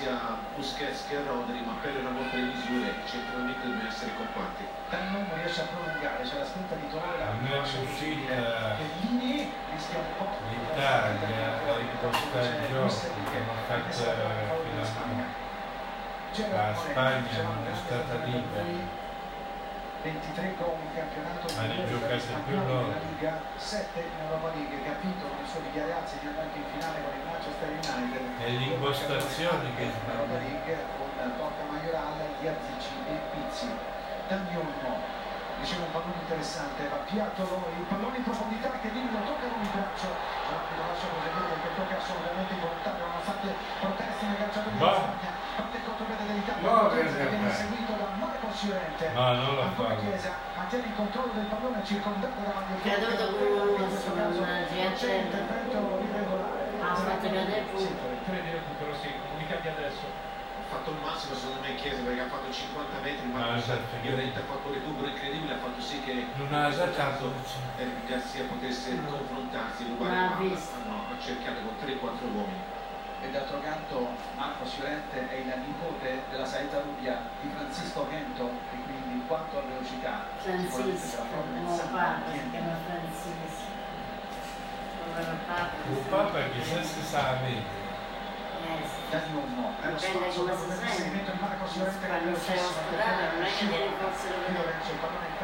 sia 0.06 0.38
Busquets 0.54 1.08
che 1.08 1.18
Rodri, 1.26 1.58
ma 1.66 1.74
per 1.82 1.98
una 1.98 2.10
volta 2.10 2.36
le 2.36 2.54
misure 2.54 2.94
centralmente 3.10 3.66
dobbiamo 3.66 3.88
essere 3.88 4.14
compatti. 4.14 4.62
Dani 4.88 5.10
non 5.10 5.26
riesce 5.34 5.62
a 5.62 5.66
prolungare 5.66 6.22
c'è 6.22 6.38
la 6.38 6.44
spinta 6.44 6.76
di 6.76 6.86
la 7.18 7.34
Non 7.34 7.50
è 7.50 7.66
riuscita 7.66 8.78
Bellini 8.78 9.50
rischia 9.74 9.98
un 9.98 10.14
po' 10.16 10.30
l'Italia 10.46 11.58
a 11.58 11.78
impostare 11.82 12.46
il 12.54 12.70
gioco, 12.70 13.10
come 13.26 13.50
ha 13.50 13.66
fatto 13.66 13.90
fino 14.62 14.80
a 14.80 14.86
La 16.54 16.74
Spagna 16.74 17.42
non 17.42 17.66
è 17.66 17.74
stata 17.74 18.24
libera. 18.24 19.04
23 20.06 20.54
gol 20.54 20.78
in 20.78 20.94
campionato 20.94 21.50
Ma 21.58 21.66
loro. 21.66 22.86
nella 22.86 23.02
Liga 23.10 23.42
7 23.56 23.98
in 23.98 24.22
Europa 24.22 24.54
League 24.54 24.78
con 24.78 25.34
il 25.42 25.48
suo 25.50 25.58
di 25.66 25.70
Ghiariazzi 25.74 26.14
andando 26.22 26.40
anche 26.46 26.58
in 26.62 26.68
finale 26.70 27.02
con 27.02 27.12
il 27.18 27.24
Manchester 27.26 27.68
United. 27.74 28.22
È 28.38 28.48
l'impostazione 28.54 29.74
che 29.74 29.82
in 29.82 30.06
Europa 30.06 30.38
League 30.38 30.78
con 30.94 31.10
Porta 31.10 31.64
Majoral, 31.66 32.22
Diazici 32.38 32.94
e 33.10 33.14
Pizzi. 33.34 33.68
Dani 34.28 34.56
Olmo 34.56 35.16
Dicevo 35.56 35.88
un 35.88 35.90
pallone 35.90 36.20
interessante, 36.20 36.86
va 36.86 37.00
Piatolo, 37.08 37.64
il 37.72 37.88
pallone 37.88 38.18
in 38.18 38.24
profondità 38.28 38.68
che 38.76 38.92
Dini 38.92 39.08
lo 39.08 39.24
tocca 39.24 39.48
con 39.48 39.64
il 39.64 39.72
braccio, 39.72 40.12
rapido 40.52 40.84
lascia 40.84 41.08
proseguire 41.08 41.48
perché 41.56 41.68
tocca 41.80 41.96
assolutamente 41.96 42.52
involontario, 42.52 43.06
nonostante 43.08 43.48
proteste 43.80 44.22
nei 44.26 44.36
calciatori 44.36 44.76
Va. 44.76 44.84
della 44.84 45.00
Spagna, 45.00 45.32
Chiesa 45.96 47.16
che 47.16 47.24
per 47.24 47.28
viene 47.30 47.50
seguito 47.50 47.92
da 47.96 48.06
Marco 48.20 48.48
Siorente. 48.52 49.10
No, 49.14 49.32
non 49.32 49.54
lo 49.54 49.60
Ancora 49.62 49.94
fa. 49.96 50.00
Chiesa 50.02 50.32
mantiene 50.56 50.84
il 50.86 50.94
controllo 50.94 51.32
del 51.32 51.44
pallone 51.48 51.80
circondato 51.84 52.36
da 52.44 52.52
Mario 52.52 52.76
Caduto 52.84 53.24
con 53.32 53.80
in 53.80 53.88
questo 53.88 54.10
un 54.12 54.16
caso 54.16 54.44
gente. 54.44 54.82
non 54.82 54.92
c'è 54.92 55.14
intervento 55.24 55.76
irregolare. 56.04 56.64
Ha 56.84 56.94
fatto 56.94 57.26
cadere 57.32 57.64
il 57.72 57.78
Sì, 57.80 57.86
punto. 57.88 58.04
Tre 58.28 58.42
di 58.42 58.50
recupero, 58.50 58.92
sì, 59.00 59.08
comunicati 59.24 59.68
adesso. 59.68 60.04
Ha 60.04 60.68
fatto 60.68 60.90
il 60.90 60.98
massimo 61.00 61.34
secondo 61.34 61.60
me 61.64 61.74
Chiesa 61.76 62.02
perché 62.02 62.20
ha 62.20 62.28
fatto 62.28 62.52
50 62.52 62.98
metri, 63.00 63.24
Ah, 63.32 63.38
ma 63.38 63.56
esatto. 63.56 63.96
Llorente 64.02 64.36
ha 64.38 64.42
fatto 64.44 64.66
recupero 64.68 65.06
incredibile, 65.08 65.54
ha 65.54 65.58
fatto 65.64 65.80
sì 65.80 66.02
che 66.04 66.26
Non 66.36 66.52
ha 66.52 66.68
caso, 66.92 67.32
eh, 67.80 67.88
Garcia 68.04 68.44
potesse 68.44 69.00
confrontarsi, 69.00 69.88
Non 69.88 69.96
rubare 69.96 70.12
ha 70.12 70.22
il 70.24 70.28
palla. 70.36 70.48
visto. 70.52 70.74
No, 70.84 70.96
ha 71.08 71.16
cercato 71.24 71.58
con 71.64 71.72
3-4 71.80 72.28
uomini. 72.28 72.75
E 73.22 73.30
d'altro 73.30 73.60
canto 73.60 74.08
Marco 74.36 74.66
Siorente 74.66 75.28
è 75.28 75.34
il 75.36 75.52
nipote 75.64 76.22
della 76.30 76.44
saetta 76.44 76.80
Rubbia 76.80 77.18
di 77.40 77.48
Francisco 77.48 78.06
Gento 78.10 78.50
e 78.72 78.76
quindi 78.84 79.24
quanto 79.26 79.58
a 79.58 79.62
velocità 79.62 80.26
Francisco, 80.38 81.24
nuovo 81.54 81.76
papa, 81.76 82.20
si 82.30 82.50
chiama 82.50 82.76
Francisco. 82.84 83.74
Povero 85.00 85.36
papa. 85.46 85.70
Il 85.88 86.04
Papa 86.08 86.38
chissà 86.50 86.82
se 86.82 87.02
sa 87.02 87.38
vedere. 87.40 87.84
Eh, 88.66 88.82
sì. 88.84 89.10
Dani 89.10 89.36
Olmo, 89.36 89.72
è 89.80 89.90
lo 89.90 89.98
sente. 89.98 90.18
l'inserimento 90.18 91.30
di 91.30 91.38
Marco 91.38 91.66
Siorente 91.68 92.06
che 92.06 92.18
velocissimo, 92.20 92.68
ospedale 92.68 93.22
non 93.32 93.42
è 93.42 93.50
che 93.56 93.64
devi 93.66 93.94
forse 93.96 94.26
Di 94.28 94.52
Lorenzo, 94.54 94.90
il 94.90 94.98
pallone 94.98 95.26
in 95.26 95.36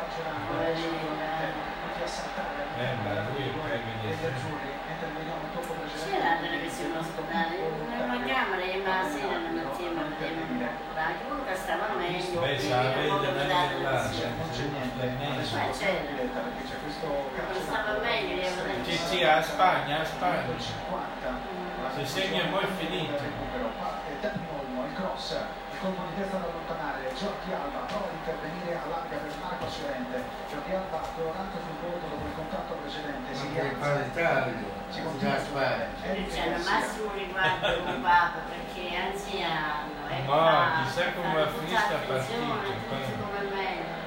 non 2.02 2.10
ti 2.10 2.10
assaltare 2.10 2.60
Eh, 2.82 2.94
ma 3.02 3.10
lui 3.30 3.42
è 3.46 3.78
degli 4.02 4.24
azzurri, 4.26 4.70
mentre 4.86 5.06
vediamo 5.14 5.46
precedente. 5.54 6.10
C'era 6.10 6.34
la 6.34 6.36
televisione 6.42 6.98
ospedale, 6.98 7.54
nella 7.86 8.18
camera 8.26 8.62
e 8.62 8.82
la 8.82 8.98
sera 9.06 9.38
mattina 9.38 10.02
vedevamo 10.18 10.64
anche 10.98 11.24
uno 11.30 11.44
che 11.46 11.54
stava 11.54 11.86
meglio, 11.94 12.40
Beh, 12.40 12.58
sa 12.58 12.82
era 12.82 12.90
vede 12.96 13.08
molto 13.08 13.28
anche 13.28 13.46
dato 13.46 13.82
là, 13.82 14.02
così. 14.02 14.14
cioè, 14.18 14.28
Non 14.34 14.48
c'è 14.50 14.64
niente, 14.72 15.04
non 15.06 15.70
c'era. 15.72 16.40
perché 16.42 16.62
c'è 16.66 16.76
questo 16.82 17.06
Non 17.06 17.62
stava 17.62 17.92
meglio, 18.02 18.42
Sì, 18.82 18.96
sì, 18.96 19.22
a 19.22 19.42
Spagna, 19.42 20.00
a 20.00 20.04
Spagna. 20.04 20.54
50. 20.58 21.60
Se 21.94 22.06
segna 22.06 22.44
mo' 22.50 22.60
è 22.60 22.66
finito. 22.78 23.12
Recupero, 23.12 23.68
parte 23.78 24.10
Dani 24.20 24.46
Olmo, 24.58 24.84
il 24.86 24.94
cross, 24.94 25.36
il 25.82 25.88
colpo 25.88 26.14
di 26.14 26.14
testa 26.14 26.38
da 26.38 26.46
allontanare, 26.46 27.10
Giordi 27.18 27.50
Alba 27.50 27.82
prova 27.90 28.06
ad 28.06 28.14
intervenire 28.14 28.78
all'arca 28.78 29.18
per 29.18 29.34
Marco 29.42 29.66
Siorente, 29.66 30.22
Giordi 30.46 30.70
Alba 30.78 30.98
colorante 31.10 31.58
sul 31.58 31.76
volto 31.82 32.06
dopo 32.06 32.22
il 32.22 32.34
contatto 32.38 32.72
precedente, 32.78 33.34
si 33.34 33.46
il 33.50 33.50
rialza, 33.50 34.46
si 34.94 35.02
continua 35.02 35.34
a. 35.34 35.42
Spagna. 35.42 35.86
Eric 36.06 36.30
C'è 36.30 36.38
al 36.38 36.50
Garcia. 36.54 36.70
massimo 36.70 37.10
riguardo 37.18 37.66
un 37.82 37.98
papa 38.06 38.38
perché 38.46 38.82
è 38.94 38.96
anziano, 39.10 40.06
è 40.06 40.22
Ma 40.22 40.86
chissà 40.86 41.04
come 41.18 41.26
sta 41.26 41.34
va 41.34 41.42
a 41.42 41.50
finire 41.50 41.80
sta 41.82 41.98
tutta 41.98 42.14
attenzione, 42.14 42.46
partita, 42.46 42.94
tutto 43.02 43.26
come 43.26 43.42
me. 43.50 44.00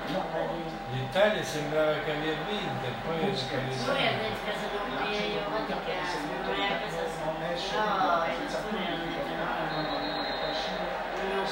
L'Italia 0.95 1.43
sembrava 1.43 1.91
che 2.07 2.11
aveva 2.11 2.39
vinto, 2.47 2.85
e 2.87 2.93
poi 3.03 3.19
è 3.19 3.35
Lui 3.83 4.07
ha 4.07 4.15
detto 4.15 4.39
che 4.47 4.53
se 4.55 4.67
non 4.71 4.85
mi 4.95 5.11
io 5.27 5.43
vado 5.49 5.73
a 5.75 5.81
casa, 5.83 6.23
non 6.23 6.55
è 6.55 6.71
a 6.71 6.79
casa 6.79 7.03
sua. 7.11 7.35
No, 7.35 8.23
e 8.23 8.31
nessuno 8.39 8.79
ha 8.79 8.94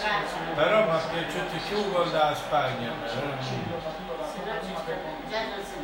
Però 0.04 0.84
mi 0.84 0.98
è 0.98 1.02
piaciuto 1.08 1.56
più 1.66 1.78
il 1.78 1.92
gol 1.92 2.10
della 2.12 2.36
Spagna. 2.36 2.92
Se 3.08 3.20
no 3.24 3.40
ci 3.40 4.76
sta, 4.76 4.92
già 5.30 5.42
non 5.48 5.64
si 5.64 5.76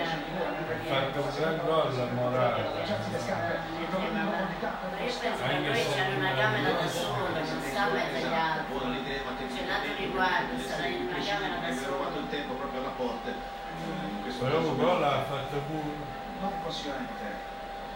Ha 0.00 0.94
fatto 0.94 1.20
un 1.20 1.30
gran 1.36 1.60
gol 1.66 1.94
la 1.94 2.04
morale. 2.14 2.62
Ma 2.62 2.80
io 2.80 2.92
penso 5.20 5.44
che 5.44 5.58
lui 5.58 5.84
c'è 5.84 6.16
una 6.16 6.32
camera 6.34 6.70
da 6.72 6.88
solo, 6.88 7.28
non 7.28 7.44
sta 7.60 7.82
a 7.82 7.90
mezzo 7.90 8.16
agli 8.16 8.32
altri. 8.32 8.72
Buona 8.72 8.94
l'idea, 8.94 9.20
ma 9.24 9.32
C'è 9.36 9.66
lato 9.66 9.88
riguardo, 9.98 10.62
sarà 10.66 10.86
in 10.86 11.08
una 11.08 11.24
camera 11.24 11.54
da 11.56 11.66
Aveva 11.66 11.82
solo. 11.82 12.02
fatto 12.04 12.18
il 12.20 12.28
tempo 12.30 12.54
proprio 12.54 12.80
alla 12.80 12.94
porta. 12.96 13.28
In 13.28 14.22
questo 14.22 14.44
Però 14.44 14.58
un 14.60 14.76
gol 14.78 15.04
ha 15.04 15.24
fatto 15.28 15.56
pure. 15.68 16.16
Marco 16.40 16.70
Siorente, 16.70 17.47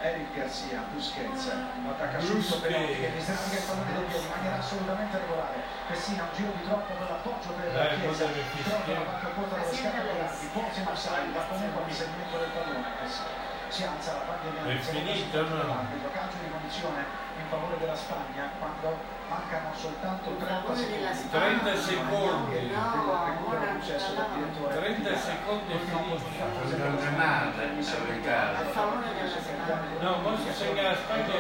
Eric 0.02 0.34
Garcia, 0.34 0.82
Busquets, 0.90 1.46
attacca 1.46 2.18
subito 2.18 2.58
Perotti 2.58 2.98
che 2.98 3.12
distragga 3.14 3.54
il 3.54 3.62
pallone 3.62 3.92
del 3.92 4.04
piede 4.10 4.24
in 4.24 4.30
maniera 4.34 4.58
assolutamente 4.58 5.18
regolare. 5.18 5.62
Pessina, 5.86 6.22
un 6.24 6.34
giro 6.34 6.50
di 6.58 6.64
troppo 6.64 6.92
per 6.92 7.08
l'appoggio 7.08 7.52
per 7.54 7.70
Dai, 7.70 8.00
Chiesa, 8.00 8.08
cosa 8.08 8.32
che 8.32 8.62
trova 8.62 8.98
la 8.98 9.06
banca 9.06 9.28
corta 9.28 9.54
dello 9.54 10.26
forse 10.52 10.82
non 10.82 10.96
sai, 10.96 11.30
va 11.30 11.42
comunque 11.46 11.82
all'inserimento 11.82 12.36
del 12.36 12.50
pallone. 12.50 12.88
Pessina. 12.98 13.51
Si 13.72 13.82
alza 13.84 14.12
la 14.12 14.24
bandiera 14.28 14.68
È 14.68 14.76
finito, 14.84 15.40
no? 15.48 15.86
calcio 16.12 16.36
di 16.44 16.52
punizione 16.52 17.06
in 17.40 17.46
favore 17.48 17.78
della 17.78 17.96
Spagna 17.96 18.52
quando 18.58 19.00
mancano 19.32 19.72
soltanto 19.72 20.28
30 20.36 20.60
favore 20.60 20.90
della 20.92 21.14
secondi. 21.14 21.62
30 21.64 21.76
secondi. 21.80 22.68
No, 22.68 23.48
ora 23.48 23.72
non 23.72 23.80
ci 23.80 23.92
parliamo. 23.96 24.68
30 24.68 25.16
secondi 25.16 25.72
e 25.72 25.78
finisce. 25.88 26.76
Non 26.76 26.98
è 27.00 27.10
male, 27.16 27.52
la 27.56 28.04
verità. 28.04 28.58
A 28.60 28.64
favore 28.76 29.08
della 29.08 29.40
Spagna. 29.40 29.80
No, 30.04 30.36
se 30.36 30.52
segna 30.52 30.82
la 30.82 30.94
Spagna 30.94 31.32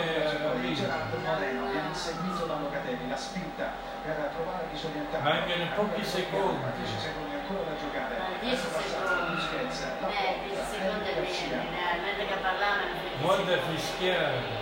vinto. 0.56 0.80
Gerardo 0.80 1.18
Moreno 1.18 1.66
viene 1.68 1.88
inseguito 1.88 2.46
da 2.46 2.56
Locatelli, 2.56 3.08
la 3.10 3.16
spinta 3.16 3.72
per 4.04 4.30
provare 4.32 4.64
a 4.64 4.72
disorientare. 4.72 5.22
Mancano 5.22 5.68
pochi 5.76 6.04
secondi. 6.04 6.64
10 6.80 6.98
secondi 6.98 7.34
ancora 7.34 7.60
da 7.68 7.76
giocare. 7.76 8.16
Ma 8.16 8.24
10 8.40 8.56
secondi. 8.56 9.31
Busquets, 9.72 10.00
la 10.00 10.08
Eh, 10.08 10.36
10 10.44 10.52
porta, 10.52 10.68
secondi 10.68 11.08
è 11.08 11.16
Eric 11.16 11.24
Garcia. 11.24 11.56
bene, 11.56 11.96
mentre 12.04 12.24
che 12.26 12.36
parlavano. 12.44 12.92
Molto 13.20 13.52
fischiare. 13.72 14.60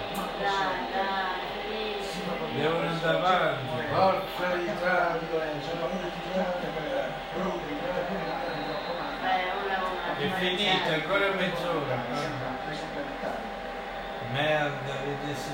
Devono 2.55 2.89
andare 2.89 3.17
avanti. 3.17 3.67
Forza 3.91 4.55
l'Italia. 4.55 5.19
Beh, 9.21 9.45
una, 9.65 9.77
una. 9.83 10.17
È 10.17 10.29
finita, 10.39 10.91
ancora 10.95 11.27
mezz'ora. 11.35 11.97
Merda, 14.33 14.95
vedi 15.03 15.35
se 15.35 15.51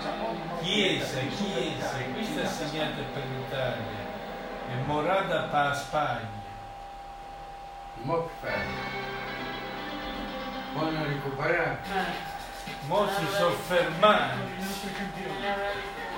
già 0.00 0.14
nuovo 0.16 0.58
Chiesa, 0.60 1.18
Chiesa, 1.20 1.96
questa 2.12 2.40
è 2.42 2.46
segnata 2.46 3.02
per 3.12 3.22
l'Italia. 3.24 4.03
E 4.70 4.74
Morada 4.86 5.42
per 5.42 5.64
la 5.64 5.74
Spagna. 5.74 6.42
Mo 8.02 8.26
che 8.26 8.30
fai? 8.40 8.62
Vogliono 10.74 11.04
recuperare? 11.04 11.78
Eh, 11.92 12.32
Mo 12.86 13.06
si. 13.08 13.24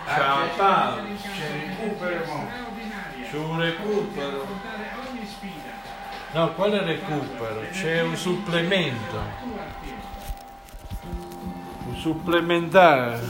Ah, 0.05 0.15
Ciao 0.15 0.49
Paolo. 0.57 1.03
C'è 1.21 1.67
recupero 1.67 2.25
mo. 2.27 2.49
C'è 3.29 3.37
un 3.37 3.61
recupero. 3.61 4.47
No, 6.33 6.53
quale 6.55 6.83
recupero? 6.83 7.61
C'è 7.71 8.03
un 8.03 8.17
supplemento. 8.17 9.21
Un 11.87 11.97
supplementare. 11.97 13.21